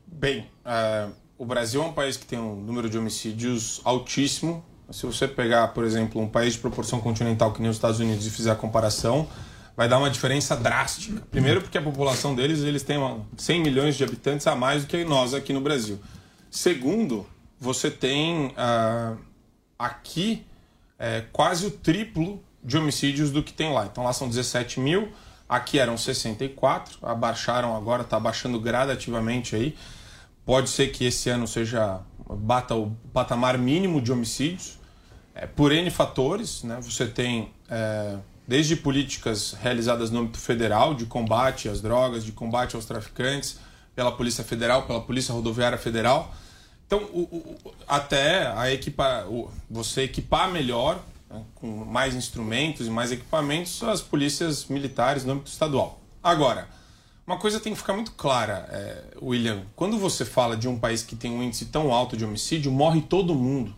Bem, 0.06 0.50
é, 0.66 1.08
o 1.38 1.44
Brasil 1.44 1.82
é 1.82 1.84
um 1.84 1.92
país 1.92 2.16
que 2.16 2.24
tem 2.26 2.38
um 2.38 2.56
número 2.56 2.88
de 2.88 2.96
homicídios 2.98 3.80
altíssimo. 3.84 4.64
Se 4.90 5.04
você 5.04 5.26
pegar, 5.26 5.68
por 5.68 5.84
exemplo, 5.84 6.20
um 6.20 6.28
país 6.28 6.54
de 6.54 6.60
proporção 6.60 7.00
continental 7.00 7.52
que 7.52 7.60
nem 7.60 7.70
os 7.70 7.76
Estados 7.76 8.00
Unidos 8.00 8.26
e 8.26 8.30
fizer 8.30 8.52
a 8.52 8.54
comparação, 8.54 9.28
vai 9.76 9.88
dar 9.88 9.98
uma 9.98 10.08
diferença 10.08 10.56
drástica. 10.56 11.22
Primeiro 11.30 11.60
porque 11.60 11.76
a 11.76 11.82
população 11.82 12.34
deles, 12.34 12.60
eles 12.60 12.82
têm 12.82 12.96
uma- 12.96 13.20
100 13.36 13.60
milhões 13.62 13.96
de 13.96 14.04
habitantes 14.04 14.46
a 14.46 14.54
mais 14.54 14.84
do 14.84 14.88
que 14.88 15.04
nós 15.04 15.34
aqui 15.34 15.52
no 15.52 15.60
Brasil. 15.60 15.98
Segundo, 16.50 17.26
você 17.60 17.90
tem 17.90 18.52
ah, 18.56 19.14
aqui 19.78 20.46
é, 20.98 21.24
quase 21.32 21.66
o 21.66 21.70
triplo 21.70 22.42
de 22.64 22.78
homicídios 22.78 23.30
do 23.30 23.42
que 23.42 23.52
tem 23.52 23.72
lá. 23.72 23.86
Então 23.86 24.02
lá 24.02 24.12
são 24.12 24.28
17 24.28 24.80
mil, 24.80 25.12
aqui 25.48 25.78
eram 25.78 25.96
64, 25.98 26.98
abaixaram 27.02 27.76
agora, 27.76 28.02
está 28.02 28.16
abaixando 28.16 28.58
gradativamente 28.58 29.54
aí. 29.54 29.76
Pode 30.46 30.70
ser 30.70 30.92
que 30.92 31.04
esse 31.04 31.28
ano 31.28 31.46
seja 31.46 32.00
bata 32.30 32.74
o 32.74 32.92
patamar 33.12 33.58
mínimo 33.58 34.00
de 34.00 34.12
homicídios, 34.12 34.78
é, 35.34 35.44
por 35.46 35.72
N 35.72 35.90
fatores. 35.90 36.62
Né? 36.62 36.78
Você 36.80 37.06
tem 37.06 37.50
é, 37.68 38.16
desde 38.46 38.76
políticas 38.76 39.54
realizadas 39.60 40.10
no 40.10 40.20
âmbito 40.20 40.38
federal 40.38 40.94
de 40.94 41.04
combate 41.04 41.68
às 41.68 41.80
drogas, 41.82 42.24
de 42.24 42.30
combate 42.30 42.76
aos 42.76 42.84
traficantes, 42.84 43.58
pela 43.94 44.12
Polícia 44.12 44.44
Federal, 44.44 44.86
pela 44.86 45.00
Polícia 45.00 45.34
Rodoviária 45.34 45.76
Federal. 45.78 46.32
Então, 46.86 47.00
o- 47.12 47.22
o- 47.22 47.74
até 47.88 48.46
a 48.46 48.70
equipa, 48.70 49.24
o- 49.28 49.50
você 49.68 50.02
equipar 50.02 50.48
melhor, 50.52 51.00
né, 51.28 51.42
com 51.56 51.66
mais 51.84 52.14
instrumentos 52.14 52.86
e 52.86 52.90
mais 52.90 53.10
equipamentos, 53.10 53.82
as 53.82 54.00
polícias 54.00 54.66
militares 54.66 55.24
no 55.24 55.32
âmbito 55.32 55.50
estadual. 55.50 55.98
Agora, 56.22 56.68
uma 57.26 57.36
coisa 57.36 57.58
tem 57.58 57.72
que 57.72 57.78
ficar 57.78 57.92
muito 57.92 58.12
clara, 58.12 58.68
é, 58.70 59.04
William. 59.20 59.62
Quando 59.74 59.98
você 59.98 60.24
fala 60.24 60.56
de 60.56 60.68
um 60.68 60.78
país 60.78 61.02
que 61.02 61.16
tem 61.16 61.30
um 61.30 61.42
índice 61.42 61.66
tão 61.66 61.92
alto 61.92 62.16
de 62.16 62.24
homicídio, 62.24 62.70
morre 62.70 63.00
todo 63.00 63.34
mundo. 63.34 63.74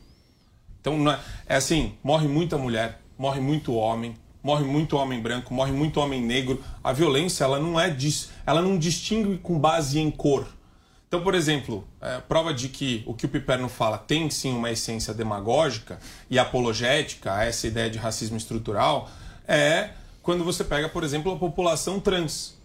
Então, 0.81 1.11
é, 1.11 1.19
é 1.47 1.57
assim: 1.57 1.95
morre 2.03 2.29
muita 2.29 2.59
mulher, 2.59 3.01
morre 3.17 3.41
muito 3.41 3.73
homem, 3.73 4.15
morre 4.43 4.65
muito 4.65 4.97
homem 4.97 5.21
branco, 5.21 5.55
morre 5.55 5.73
muito 5.73 5.99
homem 5.99 6.21
negro. 6.21 6.63
A 6.85 6.93
violência, 6.93 7.45
ela 7.45 7.59
não 7.59 7.81
é 7.81 7.89
dis, 7.89 8.31
ela 8.47 8.61
não 8.61 8.79
distingue 8.79 9.39
com 9.39 9.59
base 9.59 9.99
em 9.99 10.11
cor. 10.11 10.47
Então, 11.09 11.23
por 11.23 11.35
exemplo, 11.35 11.89
é, 12.03 12.19
prova 12.21 12.53
de 12.53 12.69
que 12.69 13.03
o 13.07 13.15
que 13.15 13.25
o 13.25 13.29
Piperno 13.31 13.71
fala 13.71 13.97
tem 13.97 14.29
sim 14.29 14.53
uma 14.53 14.71
essência 14.71 15.15
demagógica 15.15 15.99
e 16.29 16.39
apologética 16.39 17.33
a 17.33 17.45
essa 17.45 17.67
ideia 17.67 17.89
de 17.89 17.97
racismo 17.97 18.37
estrutural 18.37 19.09
é 19.47 19.93
quando 20.23 20.45
você 20.45 20.63
pega, 20.63 20.87
por 20.87 21.03
exemplo, 21.03 21.33
a 21.33 21.37
população 21.39 21.99
trans. 21.99 22.58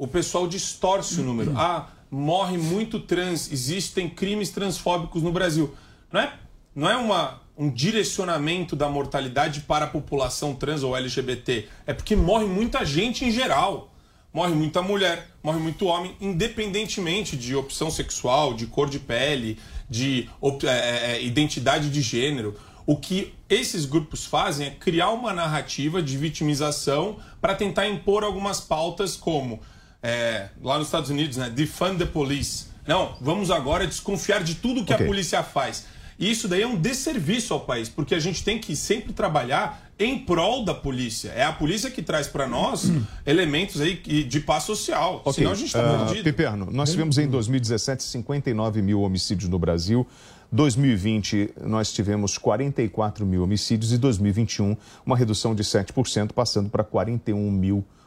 O 0.00 0.06
pessoal 0.08 0.48
distorce 0.48 1.20
o 1.20 1.22
número. 1.22 1.52
Ah, 1.58 1.88
morre 2.10 2.56
muito 2.56 2.98
trans, 3.00 3.52
existem 3.52 4.08
crimes 4.08 4.48
transfóbicos 4.48 5.22
no 5.22 5.30
Brasil. 5.30 5.74
Não 6.10 6.20
é, 6.22 6.32
não 6.74 6.88
é 6.90 6.96
uma, 6.96 7.42
um 7.54 7.68
direcionamento 7.70 8.74
da 8.74 8.88
mortalidade 8.88 9.60
para 9.60 9.84
a 9.84 9.88
população 9.88 10.54
trans 10.54 10.82
ou 10.82 10.96
LGBT. 10.96 11.68
É 11.86 11.92
porque 11.92 12.16
morre 12.16 12.46
muita 12.46 12.82
gente 12.82 13.26
em 13.26 13.30
geral. 13.30 13.92
Morre 14.32 14.54
muita 14.54 14.80
mulher, 14.80 15.28
morre 15.42 15.58
muito 15.58 15.84
homem, 15.84 16.16
independentemente 16.18 17.36
de 17.36 17.54
opção 17.54 17.90
sexual, 17.90 18.54
de 18.54 18.66
cor 18.66 18.88
de 18.88 18.98
pele, 19.00 19.58
de 19.88 20.30
op- 20.40 20.64
é, 20.66 21.16
é, 21.16 21.22
identidade 21.22 21.90
de 21.90 22.00
gênero. 22.00 22.56
O 22.86 22.96
que 22.96 23.34
esses 23.50 23.84
grupos 23.84 24.24
fazem 24.24 24.68
é 24.68 24.70
criar 24.70 25.10
uma 25.10 25.32
narrativa 25.34 26.00
de 26.02 26.16
vitimização 26.16 27.18
para 27.40 27.54
tentar 27.54 27.86
impor 27.88 28.24
algumas 28.24 28.60
pautas 28.60 29.14
como 29.14 29.60
é, 30.02 30.48
lá 30.62 30.78
nos 30.78 30.88
Estados 30.88 31.10
Unidos, 31.10 31.36
né? 31.36 31.50
Defund 31.50 31.98
the 31.98 32.06
police. 32.06 32.66
Não, 32.86 33.16
vamos 33.20 33.50
agora 33.50 33.86
desconfiar 33.86 34.42
de 34.42 34.56
tudo 34.56 34.84
que 34.84 34.92
Ok. 34.92 35.04
a 35.04 35.08
polícia 35.08 35.42
faz. 35.42 35.84
E 36.18 36.30
isso 36.30 36.48
daí 36.48 36.62
é 36.62 36.66
um 36.66 36.76
desserviço 36.76 37.54
ao 37.54 37.60
país, 37.60 37.88
porque 37.88 38.14
a 38.14 38.20
gente 38.20 38.44
tem 38.44 38.58
que 38.58 38.76
sempre 38.76 39.12
trabalhar 39.12 39.90
em 39.98 40.18
prol 40.18 40.64
da 40.64 40.74
polícia. 40.74 41.30
É 41.30 41.44
a 41.44 41.52
polícia 41.52 41.90
que 41.90 42.02
traz 42.02 42.26
para 42.26 42.46
nós 42.46 42.90
elementos 43.24 43.80
aí 43.80 43.94
de 43.94 44.40
paz 44.40 44.64
social. 44.64 45.22
Ok, 45.24 45.32
Senão 45.34 45.52
a 45.52 45.54
gente 45.54 45.68
está 45.68 45.80
ah, 45.80 46.04
perdido. 46.04 46.24
Piperno, 46.24 46.68
nós 46.70 46.90
tivemos 46.90 47.16
em 47.16 47.26
2017 47.26 48.02
59 48.02 48.82
mil 48.82 49.00
homicídios 49.00 49.48
no 49.48 49.58
Brasil. 49.58 50.06
2020 50.52 51.54
nós 51.62 51.92
tivemos 51.92 52.36
44 52.36 53.24
mil 53.24 53.42
homicídios 53.44 53.92
e 53.92 53.98
2021 53.98 54.76
uma 55.06 55.16
redução 55.16 55.54
de 55.54 55.62
7%, 55.62 56.32
passando 56.32 56.68
para 56.68 56.82
41 56.82 57.50
mil 57.50 57.76
homicídios 57.76 57.99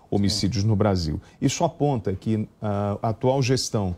no 0.66 0.76
Brasil. 0.76 1.22
Isso 1.42 1.64
aponta 1.64 2.14
que 2.14 2.48
a 2.62 2.98
atual 3.02 3.42
gestão 3.42 3.96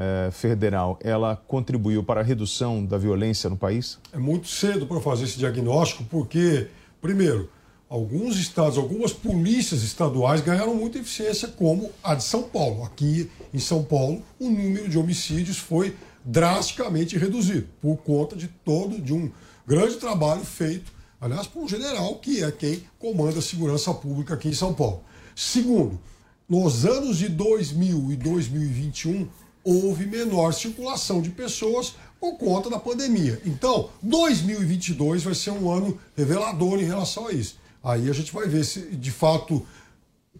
eh, 0.00 0.30
federal 0.30 0.96
ela 1.02 1.34
contribuiu 1.34 2.04
para 2.04 2.20
a 2.20 2.22
redução 2.22 2.84
da 2.84 2.96
violência 2.96 3.50
no 3.50 3.56
país? 3.56 3.98
É 4.12 4.18
muito 4.18 4.46
cedo 4.46 4.86
para 4.86 5.00
fazer 5.00 5.24
esse 5.24 5.36
diagnóstico, 5.36 6.04
porque, 6.04 6.68
primeiro, 7.00 7.50
alguns 7.90 8.36
estados, 8.36 8.78
algumas 8.78 9.12
polícias 9.12 9.82
estaduais 9.82 10.40
ganharam 10.40 10.72
muita 10.74 10.98
eficiência, 10.98 11.48
como 11.48 11.90
a 12.00 12.14
de 12.14 12.22
São 12.22 12.44
Paulo. 12.44 12.84
Aqui 12.84 13.28
em 13.52 13.58
São 13.58 13.82
Paulo, 13.82 14.22
o 14.38 14.48
número 14.48 14.88
de 14.88 14.96
homicídios 14.96 15.58
foi 15.58 15.96
drasticamente 16.24 17.18
reduzido, 17.18 17.66
por 17.80 17.96
conta 17.96 18.36
de 18.36 18.46
todo, 18.46 19.00
de 19.00 19.12
um 19.12 19.28
grande 19.66 19.96
trabalho 19.96 20.44
feito, 20.44 20.92
aliás, 21.20 21.48
por 21.48 21.64
um 21.64 21.68
general 21.68 22.14
que 22.16 22.44
é 22.44 22.52
quem 22.52 22.84
comanda 23.00 23.40
a 23.40 23.42
segurança 23.42 23.92
pública 23.92 24.34
aqui 24.34 24.48
em 24.48 24.54
São 24.54 24.72
Paulo. 24.72 25.02
Segundo, 25.38 26.00
nos 26.48 26.84
anos 26.84 27.18
de 27.18 27.28
2000 27.28 28.10
e 28.10 28.16
2021, 28.16 29.28
houve 29.62 30.04
menor 30.04 30.52
circulação 30.52 31.22
de 31.22 31.30
pessoas 31.30 31.94
por 32.18 32.36
conta 32.36 32.68
da 32.68 32.76
pandemia. 32.76 33.40
Então, 33.46 33.88
2022 34.02 35.22
vai 35.22 35.36
ser 35.36 35.52
um 35.52 35.70
ano 35.70 35.96
revelador 36.16 36.80
em 36.80 36.84
relação 36.84 37.28
a 37.28 37.32
isso. 37.32 37.56
Aí 37.84 38.10
a 38.10 38.12
gente 38.12 38.32
vai 38.32 38.48
ver 38.48 38.64
se, 38.64 38.80
de 38.96 39.12
fato, 39.12 39.64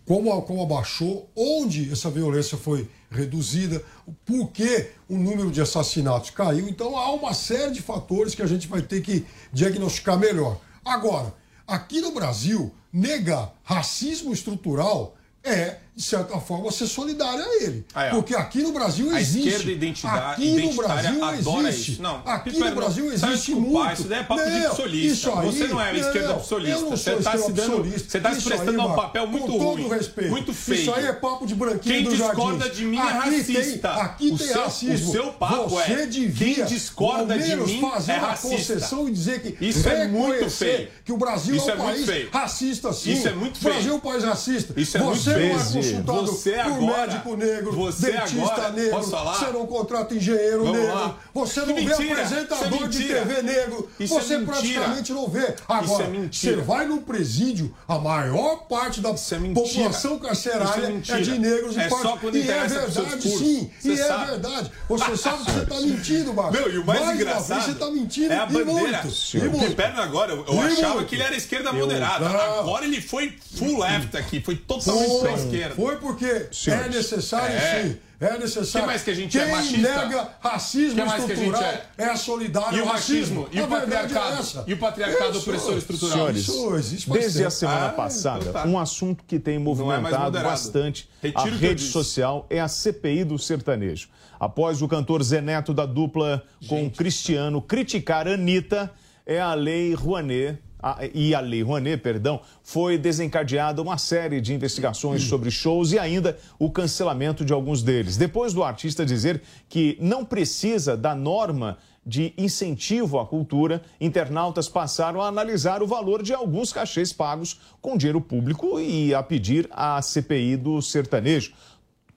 como, 0.05 0.43
como 0.43 0.65
abaixou, 0.65 1.31
onde 1.37 1.93
essa 1.93 2.11
violência 2.11 2.59
foi 2.59 2.91
reduzida, 3.09 3.81
por 4.27 4.51
que 4.51 4.91
o 5.09 5.17
número 5.17 5.53
de 5.53 5.61
assassinatos 5.61 6.31
caiu. 6.31 6.69
Então, 6.69 6.99
há 6.99 7.13
uma 7.13 7.35
série 7.35 7.71
de 7.71 7.81
fatores 7.81 8.35
que 8.35 8.43
a 8.43 8.49
gente 8.49 8.67
vai 8.67 8.83
ter 8.83 9.01
que 9.01 9.25
diagnosticar 9.53 10.19
melhor. 10.19 10.61
Agora, 10.85 11.33
aqui 11.69 12.01
no 12.01 12.13
Brasil, 12.13 12.75
negar 12.91 13.55
racismo 13.63 14.33
estrutural 14.33 15.15
é, 15.45 15.77
de 15.99 16.05
certa 16.05 16.39
forma, 16.39 16.71
ser 16.71 16.87
solidário 16.87 17.45
a 17.45 17.57
ele. 17.65 17.85
Aí. 17.93 18.11
Porque 18.11 18.33
aqui 18.33 18.63
no 18.63 18.71
Brasil 18.71 19.11
A 19.11 19.21
existe. 19.21 19.49
esquerda 19.49 19.73
identidade, 19.73 20.33
aqui 20.49 20.63
no 20.63 20.73
Brasil 20.75 21.25
adora 21.25 21.69
existe. 21.71 21.93
isso. 21.95 22.03
Não, 22.03 22.23
aqui 22.25 22.51
Piper, 22.53 22.69
no 22.71 22.77
Brasil 22.77 23.05
não, 23.07 23.13
existe 23.13 23.55
muito. 23.57 23.93
Isso 23.95 24.05
daí 24.05 24.21
é 24.21 24.23
papo 24.23 24.45
de 24.45 24.51
Não, 24.61 24.75
psolista. 24.77 25.13
isso 25.13 25.33
aí- 25.33 25.47
Você 25.47 25.67
não 25.67 25.81
é 25.81 25.91
a 25.91 25.95
esquerda 25.97 26.35
psolista. 26.35 26.85
Você 26.85 27.11
está 27.15 27.37
se 27.37 27.53
dando. 27.53 27.73
psolista. 27.73 28.11
Você 28.11 28.17
está 28.19 28.33
se 28.35 28.43
prestando 28.43 28.81
a 28.81 28.87
um 28.87 28.95
papel 28.95 29.27
muito 29.27 29.47
com 29.47 29.59
todo 29.59 29.83
ruim. 29.83 29.89
respeito. 29.89 30.31
Muito 30.31 30.55
feio. 30.55 30.81
Isso 30.83 30.95
aí 30.95 31.05
é 31.07 31.13
papo 31.15 31.45
de 31.47 31.55
branquinho 31.57 31.95
Quem 31.97 32.05
do 32.05 32.11
discorda 32.17 32.71
de 32.71 32.85
mim 32.85 32.97
é 32.97 33.01
Aqui 33.03 33.43
tem- 33.45 33.57
racista. 33.57 33.89
aqui 33.95 34.31
O 34.31 34.39
tem 34.39 34.47
seu- 34.47 34.63
racismo. 34.63 35.09
o 35.09 35.13
seu 35.13 35.33
papo 35.33 35.69
Você 35.71 35.93
é, 35.93 36.07
devia, 36.07 36.55
quem 36.55 36.65
discorda 36.65 37.37
de 37.37 37.57
mim 37.57 37.81
fazer 37.81 38.13
é 38.13 38.19
uma 38.19 38.29
racista. 38.29 38.57
concessão 38.57 39.09
e 39.09 39.11
dizer 39.11 39.43
que 39.43 39.65
Isso 39.67 39.89
é 39.89 40.07
muito 40.07 40.49
feio. 40.49 40.89
que 41.05 41.11
o 41.13 41.17
Brasil 41.17 41.57
é 41.57 41.59
é 41.59 41.61
um 41.61 41.67
muito 41.77 41.79
país 41.97 42.07
feio. 42.07 42.31
racista 42.31 42.93
sim. 42.93 43.15
Isso 43.15 43.27
é 43.27 43.33
muito 43.33 43.57
O 43.57 43.61
Brasil 43.65 43.83
feio. 43.83 43.93
é 43.93 43.97
um 43.97 44.01
país 44.01 44.23
racista. 44.23 44.75
Isso 44.81 44.97
é 44.97 45.01
muito 45.01 45.29
é 45.29 45.35
feio. 45.35 45.88
Consultado 45.93 46.27
Você 46.27 46.51
por 46.53 46.61
agora- 46.61 47.07
médico 47.07 47.37
negro, 47.37 47.73
você 47.73 48.13
dentista 48.13 48.43
agora- 48.55 48.71
negro, 48.71 49.01
você 49.03 49.47
não 49.53 49.67
contrata 49.67 50.15
engenheiro 50.15 50.65
Vamos 50.65 50.79
negro, 50.81 50.95
lá. 50.95 51.17
você 51.35 51.61
não 51.61 51.67
vê 51.67 51.73
mentira. 51.75 52.13
apresentador 52.15 52.73
Isso 52.75 52.85
é 52.85 52.89
de. 52.89 53.09
TV 53.09 53.43
negro, 53.43 53.91
Isso 54.01 54.15
é 54.19 54.21
você 54.23 54.39
mentira. 54.39 54.53
praticamente 54.61 55.13
não 55.13 55.29
vê. 55.29 55.55
Agora, 55.69 56.05
é 56.05 56.29
você 56.31 56.57
vai 56.57 56.87
no 56.87 56.99
presídio, 57.03 57.75
a 57.87 57.99
maior 57.99 58.67
parte 58.69 59.01
da 59.01 59.13
população 59.55 60.19
carcerária 60.19 60.87
é 60.87 61.13
é, 61.13 61.21
de 61.21 61.39
negros 61.39 61.77
e 61.77 61.81
É 61.81 61.89
parte- 61.89 62.03
só 62.03 62.17
quando 62.17 62.37
E 62.37 62.43
é 62.51 62.67
verdade, 62.67 63.23
sim. 63.29 63.71
Você 63.81 63.93
e 63.93 63.97
sabe. 63.97 64.23
é 64.25 64.27
verdade. 64.27 64.73
Você 64.89 65.17
sabe 65.17 65.45
que 65.45 65.51
você 65.51 65.63
está 65.63 65.81
mentindo, 65.81 66.35
Marcos. 66.35 66.59
Meu, 66.61 66.73
e 66.75 66.79
o 66.79 66.85
mais, 66.87 67.01
vez 67.01 67.15
engraçado 67.21 67.65
você 67.65 67.71
está 67.73 67.91
mentindo 67.91 68.33
é 68.33 68.39
a 68.39 68.45
e 68.45 68.53
bandeira. 68.53 69.03
muito. 69.03 69.57
O. 69.57 69.69
Piperno 69.69 70.01
agora, 70.01 70.33
eu, 70.33 70.45
eu 70.47 70.61
achava 70.61 70.95
muito. 70.95 71.09
que 71.09 71.15
ele 71.17 71.23
era 71.23 71.37
esquerda 71.37 71.73
moderada. 71.73 72.27
Agora 72.29 72.85
ele 72.85 73.01
foi 73.01 73.37
full 73.57 73.79
left 73.81 74.17
aqui, 74.17 74.41
foi 74.41 74.57
totalmente 74.57 75.21
pra 75.21 75.33
esquerda. 75.33 75.68
Foi 75.75 75.97
porque 75.97 76.25
é 76.25 76.49
Senhores. 76.51 76.95
necessário, 76.95 77.57
É. 77.57 77.83
sim. 77.85 77.97
É 78.21 78.37
necessário. 78.37 78.81
Que 78.85 78.87
mais 78.93 79.03
que 79.05 79.11
a 79.11 79.15
gente 79.15 79.31
Quem 79.39 79.47
é 79.47 79.51
machista? 79.53 79.79
nega 80.07 80.29
racismo 80.41 80.97
Que 80.97 81.05
mais 81.07 81.25
que 81.25 81.33
a 81.33 81.35
gente 81.37 81.45
estrutural 81.47 81.73
é? 81.99 82.03
é? 82.05 82.17
solidário 82.17 82.79
E 82.79 82.81
o 82.83 82.85
racismo. 82.85 83.49
E 83.53 83.61
o 83.61 83.63
A 83.63 83.67
é 83.67 83.69
patriarcado? 83.69 84.41
essa. 84.41 84.65
E 84.67 84.73
o 84.75 84.77
patriarcado 84.77 85.31
Isso. 85.31 85.39
opressor 85.39 85.79
estrutural? 85.79 86.17
Senhores, 86.17 86.37
Isso 86.49 86.75
existe 86.75 87.09
faz 87.09 87.21
desde 87.21 87.39
a 87.39 87.43
tempo. 87.43 87.51
semana 87.53 87.87
Ah, 87.87 87.91
passada, 87.91 88.41
então 88.41 88.53
tá. 88.55 88.67
um 88.67 88.77
assunto 88.77 89.23
que 89.25 89.39
tem 89.39 89.55
é 89.55 89.59
movimentado 89.61 90.03
moderado. 90.25 90.49
bastante 90.49 91.09
Retiro 91.23 91.55
a 91.55 91.59
rede 91.59 91.83
social 91.85 92.45
é 92.51 92.59
a 92.61 92.67
CPI 92.67 93.23
do 93.23 93.39
sertanejo. 93.39 94.09
Após 94.41 94.83
o 94.83 94.89
cantor 94.89 95.23
Zé 95.23 95.41
Neto 95.41 95.73
da 95.73 95.87
dupla 95.87 96.43
com 96.69 96.87
o 96.87 96.91
Cristiano 96.91 97.63
criticar 97.63 98.27
a 98.27 98.33
Anitta, 98.35 98.91
é 99.25 99.41
a 99.41 99.55
lei 99.55 99.95
Rouanet. 99.95 100.59
A- 100.81 100.99
e 101.13 101.35
a 101.35 101.41
Lei 101.41 101.63
Rouanet, 101.63 102.03
perdão, 102.03 102.41
foi 102.63 102.97
desencadeada 102.97 103.83
uma 103.83 103.99
série 103.99 104.41
de 104.41 104.55
investigações 104.55 105.23
sobre 105.25 105.51
shows 105.51 105.93
e 105.93 105.99
ainda 105.99 106.39
o 106.59 106.71
cancelamento 106.71 107.45
de 107.45 107.53
alguns 107.53 107.83
deles. 107.83 108.17
Depois 108.17 108.53
do 108.53 108.63
artista 108.63 109.05
dizer 109.05 109.43
que 109.69 109.97
não 110.01 110.25
precisa 110.25 110.97
da 110.97 111.15
norma 111.15 111.79
de 112.07 112.33
incentivo 112.39 113.19
à 113.19 113.27
cultura, 113.27 113.83
internautas 114.01 114.67
passaram 114.67 115.21
a 115.21 115.27
analisar 115.29 115.83
o 115.83 115.87
valor 115.87 116.23
de 116.23 116.33
alguns 116.33 116.73
cachês 116.73 117.13
pagos 117.13 117.61
com 117.83 117.99
dinheiro 117.99 118.21
público 118.21 118.81
e 118.81 119.13
a 119.13 119.23
pedir 119.23 119.69
a 119.71 120.01
CPI 120.01 120.57
do 120.57 120.81
sertanejo. 120.81 121.53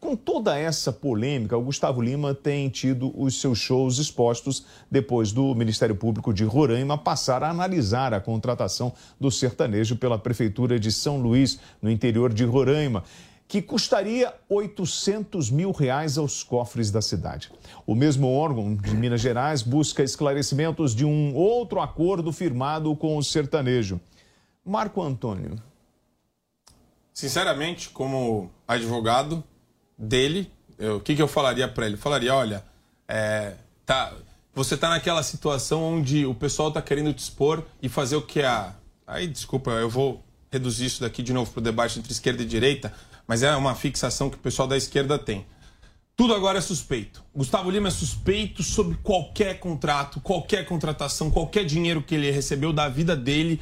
Com 0.02 0.16
toda 0.16 0.58
essa 0.58 0.91
polêmica, 0.91 1.56
o 1.56 1.62
Gustavo 1.62 2.02
Lima 2.02 2.34
tem 2.34 2.68
tido 2.70 3.14
os 3.16 3.39
seus 3.39 3.60
shows 3.60 3.99
expostos 3.99 4.66
depois 4.89 5.32
do 5.32 5.54
Ministério 5.54 5.95
Público 5.95 6.34
de 6.34 6.43
Roraima 6.43 6.97
passar 6.97 7.43
a 7.43 7.52
analisar 7.52 8.12
a 8.12 8.20
contratação 8.20 8.91
do 9.20 9.30
sertanejo 9.30 9.95
pela 9.95 10.18
Prefeitura 10.18 10.80
de 10.80 10.91
São 10.91 11.22
Luís, 11.22 11.60
no 11.80 11.89
interior 11.89 12.34
de 12.34 12.43
Roraima 12.43 13.04
que 13.47 13.62
custaria 13.62 14.34
800 14.49 15.52
mil 15.52 15.72
reais 15.72 16.18
aos 16.18 16.41
cofres 16.41 16.89
da 16.89 17.02
cidade. 17.02 17.52
O 17.86 17.93
mesmo 17.93 18.32
órgão 18.32 18.74
de 18.74 18.95
Minas 18.95 19.20
Gerais 19.20 19.62
busca 19.62 20.02
esclarecimentos 20.02 20.95
de 20.95 21.06
um 21.06 21.36
outro 21.36 21.82
acordo 21.82 22.32
firmado 22.32 22.95
com 22.95 23.18
o 23.18 23.24
sertanejo. 23.24 23.99
Marco 24.66 25.02
Antônio. 25.02 25.62
Sinceramente, 27.14 27.89
como 27.89 28.49
advogado 28.66 29.43
dele, 30.02 30.52
o 30.95 30.99
que, 30.99 31.16
que 31.16 31.22
eu 31.22 31.28
falaria 31.28 31.68
para 31.68 31.86
ele? 31.86 31.95
Eu 31.95 31.99
falaria, 31.99 32.34
olha, 32.34 32.64
é, 33.08 33.54
tá, 33.86 34.14
você 34.54 34.76
tá 34.76 34.89
naquela 34.89 35.22
situação 35.22 35.84
onde 35.84 36.26
o 36.26 36.34
pessoal 36.34 36.72
tá 36.72 36.82
querendo 36.82 37.14
te 37.14 37.20
expor 37.20 37.64
e 37.82 37.88
fazer 37.88 38.16
o 38.16 38.22
que 38.22 38.41
a... 38.41 38.74
Aí, 39.06 39.28
desculpa, 39.28 39.72
eu 39.72 39.89
vou 39.89 40.24
reduzir 40.52 40.86
isso 40.86 41.02
daqui 41.02 41.22
de 41.22 41.34
novo 41.34 41.52
para 41.52 41.60
o 41.60 41.64
debate 41.64 41.99
entre 41.99 42.12
esquerda 42.12 42.41
e 42.41 42.45
direita, 42.45 42.93
mas 43.28 43.43
é 43.43 43.56
uma 43.56 43.76
fixação 43.76 44.30
que 44.30 44.38
o 44.38 44.39
pessoal 44.39 44.68
da 44.68 44.76
esquerda 44.76 45.20
tem. 45.20 45.45
Tudo 46.16 46.34
agora 46.34 46.58
é 46.58 46.62
suspeito. 46.62 47.24
Gustavo 47.34 47.70
Lima 47.70 47.88
é 47.88 47.91
suspeito 47.91 48.64
sobre 48.64 48.97
qualquer 48.97 49.60
contrato, 49.60 50.20
qualquer 50.20 50.66
contratação, 50.66 51.32
qualquer 51.32 51.66
dinheiro 51.66 52.02
que 52.02 52.16
ele 52.16 52.32
recebeu 52.32 52.74
da 52.74 52.89
vida 52.89 53.16
dele, 53.16 53.62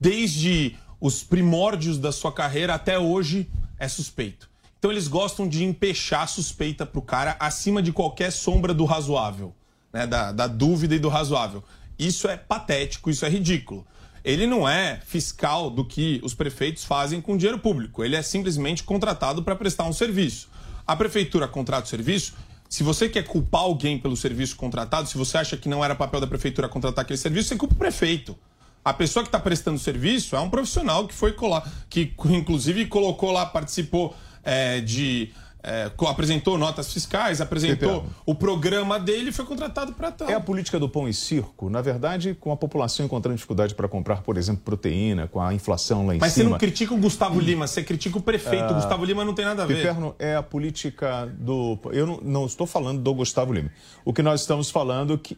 desde 0.00 0.76
os 1.00 1.22
primórdios 1.22 1.98
da 1.98 2.12
sua 2.12 2.32
carreira 2.32 2.74
até 2.74 2.98
hoje, 2.98 3.50
é 3.78 3.88
suspeito. 3.88 4.51
Então 4.82 4.90
eles 4.90 5.06
gostam 5.06 5.46
de 5.46 5.62
empechar 5.62 6.22
a 6.22 6.26
suspeita 6.26 6.84
pro 6.84 7.00
cara 7.00 7.36
acima 7.38 7.80
de 7.80 7.92
qualquer 7.92 8.32
sombra 8.32 8.74
do 8.74 8.84
razoável, 8.84 9.54
né? 9.92 10.08
da, 10.08 10.32
da 10.32 10.48
dúvida 10.48 10.96
e 10.96 10.98
do 10.98 11.08
razoável. 11.08 11.62
Isso 11.96 12.26
é 12.26 12.36
patético, 12.36 13.08
isso 13.08 13.24
é 13.24 13.28
ridículo. 13.28 13.86
Ele 14.24 14.44
não 14.44 14.68
é 14.68 15.00
fiscal 15.06 15.70
do 15.70 15.84
que 15.84 16.20
os 16.24 16.34
prefeitos 16.34 16.84
fazem 16.84 17.20
com 17.20 17.36
dinheiro 17.36 17.60
público. 17.60 18.02
Ele 18.02 18.16
é 18.16 18.22
simplesmente 18.22 18.82
contratado 18.82 19.44
para 19.44 19.54
prestar 19.54 19.84
um 19.84 19.92
serviço. 19.92 20.48
A 20.84 20.96
prefeitura 20.96 21.46
contrata 21.46 21.86
o 21.86 21.88
serviço. 21.88 22.34
Se 22.68 22.82
você 22.82 23.08
quer 23.08 23.22
culpar 23.22 23.60
alguém 23.60 24.00
pelo 24.00 24.16
serviço 24.16 24.56
contratado, 24.56 25.08
se 25.08 25.16
você 25.16 25.38
acha 25.38 25.56
que 25.56 25.68
não 25.68 25.84
era 25.84 25.94
papel 25.94 26.20
da 26.20 26.26
prefeitura 26.26 26.68
contratar 26.68 27.04
aquele 27.04 27.18
serviço, 27.18 27.50
você 27.50 27.56
culpa 27.56 27.76
o 27.76 27.78
prefeito. 27.78 28.36
A 28.84 28.92
pessoa 28.92 29.22
que 29.22 29.28
está 29.28 29.38
prestando 29.38 29.78
serviço 29.78 30.34
é 30.34 30.40
um 30.40 30.50
profissional 30.50 31.06
que 31.06 31.14
foi 31.14 31.30
colar, 31.30 31.70
que 31.88 32.12
inclusive 32.30 32.86
colocou 32.86 33.30
lá, 33.30 33.46
participou 33.46 34.12
é, 34.44 34.80
de. 34.80 35.30
é, 35.62 35.90
apresentou 36.08 36.58
notas 36.58 36.92
fiscais, 36.92 37.40
apresentou 37.40 38.04
o 38.26 38.34
programa 38.34 38.98
dele 38.98 39.30
e 39.30 39.32
foi 39.32 39.44
contratado 39.44 39.92
para 39.92 40.10
tal. 40.10 40.28
É 40.28 40.34
a 40.34 40.40
política 40.40 40.78
do 40.78 40.88
pão 40.88 41.08
e 41.08 41.14
circo, 41.14 41.70
na 41.70 41.80
verdade, 41.80 42.34
com 42.34 42.50
a 42.50 42.56
população 42.56 43.06
encontrando 43.06 43.36
dificuldade 43.36 43.74
para 43.74 43.86
comprar, 43.88 44.22
por 44.22 44.36
exemplo, 44.36 44.62
proteína, 44.64 45.28
com 45.28 45.40
a 45.40 45.54
inflação 45.54 46.06
lá 46.06 46.14
em 46.14 46.18
Mas 46.18 46.32
você 46.32 46.40
cima. 46.40 46.50
não 46.50 46.58
critica 46.58 46.92
o 46.94 46.98
Gustavo 46.98 47.38
Lima, 47.38 47.66
você 47.66 47.82
critica 47.82 48.18
o 48.18 48.22
prefeito. 48.22 48.64
Ah, 48.64 48.72
o 48.72 48.74
Gustavo 48.74 49.04
Lima 49.04 49.24
não 49.24 49.34
tem 49.34 49.44
nada 49.44 49.62
a 49.62 49.66
ver. 49.66 49.76
Piperno 49.76 50.14
é 50.18 50.34
a 50.34 50.42
política 50.42 51.26
do. 51.38 51.78
Eu 51.92 52.06
não, 52.06 52.20
não 52.22 52.46
estou 52.46 52.66
falando 52.66 53.00
do 53.00 53.14
Gustavo 53.14 53.52
Lima. 53.52 53.70
O 54.04 54.12
que 54.12 54.22
nós 54.22 54.40
estamos 54.40 54.70
falando 54.70 55.16
que. 55.16 55.36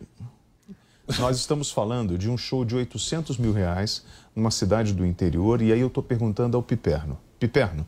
nós 1.19 1.37
estamos 1.37 1.71
falando 1.71 2.17
de 2.17 2.31
um 2.31 2.37
show 2.39 2.65
de 2.65 2.75
800 2.75 3.37
mil 3.37 3.53
reais 3.53 4.05
numa 4.35 4.51
cidade 4.51 4.93
do 4.95 5.05
interior, 5.05 5.61
e 5.61 5.71
aí 5.71 5.81
eu 5.81 5.89
estou 5.89 6.03
perguntando 6.03 6.57
ao 6.57 6.63
Piperno. 6.63 7.19
Piperno, 7.39 7.87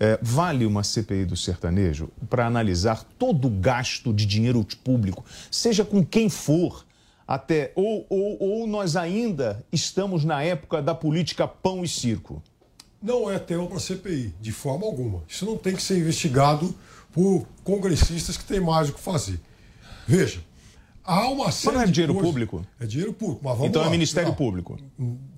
é, 0.00 0.18
vale 0.22 0.64
uma 0.66 0.82
CPI 0.82 1.24
do 1.24 1.36
sertanejo 1.36 2.08
para 2.30 2.46
analisar 2.46 3.04
todo 3.18 3.48
o 3.48 3.50
gasto 3.50 4.12
de 4.12 4.24
dinheiro 4.26 4.64
público, 4.84 5.24
seja 5.50 5.84
com 5.84 6.04
quem 6.04 6.28
for, 6.28 6.84
até 7.26 7.72
ou, 7.74 8.06
ou, 8.08 8.36
ou 8.40 8.66
nós 8.66 8.96
ainda 8.96 9.64
estamos 9.72 10.24
na 10.24 10.42
época 10.42 10.80
da 10.80 10.94
política 10.94 11.46
pão 11.46 11.84
e 11.84 11.88
circo? 11.88 12.42
Não 13.02 13.30
é 13.30 13.38
tema 13.38 13.66
para 13.66 13.78
CPI, 13.78 14.34
de 14.40 14.50
forma 14.50 14.84
alguma. 14.86 15.22
Isso 15.28 15.44
não 15.44 15.56
tem 15.56 15.74
que 15.76 15.82
ser 15.82 15.98
investigado 15.98 16.74
por 17.12 17.46
congressistas 17.62 18.36
que 18.36 18.44
têm 18.44 18.60
mais 18.60 18.88
o 18.88 18.92
que 18.92 19.00
fazer. 19.00 19.38
Veja, 20.06 20.40
há 21.04 21.28
uma 21.28 21.50
série 21.52 21.76
Mas 21.76 21.84
não 21.84 21.88
é 21.88 21.92
dinheiro 21.92 22.14
coisas- 22.14 22.30
público? 22.30 22.66
É 22.80 22.86
dinheiro 22.86 23.12
público, 23.12 23.40
mas 23.44 23.52
vamos 23.54 23.68
Então 23.68 23.82
lá. 23.82 23.88
é 23.88 23.90
Ministério. 23.90 24.34
Público. 24.34 24.78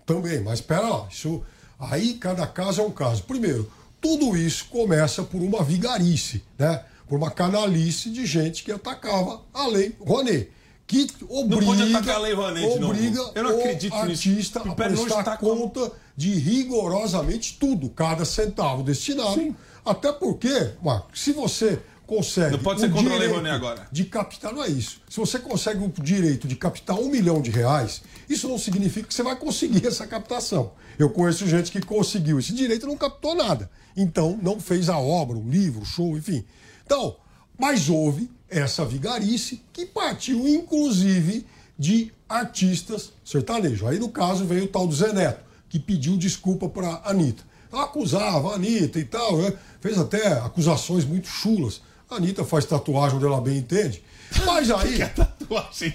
Também, 0.06 0.40
mas 0.42 0.60
espera 0.60 0.88
lá. 0.88 1.06
Isso, 1.10 1.42
aí 1.78 2.14
cada 2.14 2.46
caso 2.46 2.80
é 2.80 2.84
um 2.84 2.90
caso. 2.90 3.24
Primeiro, 3.24 3.70
tudo 4.00 4.36
isso 4.36 4.66
começa 4.66 5.22
por 5.22 5.42
uma 5.42 5.62
vigarice, 5.62 6.42
né? 6.58 6.84
por 7.08 7.18
uma 7.18 7.30
canalice 7.30 8.08
de 8.08 8.24
gente 8.24 8.62
que 8.62 8.70
atacava 8.70 9.42
a 9.52 9.66
lei 9.66 9.96
Rouanet. 10.00 10.48
Que 10.86 11.06
obriga, 11.28 11.66
pode 11.66 11.82
atacar 11.94 12.16
a 12.16 12.18
Lei 12.18 12.34
Rouanet 12.34 12.82
obriga 12.82 13.30
Eu 13.36 13.44
não 13.44 13.56
o 13.56 13.60
acredito 13.60 13.92
nisso. 14.06 14.28
artista 14.28 14.58
a 14.58 14.62
Piper 14.62 14.90
não 14.90 15.04
prestar 15.04 15.36
conta 15.36 15.92
de 16.16 16.34
rigorosamente 16.34 17.56
tudo, 17.60 17.88
cada 17.90 18.24
centavo 18.24 18.82
destinado. 18.82 19.54
Até 19.84 20.10
porque, 20.10 20.72
Marco, 20.82 21.16
se 21.16 21.32
você 21.32 21.80
consegue. 22.08 22.56
Não 22.56 22.58
pode 22.58 22.80
ser 22.80 22.86
o 22.86 22.90
contra 22.90 23.14
a 23.14 23.18
Lei 23.18 23.28
Rouanet 23.28 23.54
agora. 23.54 23.86
De 23.92 24.04
captar, 24.04 24.52
não 24.52 24.64
é 24.64 24.68
isso. 24.68 25.00
Se 25.08 25.20
você 25.20 25.38
consegue 25.38 25.78
o 25.84 25.92
direito 26.02 26.48
de 26.48 26.56
captar 26.56 26.98
um 26.98 27.08
milhão 27.08 27.40
de 27.40 27.52
reais, 27.52 28.02
isso 28.28 28.48
não 28.48 28.58
significa 28.58 29.06
que 29.06 29.14
você 29.14 29.22
vai 29.22 29.36
conseguir 29.36 29.86
essa 29.86 30.08
captação. 30.08 30.72
Eu 30.98 31.08
conheço 31.10 31.46
gente 31.46 31.70
que 31.70 31.80
conseguiu 31.80 32.40
esse 32.40 32.52
direito 32.52 32.84
e 32.84 32.88
não 32.88 32.96
captou 32.96 33.36
nada. 33.36 33.70
Então, 33.96 34.38
não 34.42 34.60
fez 34.60 34.88
a 34.88 34.98
obra, 34.98 35.36
o 35.36 35.48
livro, 35.48 35.82
o 35.82 35.86
show, 35.86 36.16
enfim. 36.16 36.44
Então, 36.84 37.16
mas 37.58 37.88
houve 37.88 38.30
essa 38.48 38.84
vigarice 38.84 39.62
que 39.72 39.86
partiu, 39.86 40.48
inclusive, 40.48 41.46
de 41.78 42.12
artistas 42.28 43.12
sertanejos. 43.24 43.88
Aí, 43.88 43.98
no 43.98 44.08
caso, 44.08 44.44
veio 44.44 44.64
o 44.64 44.68
tal 44.68 44.86
do 44.86 44.94
Zé 44.94 45.12
Neto, 45.12 45.44
que 45.68 45.78
pediu 45.78 46.16
desculpa 46.16 46.68
para 46.68 46.88
a 46.88 47.10
Anitta. 47.10 47.42
Ela 47.72 47.84
acusava 47.84 48.50
a 48.50 48.54
Anitta 48.54 48.98
e 48.98 49.04
tal, 49.04 49.38
né? 49.38 49.52
fez 49.80 49.98
até 49.98 50.32
acusações 50.34 51.04
muito 51.04 51.28
chulas. 51.28 51.80
A 52.10 52.16
Anitta 52.16 52.44
faz 52.44 52.64
tatuagem 52.64 53.16
onde 53.16 53.26
ela 53.26 53.40
bem 53.40 53.58
entende. 53.58 54.02
Mas 54.44 54.70
aí. 54.72 55.00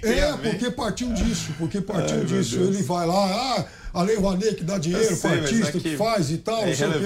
É, 0.02 0.36
ver? 0.38 0.52
porque 0.52 0.72
partiu 0.72 1.12
disso, 1.14 1.54
porque 1.58 1.82
partiu 1.82 2.20
Ai, 2.20 2.26
disso. 2.26 2.56
Ele 2.58 2.82
vai 2.84 3.06
lá, 3.06 3.58
ah, 3.58 3.66
a 4.00 4.04
Lei 4.04 4.16
Rouanet 4.18 4.56
que 4.56 4.64
dá 4.64 4.78
dinheiro 4.78 5.16
para 5.18 5.32
artista, 5.41 5.70
é 5.70 5.72
que 5.72 5.80
que 5.91 5.98
faz 5.98 6.30
e 6.32 6.38
tal, 6.39 6.64
é 6.64 6.66
não 6.68 6.76
sei 6.76 6.88
o 6.88 6.91
quê. 6.91 7.06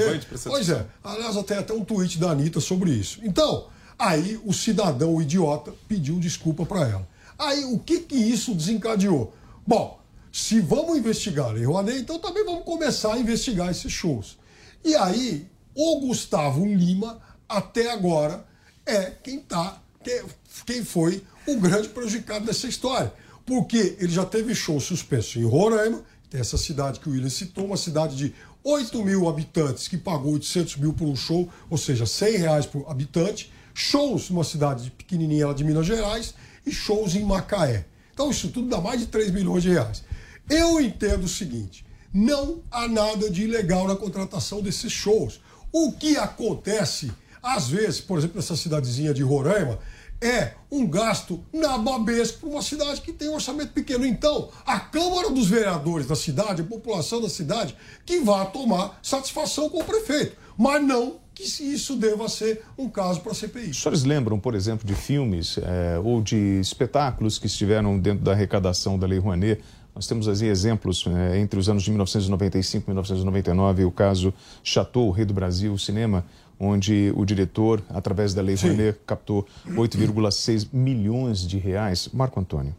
Pois 0.49 0.69
é. 0.69 0.85
Aliás, 1.03 1.43
tem 1.45 1.57
até 1.57 1.73
um 1.73 1.85
tweet 1.85 2.17
da 2.17 2.31
Anitta 2.31 2.59
sobre 2.59 2.91
isso. 2.91 3.19
Então, 3.23 3.67
aí 3.97 4.39
o 4.43 4.51
cidadão 4.53 5.15
o 5.15 5.21
idiota 5.21 5.73
pediu 5.87 6.19
desculpa 6.19 6.65
para 6.65 6.87
ela. 6.87 7.07
Aí, 7.37 7.63
o 7.65 7.79
que 7.79 7.99
que 8.01 8.15
isso 8.15 8.53
desencadeou? 8.53 9.33
Bom, 9.65 9.99
se 10.31 10.59
vamos 10.59 10.97
investigar 10.97 11.47
a 11.47 11.51
Lei 11.51 11.63
Rouanet, 11.65 11.99
então 11.99 12.19
também 12.19 12.43
vamos 12.43 12.63
começar 12.65 13.13
a 13.13 13.17
investigar 13.19 13.69
esses 13.69 13.91
shows. 13.91 14.37
E 14.83 14.95
aí, 14.95 15.47
o 15.75 15.99
Gustavo 16.01 16.65
Lima, 16.65 17.19
até 17.47 17.91
agora, 17.91 18.45
é 18.85 19.11
quem 19.23 19.39
tá, 19.39 19.81
que- 20.03 20.23
quem 20.65 20.83
foi 20.83 21.23
o 21.47 21.55
grande 21.57 21.87
prejudicado 21.89 22.45
dessa 22.45 22.67
história. 22.67 23.13
Porque 23.45 23.95
ele 23.99 24.11
já 24.11 24.25
teve 24.25 24.53
show 24.53 24.79
suspenso 24.79 25.39
em 25.39 25.43
Roraima, 25.43 26.03
essa 26.31 26.57
cidade 26.57 26.99
que 26.99 27.09
o 27.09 27.11
William 27.11 27.29
citou, 27.29 27.65
uma 27.65 27.77
cidade 27.77 28.15
de 28.15 28.33
8 28.63 29.03
mil 29.03 29.27
habitantes 29.27 29.87
que 29.87 29.97
pagou 29.97 30.33
800 30.33 30.77
mil 30.77 30.93
por 30.93 31.07
um 31.07 31.15
show, 31.15 31.49
ou 31.69 31.77
seja, 31.77 32.05
100 32.05 32.37
reais 32.37 32.65
por 32.65 32.85
habitante. 32.89 33.51
Shows 33.73 34.29
numa 34.29 34.43
cidade 34.43 34.91
pequenininha 34.91 35.47
lá 35.47 35.53
de 35.53 35.63
Minas 35.63 35.85
Gerais 35.85 36.33
e 36.65 36.71
shows 36.71 37.15
em 37.15 37.23
Macaé. 37.23 37.85
Então 38.13 38.29
isso 38.29 38.49
tudo 38.49 38.67
dá 38.67 38.81
mais 38.81 38.99
de 38.99 39.07
3 39.07 39.31
milhões 39.31 39.63
de 39.63 39.69
reais. 39.69 40.03
Eu 40.49 40.81
entendo 40.81 41.23
o 41.23 41.29
seguinte: 41.29 41.85
não 42.13 42.61
há 42.69 42.87
nada 42.87 43.29
de 43.29 43.43
ilegal 43.43 43.87
na 43.87 43.95
contratação 43.95 44.61
desses 44.61 44.91
shows. 44.91 45.39
O 45.71 45.93
que 45.93 46.17
acontece, 46.17 47.11
às 47.41 47.69
vezes, 47.69 48.01
por 48.01 48.17
exemplo, 48.17 48.37
nessa 48.37 48.57
cidadezinha 48.57 49.13
de 49.13 49.23
Roraima, 49.23 49.79
é 50.21 50.53
um 50.71 50.85
gasto 50.87 51.43
nababesco 51.53 52.39
para 52.39 52.49
uma 52.49 52.61
cidade 52.61 53.01
que 53.01 53.13
tem 53.13 53.29
um 53.29 53.35
orçamento 53.35 53.71
pequeno. 53.71 54.05
Então, 54.05 54.49
a 54.65 54.79
Câmara 54.79 55.29
dos 55.29 55.47
Vereadores 55.47 56.07
da 56.07 56.15
cidade, 56.15 56.61
a 56.61 56.65
população 56.65 57.21
da 57.21 57.29
cidade, 57.29 57.75
que 58.05 58.19
vá 58.19 58.45
tomar 58.45 58.99
satisfação 59.01 59.69
com 59.69 59.79
o 59.79 59.83
prefeito. 59.83 60.35
Mas 60.57 60.83
não 60.83 61.17
que 61.33 61.43
isso 61.43 61.95
deva 61.95 62.27
ser 62.27 62.63
um 62.77 62.89
caso 62.89 63.21
para 63.21 63.31
a 63.31 63.35
CPI. 63.35 63.69
Os 63.69 63.81
senhores 63.81 64.03
lembram, 64.03 64.37
por 64.37 64.53
exemplo, 64.55 64.85
de 64.85 64.93
filmes 64.93 65.57
eh, 65.57 65.97
ou 66.03 66.21
de 66.21 66.59
espetáculos 66.59 67.39
que 67.39 67.47
estiveram 67.47 67.97
dentro 67.97 68.25
da 68.25 68.33
arrecadação 68.33 68.99
da 68.99 69.07
Lei 69.07 69.19
Rouanet? 69.19 69.61
Nós 69.95 70.05
temos 70.05 70.27
assim 70.27 70.47
exemplos 70.47 71.05
eh, 71.07 71.39
entre 71.39 71.57
os 71.57 71.69
anos 71.69 71.83
de 71.83 71.91
1995 71.91 72.83
e 72.83 72.89
1999, 72.89 73.85
o 73.85 73.91
caso 73.91 74.33
Chateau, 74.61 75.07
o 75.07 75.11
Rei 75.11 75.23
do 75.23 75.33
Brasil, 75.33 75.71
o 75.71 75.79
cinema, 75.79 76.25
onde 76.59 77.13
o 77.15 77.23
diretor, 77.23 77.81
através 77.89 78.33
da 78.33 78.41
Lei 78.41 78.55
Rouanet, 78.55 78.99
captou 79.05 79.47
8,6 79.67 80.67
milhões 80.73 81.47
de 81.47 81.57
reais. 81.57 82.09
Marco 82.11 82.39
Antônio, 82.39 82.75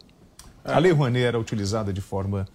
a 0.63 0.77
Lei 0.77 0.91
Rouanet 0.91 1.25
era 1.25 1.39
utilizada 1.39 1.91
de 1.91 2.01
forma 2.01 2.47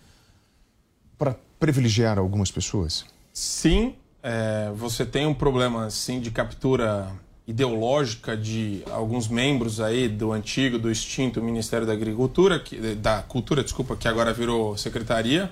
para 1.18 1.35
privilegiar 1.59 2.18
algumas 2.18 2.51
pessoas? 2.51 3.05
Sim, 3.33 3.95
é, 4.22 4.70
você 4.74 5.05
tem 5.05 5.27
um 5.27 5.35
problema 5.35 5.91
sim 5.91 6.20
de 6.20 6.31
captura 6.31 7.11
ideológica 7.47 8.37
de 8.37 8.83
alguns 8.91 9.29
membros 9.29 9.81
aí 9.81 10.09
do 10.09 10.33
antigo, 10.33 10.79
do 10.79 10.91
extinto 10.91 11.41
Ministério 11.41 11.87
da 11.87 11.93
Agricultura, 11.93 12.59
que, 12.59 12.95
da 12.97 13.22
Cultura, 13.22 13.62
desculpa, 13.62 13.97
que 13.97 14.09
agora 14.09 14.33
virou 14.33 14.77
secretaria. 14.77 15.51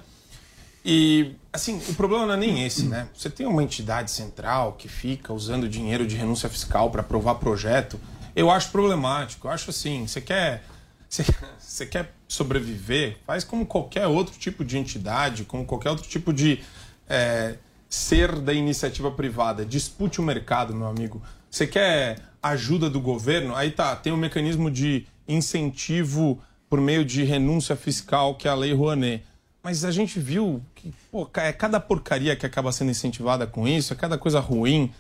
E, 0.84 1.34
assim, 1.50 1.80
o 1.88 1.94
problema 1.94 2.26
não 2.26 2.34
é 2.34 2.36
nem 2.36 2.64
esse, 2.66 2.84
né? 2.84 3.08
Você 3.14 3.30
tem 3.30 3.46
uma 3.46 3.62
entidade 3.62 4.10
central 4.10 4.74
que 4.74 4.86
fica 4.86 5.32
usando 5.32 5.66
dinheiro 5.66 6.06
de 6.06 6.14
renúncia 6.14 6.48
fiscal 6.48 6.90
para 6.90 7.00
aprovar 7.00 7.36
projeto. 7.36 7.98
Eu 8.36 8.50
acho 8.50 8.70
problemático. 8.70 9.46
Eu 9.46 9.52
acho 9.52 9.70
assim, 9.70 10.06
você 10.06 10.20
quer, 10.20 10.62
você, 11.08 11.24
você 11.58 11.86
quer 11.86 12.12
sobreviver, 12.28 13.16
faz 13.26 13.44
como 13.44 13.64
qualquer 13.64 14.06
outro 14.06 14.38
tipo 14.38 14.62
de 14.62 14.76
entidade, 14.76 15.44
como 15.44 15.64
qualquer 15.64 15.88
outro 15.88 16.06
tipo 16.06 16.34
de 16.34 16.62
é, 17.08 17.56
ser 17.88 18.38
da 18.40 18.52
iniciativa 18.52 19.10
privada. 19.10 19.64
Dispute 19.64 20.20
o 20.20 20.22
mercado, 20.22 20.74
meu 20.74 20.86
amigo. 20.86 21.22
Você 21.50 21.66
quer 21.66 22.18
ajuda 22.42 22.90
do 22.90 23.00
governo? 23.00 23.54
Aí 23.54 23.70
tá, 23.70 23.96
tem 23.96 24.12
um 24.12 24.18
mecanismo 24.18 24.70
de 24.70 25.06
incentivo 25.26 26.42
por 26.68 26.78
meio 26.78 27.04
de 27.06 27.22
renúncia 27.22 27.74
fiscal, 27.74 28.34
que 28.34 28.46
é 28.46 28.50
a 28.50 28.54
Lei 28.54 28.74
Rouanet. 28.74 29.24
Mas 29.64 29.82
a 29.82 29.90
gente 29.90 30.20
viu 30.20 30.60
que 30.74 30.92
pô, 31.10 31.26
é 31.36 31.50
cada 31.50 31.80
porcaria 31.80 32.36
que 32.36 32.44
acaba 32.44 32.70
sendo 32.70 32.90
incentivada 32.90 33.46
com 33.46 33.66
isso, 33.66 33.94
é 33.94 33.96
cada 33.96 34.18
coisa 34.18 34.38
ruim. 34.38 34.92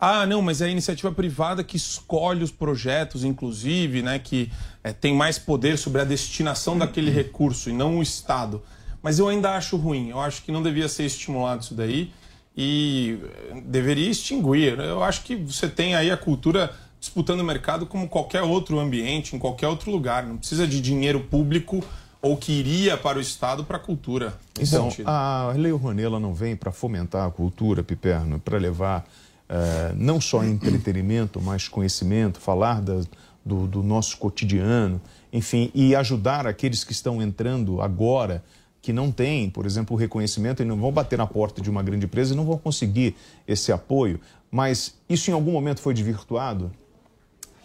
Ah, 0.00 0.26
não, 0.26 0.42
mas 0.42 0.60
é 0.60 0.66
a 0.66 0.68
iniciativa 0.68 1.12
privada 1.12 1.62
que 1.62 1.76
escolhe 1.76 2.42
os 2.42 2.50
projetos, 2.50 3.22
inclusive, 3.22 4.02
né, 4.02 4.18
que 4.18 4.50
é, 4.82 4.92
tem 4.92 5.14
mais 5.14 5.38
poder 5.38 5.78
sobre 5.78 6.00
a 6.00 6.04
destinação 6.04 6.76
daquele 6.76 7.12
recurso 7.12 7.70
e 7.70 7.72
não 7.72 7.98
o 7.98 8.02
Estado. 8.02 8.60
Mas 9.00 9.20
eu 9.20 9.28
ainda 9.28 9.54
acho 9.56 9.76
ruim. 9.76 10.10
Eu 10.10 10.20
acho 10.20 10.42
que 10.42 10.50
não 10.50 10.64
devia 10.64 10.88
ser 10.88 11.04
estimulado 11.04 11.62
isso 11.62 11.74
daí 11.74 12.12
e 12.56 13.20
eh, 13.22 13.62
deveria 13.66 14.10
extinguir. 14.10 14.80
Eu 14.80 15.00
acho 15.04 15.22
que 15.22 15.36
você 15.36 15.68
tem 15.68 15.94
aí 15.94 16.10
a 16.10 16.16
cultura 16.16 16.74
disputando 16.98 17.40
o 17.40 17.44
mercado 17.44 17.86
como 17.86 18.08
qualquer 18.08 18.42
outro 18.42 18.80
ambiente, 18.80 19.36
em 19.36 19.38
qualquer 19.38 19.68
outro 19.68 19.92
lugar. 19.92 20.26
Não 20.26 20.36
precisa 20.36 20.66
de 20.66 20.80
dinheiro 20.80 21.20
público 21.20 21.84
ou 22.20 22.36
que 22.36 22.52
iria 22.52 22.96
para 22.96 23.18
o 23.18 23.20
Estado 23.20 23.64
para 23.64 23.76
a 23.76 23.80
cultura. 23.80 24.36
nesse 24.58 24.74
Então, 24.74 24.90
sentido. 24.90 25.08
a 25.08 25.52
Lei 25.56 25.72
Rouanet 25.72 26.04
ela 26.06 26.18
não 26.20 26.34
vem 26.34 26.56
para 26.56 26.72
fomentar 26.72 27.26
a 27.26 27.30
cultura, 27.30 27.82
Piperno, 27.82 28.38
para 28.40 28.58
levar 28.58 29.06
eh, 29.48 29.92
não 29.96 30.20
só 30.20 30.44
entretenimento, 30.44 31.40
mas 31.40 31.68
conhecimento, 31.68 32.38
falar 32.40 32.82
da- 32.82 33.00
do, 33.44 33.66
do 33.66 33.82
nosso 33.82 34.18
cotidiano, 34.18 35.00
enfim, 35.32 35.70
e 35.74 35.94
ajudar 35.96 36.46
aqueles 36.46 36.84
que 36.84 36.92
estão 36.92 37.22
entrando 37.22 37.80
agora, 37.80 38.42
que 38.82 38.92
não 38.92 39.10
têm, 39.10 39.48
por 39.48 39.64
exemplo, 39.64 39.96
o 39.96 39.98
reconhecimento 39.98 40.60
e 40.62 40.66
não 40.66 40.76
vão 40.76 40.92
bater 40.92 41.16
na 41.16 41.26
porta 41.26 41.62
de 41.62 41.70
uma 41.70 41.82
grande 41.82 42.04
empresa 42.04 42.34
e 42.34 42.36
não 42.36 42.44
vão 42.44 42.58
conseguir 42.58 43.16
esse 43.46 43.72
apoio. 43.72 44.20
Mas 44.50 44.94
isso 45.08 45.30
em 45.30 45.34
algum 45.34 45.52
momento 45.52 45.80
foi 45.80 45.94
desvirtuado? 45.94 46.70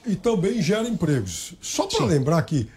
e 0.06 0.16
também 0.18 0.62
gera 0.62 0.88
empregos. 0.88 1.54
Só 1.62 1.88
para 1.88 2.06
lembrar 2.06 2.42
que 2.44 2.68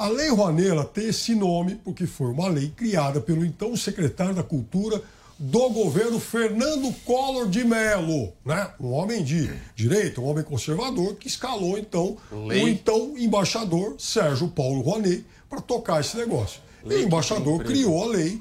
a 0.00 0.08
Lei 0.08 0.30
Rouanet 0.30 0.88
tem 0.94 1.08
esse 1.08 1.34
nome 1.34 1.74
porque 1.84 2.06
foi 2.06 2.28
uma 2.28 2.48
lei 2.48 2.72
criada 2.74 3.20
pelo 3.20 3.44
então 3.44 3.76
secretário 3.76 4.34
da 4.34 4.42
Cultura 4.42 5.02
do 5.38 5.68
governo 5.68 6.18
Fernando 6.18 6.90
Collor 7.04 7.46
de 7.50 7.62
Mello, 7.64 8.32
né? 8.42 8.70
Um 8.80 8.92
homem 8.92 9.22
de 9.22 9.50
direita, 9.76 10.22
um 10.22 10.24
homem 10.24 10.42
conservador 10.42 11.16
que 11.16 11.28
escalou 11.28 11.76
então 11.76 12.16
Lei. 12.32 12.64
o 12.64 12.68
então 12.68 13.14
embaixador 13.18 13.96
Sérgio 13.98 14.48
Paulo 14.48 14.80
Rouanet 14.80 15.22
para 15.50 15.60
tocar 15.60 16.00
esse 16.00 16.16
negócio. 16.16 16.62
e 16.82 16.94
o 16.94 17.02
embaixador 17.02 17.62
criou 17.62 18.02
a 18.02 18.06
lei. 18.06 18.40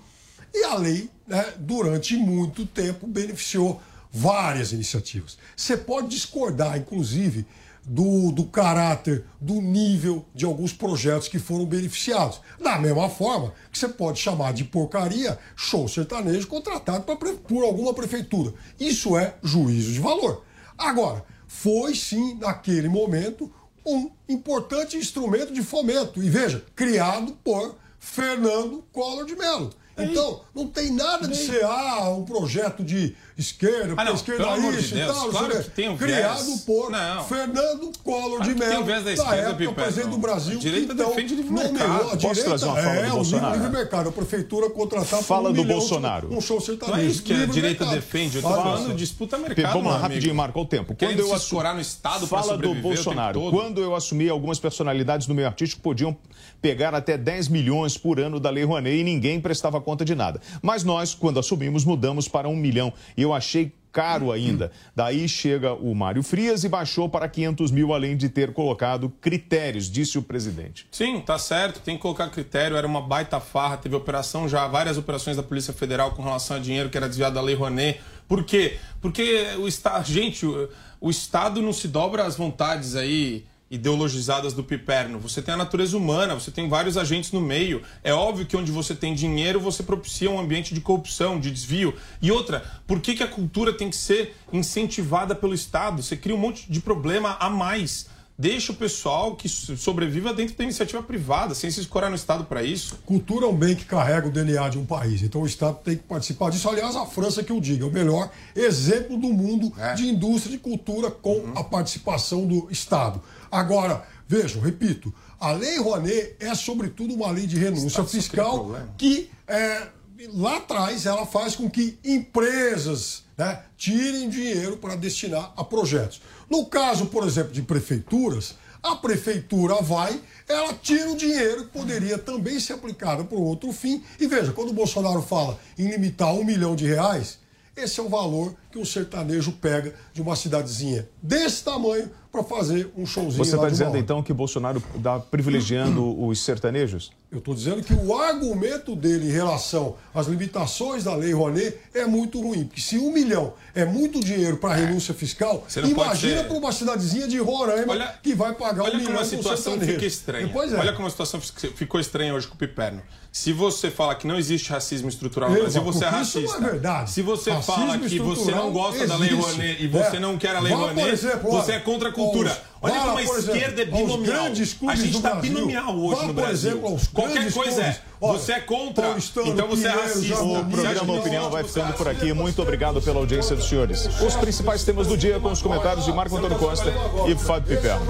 E 0.54 0.64
a 0.64 0.76
lei, 0.76 1.10
né, 1.28 1.54
durante 1.58 2.16
muito 2.16 2.66
tempo, 2.66 3.06
beneficiou 3.06 3.82
várias 4.10 4.72
iniciativas. 4.72 5.38
Você 5.58 5.76
pode 5.76 6.08
discordar, 6.08 6.78
inclusive, 6.78 7.46
do, 7.90 8.32
do 8.32 8.46
caráter, 8.46 9.26
do 9.42 9.56
nível 9.56 10.24
de 10.36 10.46
alguns 10.46 10.72
projetos 10.72 11.28
que 11.28 11.40
foram 11.40 11.66
beneficiados. 11.66 12.40
Da 12.62 12.78
mesma 12.78 13.10
forma 13.10 13.52
que 13.72 13.80
você 13.80 13.90
pode 13.90 14.20
chamar 14.20 14.54
de 14.54 14.64
porcaria 14.64 15.40
show 15.56 15.88
sertanejo 15.88 16.48
contratado 16.48 17.04
pra, 17.04 17.16
por 17.16 17.64
alguma 17.64 17.92
prefeitura. 17.92 18.54
Isso 18.80 19.18
é 19.18 19.34
juízo 19.42 19.92
de 19.92 20.00
valor. 20.00 20.46
Agora, 20.78 21.26
foi 21.48 21.96
sim, 21.96 22.36
naquele 22.36 22.88
momento, 22.88 23.52
um 23.84 24.12
importante 24.30 24.96
instrumento 24.96 25.52
de 25.52 25.64
fomento. 25.64 26.22
E 26.22 26.30
veja, 26.30 26.64
criado 26.76 27.32
por 27.44 27.76
Fernando 27.98 28.84
Collor 28.92 29.26
de 29.26 29.36
Mello. 29.36 29.72
Então, 29.98 30.42
não 30.56 30.68
tem 30.68 30.92
nada 30.92 31.28
de 31.28 31.36
ser 31.36 31.64
ah, 31.66 32.10
um 32.10 32.24
projeto 32.24 32.84
de 32.84 33.16
esquerda, 33.40 33.94
Ah, 33.98 34.04
não, 34.06 34.14
esquerda 34.14 34.44
pelo 34.44 34.56
amor 34.56 34.74
de 34.74 34.80
isso 34.80 34.96
e 34.98 35.06
tal. 35.06 35.30
claro 35.30 35.64
que 35.64 35.70
tem 35.72 35.90
um 35.90 35.98
Criado 35.98 36.44
viés. 36.46 36.62
por 36.62 36.92
Não. 36.92 37.24
Fernando 37.24 37.92
Collor 38.04 38.38
Claro 38.38 38.44
de 38.44 38.54
que 38.54 38.60
tem 38.60 38.70
Mello, 38.70 38.82
um 38.82 38.86
viés 38.86 39.04
da 39.04 39.10
da 39.10 39.14
esquerda, 39.14 39.50
época, 39.64 39.72
presidente 39.82 40.10
do 40.10 40.18
Brasil. 40.18 40.58
A 40.58 40.62
direita 40.62 40.94
então, 40.94 41.10
defende 41.10 41.36
livre 41.36 41.52
nomeou 41.52 41.74
mercado. 41.74 42.10
A 42.12 42.18
Posso 42.18 42.44
trazer 42.44 42.66
uma 42.66 42.76
fala 42.76 42.96
é, 42.96 43.04
do 43.06 43.08
o 43.08 43.16
Bolsonaro? 43.16 43.56
livre 43.56 43.70
mercado. 43.70 44.10
A 44.10 44.12
prefeitura 44.12 44.70
contratar 44.70 45.24
Fala 45.24 45.50
um 45.50 45.54
do 45.54 45.64
Bolsonaro. 45.64 46.34
Um 46.34 46.42
show 46.42 46.60
sertanejo. 46.60 46.98
Não 46.98 47.04
é 47.04 47.08
isso 47.08 47.24
que 47.24 47.34
a 47.34 47.46
direita 47.46 47.86
mercado. 47.86 47.96
defende. 47.96 48.36
Eu 48.38 48.42
tô 48.42 48.50
falando 48.50 48.94
disputa 48.96 49.38
mercado. 49.38 49.74
Vamos 49.74 49.92
lá, 49.92 49.98
rapidinho. 50.00 50.36
Marco, 50.36 50.60
o 50.60 50.66
tempo. 50.66 50.96
Quando 50.96 51.20
eu 51.20 51.36
escorar 51.36 51.74
no 51.74 51.82
Estado 51.82 52.28
para 52.28 52.42
Fala 52.42 52.58
do 52.58 52.74
Bolsonaro. 52.76 53.50
Quando 53.50 53.82
eu 53.82 53.96
assumi, 53.96 54.30
algumas 54.30 54.60
personalidades 54.60 55.26
do 55.28 55.34
meio 55.34 55.48
artístico 55.48 55.82
podiam 55.82 56.16
pegar 56.62 56.94
até 56.94 57.18
10 57.18 57.48
milhões 57.48 57.98
por 57.98 58.20
ano 58.20 58.40
da 58.40 58.50
Lei 58.50 58.64
Rouanet 58.66 58.98
e 58.98 59.04
ninguém 59.04 59.40
prestava 59.40 59.80
conta 59.80 60.04
de 60.04 60.14
nada. 60.14 60.42
Mas 60.62 60.84
nós, 60.84 61.16
quando 61.16 61.40
assumimos, 61.40 61.86
mudamos 61.86 62.28
para 62.28 62.50
um 62.50 62.56
milhão. 62.56 62.92
E 63.16 63.22
eu 63.22 63.29
achei 63.34 63.74
caro 63.92 64.32
ainda. 64.32 64.72
Daí 64.96 65.28
chega 65.28 65.74
o 65.74 65.94
Mário 65.96 66.24
Frias 66.24 66.64
e 66.64 66.70
baixou 66.70 67.10
para 67.10 67.28
500 67.28 67.72
mil, 67.72 67.94
além 67.94 68.16
de 68.16 68.30
ter 68.30 68.54
colocado 68.54 69.10
critérios, 69.22 69.90
disse 69.90 70.18
o 70.18 70.22
presidente. 70.22 70.88
Sim, 70.92 71.22
tá 71.22 71.38
certo, 71.38 71.82
tem 71.82 71.96
que 71.96 72.02
colocar 72.02 72.30
critério, 72.30 72.78
era 72.78 72.88
uma 72.88 73.02
baita 73.02 73.40
farra, 73.40 73.78
teve 73.78 73.96
operação 73.96 74.48
já, 74.48 74.68
várias 74.68 74.98
operações 74.98 75.38
da 75.38 75.44
Polícia 75.44 75.74
Federal 75.74 76.12
com 76.12 76.24
relação 76.24 76.58
a 76.58 76.60
dinheiro 76.60 76.90
que 76.90 76.98
era 76.98 77.08
desviado 77.08 77.36
da 77.36 77.42
Lei 77.42 77.56
Rouanet. 77.56 78.00
Por 78.28 78.44
quê? 78.44 78.78
Porque 79.02 79.48
o 79.58 79.68
Estado, 79.68 80.06
gente, 80.06 80.46
o, 80.46 80.70
o 81.02 81.10
Estado 81.10 81.62
não 81.62 81.74
se 81.74 81.88
dobra 81.88 82.24
às 82.24 82.36
vontades 82.36 82.96
aí 82.96 83.46
ideologizadas 83.70 84.54
do 84.54 84.64
piperno. 84.64 85.20
Você 85.20 85.42
tem 85.42 85.54
a 85.54 85.58
natureza 85.58 85.96
humana, 85.96 86.34
você 86.34 86.52
tem 86.52 86.68
vários 86.68 86.98
agentes 86.98 87.32
no 87.32 87.42
meio. 87.42 87.82
É 88.04 88.14
óbvio 88.14 88.46
que 88.46 88.58
onde 88.58 88.72
você 88.72 88.96
tem 88.96 89.14
dinheiro, 89.14 89.60
você 89.60 89.84
propicia 89.84 90.30
um 90.30 90.40
ambiente 90.40 90.74
de 90.74 90.82
corrupção, 90.82 91.40
de 91.40 91.52
desvio. 91.52 91.94
E 92.22 92.32
outra, 92.32 92.64
por 92.88 93.00
que, 93.00 93.16
que 93.16 93.24
a 93.24 93.28
cultura 93.28 93.72
tem 93.74 93.90
que 93.90 93.98
ser 93.98 94.36
incentivada 94.52 95.36
pelo 95.36 95.54
Estado? 95.54 96.02
Você 96.02 96.16
cria 96.18 96.36
um 96.36 96.40
monte 96.40 96.72
de 96.72 96.80
problema 96.80 97.38
a 97.40 97.50
mais. 97.50 98.08
Deixa 98.42 98.72
o 98.72 98.76
pessoal 98.76 99.36
que 99.36 99.50
so- 99.50 99.76
sobreviva 99.76 100.34
dentro 100.34 100.56
da 100.56 100.64
iniciativa 100.64 101.04
privada, 101.04 101.54
sem 101.54 101.70
se 101.70 101.82
escorar 101.82 102.10
no 102.10 102.16
Estado 102.16 102.46
para 102.46 102.64
isso. 102.64 102.98
Cultura 103.06 103.46
é 103.46 103.50
um 103.50 103.54
bem 103.54 103.76
que 103.76 103.84
carrega 103.84 104.30
o 104.30 104.32
DNA 104.32 104.70
de 104.70 104.78
um 104.80 104.86
país. 104.86 105.22
Então 105.22 105.42
o 105.42 105.46
Estado 105.46 105.78
tem 105.84 105.98
que 105.98 106.04
participar 106.04 106.50
disso. 106.50 106.70
Aliás, 106.70 106.96
a 106.96 107.06
França 107.06 107.44
que 107.44 107.52
eu 107.52 107.60
digo, 107.60 107.84
é 107.84 107.88
o 107.90 107.92
melhor 107.92 108.32
exemplo 108.56 109.18
do 109.18 109.28
mundo 109.28 109.74
de 109.94 110.08
indústria 110.08 110.54
de 110.56 110.58
cultura 110.58 111.12
com 111.12 111.52
a 111.54 111.66
participação 111.66 112.48
do 112.48 112.70
Estado. 112.72 113.22
Agora, 113.52 114.04
vejam, 114.28 114.62
repito, 114.62 115.14
a 115.40 115.52
Lei 115.52 115.80
Rouanet 115.80 116.36
é 116.40 116.54
sobretudo 116.54 117.14
uma 117.14 117.32
lei 117.32 117.48
de 117.48 117.58
renúncia 117.58 118.04
cria 118.04 118.22
fiscal 118.22 118.76
que 118.98 119.30
é, 119.48 119.88
lá 120.34 120.58
atrás 120.58 121.06
ela 121.06 121.26
faz 121.26 121.56
com 121.56 121.70
que 121.70 121.98
empresas 122.04 123.24
né, 123.38 123.64
tirem 123.78 124.30
dinheiro 124.30 124.78
para 124.78 124.96
destinar 124.96 125.54
a 125.56 125.64
projetos. 125.64 126.22
No 126.50 126.66
caso, 126.66 127.06
por 127.06 127.26
exemplo, 127.26 127.54
de 127.54 127.62
prefeituras, 127.62 128.56
a 128.82 128.96
prefeitura 128.96 129.76
vai, 129.76 130.22
ela 130.48 130.74
tira 130.74 131.10
o 131.12 131.16
dinheiro 131.16 131.66
que 131.66 131.72
poderia 131.72 132.18
também 132.18 132.60
ser 132.60 132.74
aplicado 132.74 133.26
para 133.26 133.38
outro 133.38 133.72
fim. 133.72 134.04
E 134.20 134.28
veja, 134.28 134.52
quando 134.54 134.70
o 134.70 134.74
Bolsonaro 134.74 135.22
fala 135.22 135.60
em 135.78 135.90
limitar 135.90 136.34
um 136.34 136.44
milhão 136.44 136.76
de 136.76 136.86
reais, 136.86 137.40
esse 137.76 138.00
é 138.00 138.04
o 138.04 138.10
valor 138.10 138.56
que 138.72 138.78
um 138.78 138.86
sertanejo 138.86 139.54
pega 139.54 139.94
de 140.14 140.22
uma 140.22 140.36
cidadezinha 140.36 141.08
desse 141.22 141.64
tamanho 141.64 142.12
para 142.32 142.44
fazer 142.44 142.92
um 142.96 143.06
showzinho 143.06 143.44
Você 143.44 143.56
está 143.56 143.70
dizendo 143.70 143.98
então 143.98 144.22
que 144.22 144.32
Bolsonaro 144.32 144.82
está 144.96 145.20
privilegiando 145.20 146.26
os 146.26 146.40
sertanejos? 146.40 147.12
Eu 147.32 147.38
estou 147.38 147.54
dizendo 147.54 147.84
que 147.84 147.94
o 147.94 148.18
argumento 148.18 148.96
dele 148.96 149.30
em 149.30 149.32
relação 149.32 149.96
às 150.16 150.26
limitações 150.26 151.04
da 151.04 151.14
Lei 151.16 151.32
Rouanet 151.32 151.78
é 151.94 152.04
muito 152.04 152.42
ruim. 152.42 152.64
Porque 152.66 152.82
se 152.82 152.98
um 152.98 153.12
milhão 153.12 153.54
é 153.76 153.86
muito 153.86 154.20
dinheiro 154.20 154.58
para 154.58 154.74
renúncia 154.74 155.14
fiscal, 155.14 155.64
imagina 155.88 156.42
ser- 156.42 156.48
para 156.48 156.58
uma 156.58 156.72
cidadezinha 156.72 157.28
de 157.28 157.38
Roraima 157.38 158.16
que 158.24 158.34
vai 158.34 158.56
pagar 158.56 158.82
um 158.82 158.86
Olha 158.88 158.94
milhão 158.96 159.06
como 159.12 159.20
a 159.20 159.22
um 159.22 159.26
situação 159.26 159.80
fica 159.80 160.06
estranha. 160.08 160.50
Pois 160.52 160.74
é. 160.74 160.78
Olha 160.80 160.92
como 160.94 161.06
a 161.08 161.12
situação 161.12 161.40
fi- 161.40 161.68
ficou 161.68 162.00
estranha 162.00 162.34
hoje 162.34 162.48
com 162.48 162.56
o 162.56 162.58
Piperno. 162.58 163.04
Se 163.32 163.54
você 163.54 163.92
fala 163.92 164.16
que 164.16 164.26
não 164.26 164.36
existe 164.40 164.72
racismo 164.72 165.08
estrutural 165.08 165.52
no 165.52 165.56
Brasil, 165.60 165.84
você 165.84 166.06
é 166.06 166.10
porque 166.10 166.24
isso 166.24 166.40
racista. 166.40 166.60
não 166.60 166.68
é 166.68 166.72
verdade. 166.72 167.12
Se 167.12 167.22
você 167.22 167.52
Racismo 167.52 167.76
fala 167.76 168.00
que 168.00 168.18
você 168.20 168.52
não 168.52 168.72
gosta 168.72 169.06
da 169.06 169.16
Lei 169.18 169.30
existe. 169.30 169.52
Rouanet 169.52 169.84
e 169.84 169.88
você 169.88 170.18
É. 170.18 170.20
não 170.20 170.36
quer 170.36 170.56
a 170.56 170.60
Lei 170.60 170.74
Vá, 170.74 170.80
Rouanet, 170.80 171.10
exemplo, 171.12 171.52
você 171.52 171.72
olha, 171.74 171.78
é 171.78 171.80
contra 171.82 172.10
a 172.10 172.12
cultura. 172.12 172.50
aos- 172.50 172.60
Olha 172.82 172.94
vá, 172.94 173.00
como 173.00 173.20
a 173.20 173.24
por 173.24 173.38
exemplo, 173.38 173.56
esquerda 173.56 173.82
é 173.82 173.86
binomial. 173.86 174.18
grandes 174.44 174.78
A 174.88 174.96
gente 174.96 175.18
está 175.18 175.36
binomial 175.36 176.00
hoje 176.00 176.16
Vá, 176.22 176.28
no 176.28 176.34
por 176.34 176.42
Brasil. 176.42 176.72
exemplo, 176.72 176.90
aos 176.90 177.08
Qualquer 177.08 177.52
coisa 177.52 177.84
é. 177.84 178.00
Olha, 178.22 178.40
Você 178.40 178.52
é 178.52 178.60
contra, 178.60 179.08
Paulistano, 179.08 179.48
então 179.48 179.68
você 179.68 179.88
é 179.88 179.92
racista. 179.92 180.44
O 180.44 180.66
programa 180.66 181.14
Opinião 181.14 181.50
vai 181.50 181.64
ficando 181.64 181.94
por 181.94 182.08
aqui. 182.08 182.34
Muito 182.34 182.62
obrigado 182.62 183.02
pela 183.02 183.20
audiência 183.20 183.56
dos 183.56 183.68
senhores. 183.68 184.06
Os 184.22 184.36
principais 184.36 184.84
temas 184.84 185.08
do 185.08 185.18
dia 185.18 185.40
com 185.40 185.52
os 185.52 185.62
comentários 185.62 186.06
de 186.06 186.12
Marco 186.12 186.36
Antônio 186.36 186.58
Costa 186.58 186.94
e 187.30 187.36
Fábio 187.36 187.76
Piperno. 187.78 188.06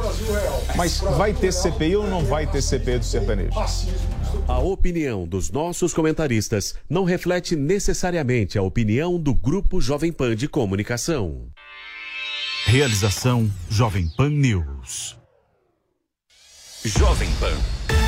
Mas 0.76 1.00
vai 1.00 1.34
ter 1.34 1.52
CPI 1.52 1.96
ou 1.96 2.08
não 2.08 2.24
vai 2.26 2.48
ter 2.48 2.62
CPI 2.62 3.00
do 3.00 3.06
sertanejo? 3.06 3.52
A 4.48 4.60
opinião 4.60 5.28
dos 5.28 5.52
nossos 5.52 5.94
comentaristas 5.94 6.76
não 6.90 7.04
reflete 7.04 7.56
necessariamente 7.56 8.58
a 8.58 8.62
opinião 8.64 9.20
do 9.20 9.34
Grupo 9.34 9.80
Jovem 9.80 10.12
Pan 10.12 10.36
de 10.36 10.48
Comunicação. 10.48 11.48
Realização 12.72 13.52
Jovem 13.68 14.08
Pan 14.16 14.30
News. 14.30 15.18
Jovem 16.86 17.28
Pan 17.40 17.99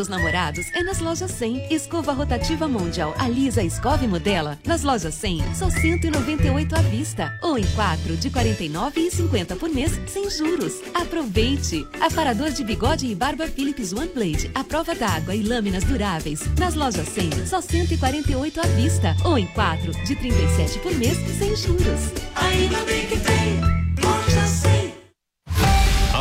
dos 0.00 0.08
namorados 0.08 0.70
é 0.72 0.82
nas 0.82 0.98
lojas 0.98 1.30
100. 1.30 1.66
Escova 1.70 2.12
rotativa 2.12 2.66
Mundial 2.66 3.14
Alisa 3.18 3.62
Escove 3.62 4.06
Modela. 4.06 4.58
Nas 4.64 4.82
lojas 4.82 5.12
100, 5.12 5.54
só 5.54 5.68
198 5.68 6.74
à 6.74 6.80
vista. 6.80 7.38
Ou 7.42 7.58
em 7.58 7.66
4 7.74 8.16
de 8.16 8.30
49,50 8.30 9.58
por 9.58 9.68
mês, 9.68 10.00
sem 10.06 10.30
juros. 10.30 10.80
Aproveite! 10.94 11.86
Aparador 12.00 12.50
de 12.50 12.64
bigode 12.64 13.08
e 13.08 13.14
barba 13.14 13.46
Philips 13.46 13.92
One 13.92 14.08
Blade. 14.08 14.50
A 14.54 14.64
prova 14.64 14.94
d'água 14.94 15.34
e 15.34 15.42
lâminas 15.42 15.84
duráveis. 15.84 16.40
Nas 16.58 16.74
lojas 16.74 17.06
100, 17.06 17.46
só 17.46 17.60
148 17.60 18.58
à 18.58 18.66
vista. 18.68 19.14
Ou 19.22 19.36
em 19.36 19.46
4 19.48 19.92
de 20.06 20.16
37 20.16 20.78
por 20.78 20.94
mês, 20.94 21.18
sem 21.38 21.54
juros. 21.54 22.10
Ainda 22.36 22.78
bem 22.84 23.06
que 23.06 23.18
tem. 23.18 23.79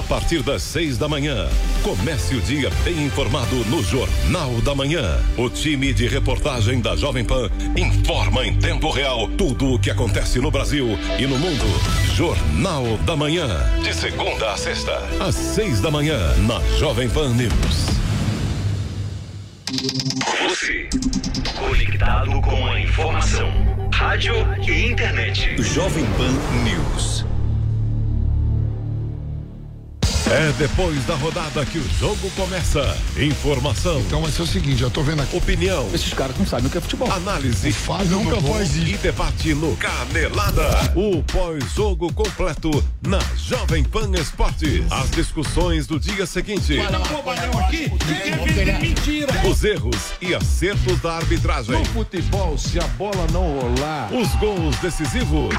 Loja 0.09 0.17
100. 0.17 0.19
A 0.19 0.19
partir 0.19 0.41
das 0.41 0.63
seis 0.63 0.97
da 0.97 1.07
manhã, 1.07 1.47
comece 1.83 2.35
o 2.35 2.41
dia 2.41 2.71
bem 2.83 3.05
informado 3.05 3.55
no 3.65 3.83
Jornal 3.83 4.59
da 4.61 4.73
Manhã. 4.73 5.23
O 5.37 5.49
time 5.49 5.93
de 5.93 6.07
reportagem 6.07 6.81
da 6.81 6.95
Jovem 6.95 7.23
Pan 7.23 7.47
informa 7.77 8.45
em 8.45 8.57
tempo 8.57 8.89
real 8.89 9.27
tudo 9.37 9.75
o 9.75 9.79
que 9.79 9.91
acontece 9.91 10.39
no 10.39 10.49
Brasil 10.49 10.97
e 11.19 11.27
no 11.27 11.37
mundo. 11.37 11.65
Jornal 12.15 12.97
da 13.05 13.15
Manhã, 13.15 13.47
de 13.83 13.93
segunda 13.93 14.51
a 14.51 14.57
sexta, 14.57 14.97
às 15.19 15.35
seis 15.35 15.79
da 15.79 15.91
manhã, 15.91 16.17
na 16.47 16.59
Jovem 16.77 17.07
Pan 17.07 17.29
News. 17.35 17.85
Você, 20.49 20.89
conectado 21.55 22.41
com 22.41 22.65
a 22.65 22.81
informação, 22.81 23.51
rádio 23.93 24.33
e 24.67 24.91
internet. 24.91 25.61
Jovem 25.61 26.05
Pan 26.17 26.33
News. 26.63 27.25
É 30.31 30.51
depois 30.59 31.03
da 31.05 31.15
rodada 31.15 31.65
que 31.65 31.79
o 31.79 31.89
jogo 31.99 32.29
começa. 32.35 32.95
Informação. 33.17 33.99
Então 34.01 34.21
vai 34.21 34.31
ser 34.31 34.43
o 34.43 34.45
seguinte, 34.45 34.77
já 34.77 34.89
tô 34.89 35.01
vendo 35.01 35.23
aqui. 35.23 35.35
Opinião. 35.35 35.89
Esses 35.91 36.13
caras 36.13 36.37
não 36.37 36.45
sabem 36.45 36.67
o 36.67 36.69
que 36.69 36.77
é 36.77 36.81
futebol. 36.81 37.11
Análise. 37.11 37.75
nunca 38.07 38.39
faz 38.39 38.75
isso. 38.75 38.87
E 38.87 38.97
debate 38.97 39.55
no 39.55 39.75
Canelada. 39.77 40.93
O 40.95 41.23
pós-jogo 41.23 42.13
completo 42.13 42.69
na 43.01 43.19
Jovem 43.37 43.83
Pan 43.83 44.11
Esportes. 44.19 44.83
As 44.91 45.09
discussões 45.09 45.87
do 45.87 45.99
dia 45.99 46.27
seguinte. 46.27 46.77
Mentira. 48.79 49.33
Os 49.49 49.63
erros 49.63 50.13
e 50.21 50.35
acertos 50.35 51.01
da 51.01 51.13
arbitragem. 51.13 51.75
No 51.75 51.85
futebol, 51.85 52.55
se 52.55 52.79
a 52.79 52.87
bola 52.89 53.25
não 53.33 53.59
rolar. 53.59 54.13
Os 54.13 54.29
gols 54.35 54.75
decisivos. 54.77 55.55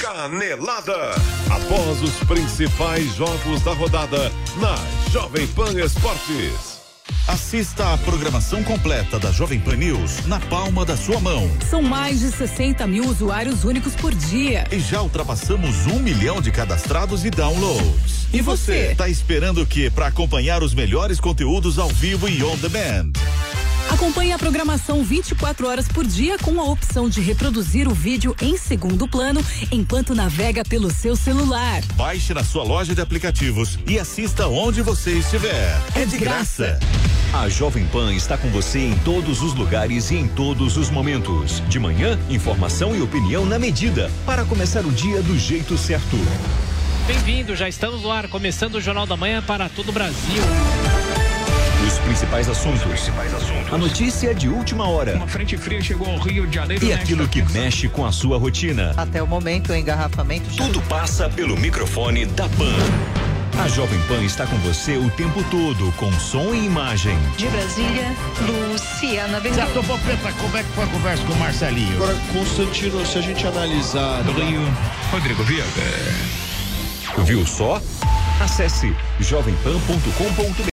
Canelada. 0.00 1.10
Após 1.50 2.02
os 2.02 2.14
principais 2.26 3.14
jogos 3.14 3.60
da 3.60 3.74
rodada 3.74 4.32
na 4.56 4.74
Jovem 5.10 5.46
Pan 5.48 5.78
Esportes. 5.78 6.80
Assista 7.28 7.92
a 7.92 7.98
programação 7.98 8.64
completa 8.64 9.18
da 9.18 9.30
Jovem 9.30 9.60
Pan 9.60 9.76
News 9.76 10.24
na 10.26 10.40
palma 10.40 10.86
da 10.86 10.96
sua 10.96 11.20
mão. 11.20 11.50
São 11.68 11.82
mais 11.82 12.20
de 12.20 12.30
60 12.30 12.86
mil 12.86 13.04
usuários 13.04 13.62
únicos 13.64 13.94
por 13.94 14.14
dia. 14.14 14.66
E 14.72 14.80
já 14.80 15.02
ultrapassamos 15.02 15.86
um 15.86 15.98
milhão 15.98 16.40
de 16.40 16.50
cadastrados 16.50 17.22
e 17.26 17.30
downloads. 17.30 18.28
E 18.32 18.40
você? 18.40 18.94
Tá 18.96 19.10
esperando 19.10 19.60
o 19.60 19.66
que 19.66 19.90
para 19.90 20.06
acompanhar 20.06 20.62
os 20.62 20.72
melhores 20.72 21.20
conteúdos 21.20 21.78
ao 21.78 21.88
vivo 21.88 22.26
e 22.26 22.42
on 22.42 22.56
demand? 22.56 23.12
Acompanhe 23.92 24.32
a 24.32 24.38
programação 24.38 25.04
24 25.04 25.68
horas 25.68 25.86
por 25.86 26.06
dia 26.06 26.38
com 26.38 26.58
a 26.58 26.64
opção 26.64 27.10
de 27.10 27.20
reproduzir 27.20 27.86
o 27.86 27.92
vídeo 27.92 28.34
em 28.40 28.56
segundo 28.56 29.06
plano 29.06 29.44
enquanto 29.70 30.14
navega 30.14 30.64
pelo 30.64 30.90
seu 30.90 31.14
celular. 31.14 31.82
Baixe 31.94 32.32
na 32.32 32.42
sua 32.42 32.64
loja 32.64 32.94
de 32.94 33.02
aplicativos 33.02 33.78
e 33.86 33.98
assista 33.98 34.48
onde 34.48 34.80
você 34.80 35.18
estiver. 35.18 35.78
É 35.94 36.06
de 36.06 36.16
graça. 36.16 36.80
A 37.34 37.50
Jovem 37.50 37.84
Pan 37.84 38.14
está 38.14 38.38
com 38.38 38.48
você 38.48 38.78
em 38.78 38.96
todos 39.00 39.42
os 39.42 39.52
lugares 39.52 40.10
e 40.10 40.16
em 40.16 40.26
todos 40.26 40.78
os 40.78 40.88
momentos. 40.88 41.62
De 41.68 41.78
manhã, 41.78 42.18
informação 42.30 42.96
e 42.96 43.02
opinião 43.02 43.44
na 43.44 43.58
medida 43.58 44.10
para 44.24 44.42
começar 44.46 44.86
o 44.86 44.90
dia 44.90 45.20
do 45.20 45.38
jeito 45.38 45.76
certo. 45.76 46.16
Bem-vindo, 47.06 47.54
já 47.54 47.68
estamos 47.68 48.02
no 48.02 48.10
ar, 48.10 48.26
começando 48.28 48.76
o 48.76 48.80
Jornal 48.80 49.06
da 49.06 49.18
Manhã 49.18 49.42
para 49.42 49.68
todo 49.68 49.90
o 49.90 49.92
Brasil. 49.92 50.42
Os 51.86 51.98
principais 51.98 52.48
assuntos. 52.48 52.82
A 53.70 53.78
notícia 53.78 54.34
de 54.34 54.48
última 54.48 54.88
hora. 54.88 55.16
Uma 55.16 55.26
frente 55.26 55.56
fria 55.56 55.80
chegou 55.80 56.08
ao 56.08 56.18
Rio 56.18 56.46
de 56.46 56.54
Janeiro. 56.54 56.84
E 56.84 56.92
aquilo 56.92 57.26
que 57.26 57.42
mexe 57.52 57.88
com 57.88 58.06
a 58.06 58.12
sua 58.12 58.38
rotina. 58.38 58.92
Até 58.96 59.22
o 59.22 59.26
momento, 59.26 59.72
o 59.72 59.74
engarrafamento. 59.74 60.54
Tudo 60.56 60.80
passa 60.82 61.28
pelo 61.28 61.56
microfone 61.56 62.26
da 62.26 62.48
Pan. 62.50 62.74
A 63.62 63.68
Jovem 63.68 64.00
Pan 64.08 64.22
está 64.24 64.46
com 64.46 64.56
você 64.58 64.96
o 64.96 65.10
tempo 65.10 65.44
todo, 65.50 65.92
com 65.96 66.10
som 66.12 66.54
e 66.54 66.64
imagem. 66.64 67.16
De 67.36 67.46
Brasília, 67.48 68.14
Luciana 68.70 69.40
Zé 69.40 69.50
Ventura. 69.50 69.82
Popeta, 69.82 70.32
como 70.40 70.56
é 70.56 70.62
que 70.62 70.68
foi 70.70 70.84
a 70.84 70.86
conversa 70.86 71.24
com 71.24 71.32
o 71.32 71.38
Marcelinho? 71.38 71.96
Agora, 71.96 72.16
Constantino, 72.32 73.04
se 73.04 73.18
a 73.18 73.20
gente 73.20 73.46
analisar. 73.46 74.22
Do 74.22 74.32
Rio, 74.32 74.62
Rodrigo 75.10 75.42
Viega. 75.44 75.66
Viu 77.24 77.46
só? 77.46 77.80
Acesse 78.40 78.94
jovempan.com.br 79.20 80.70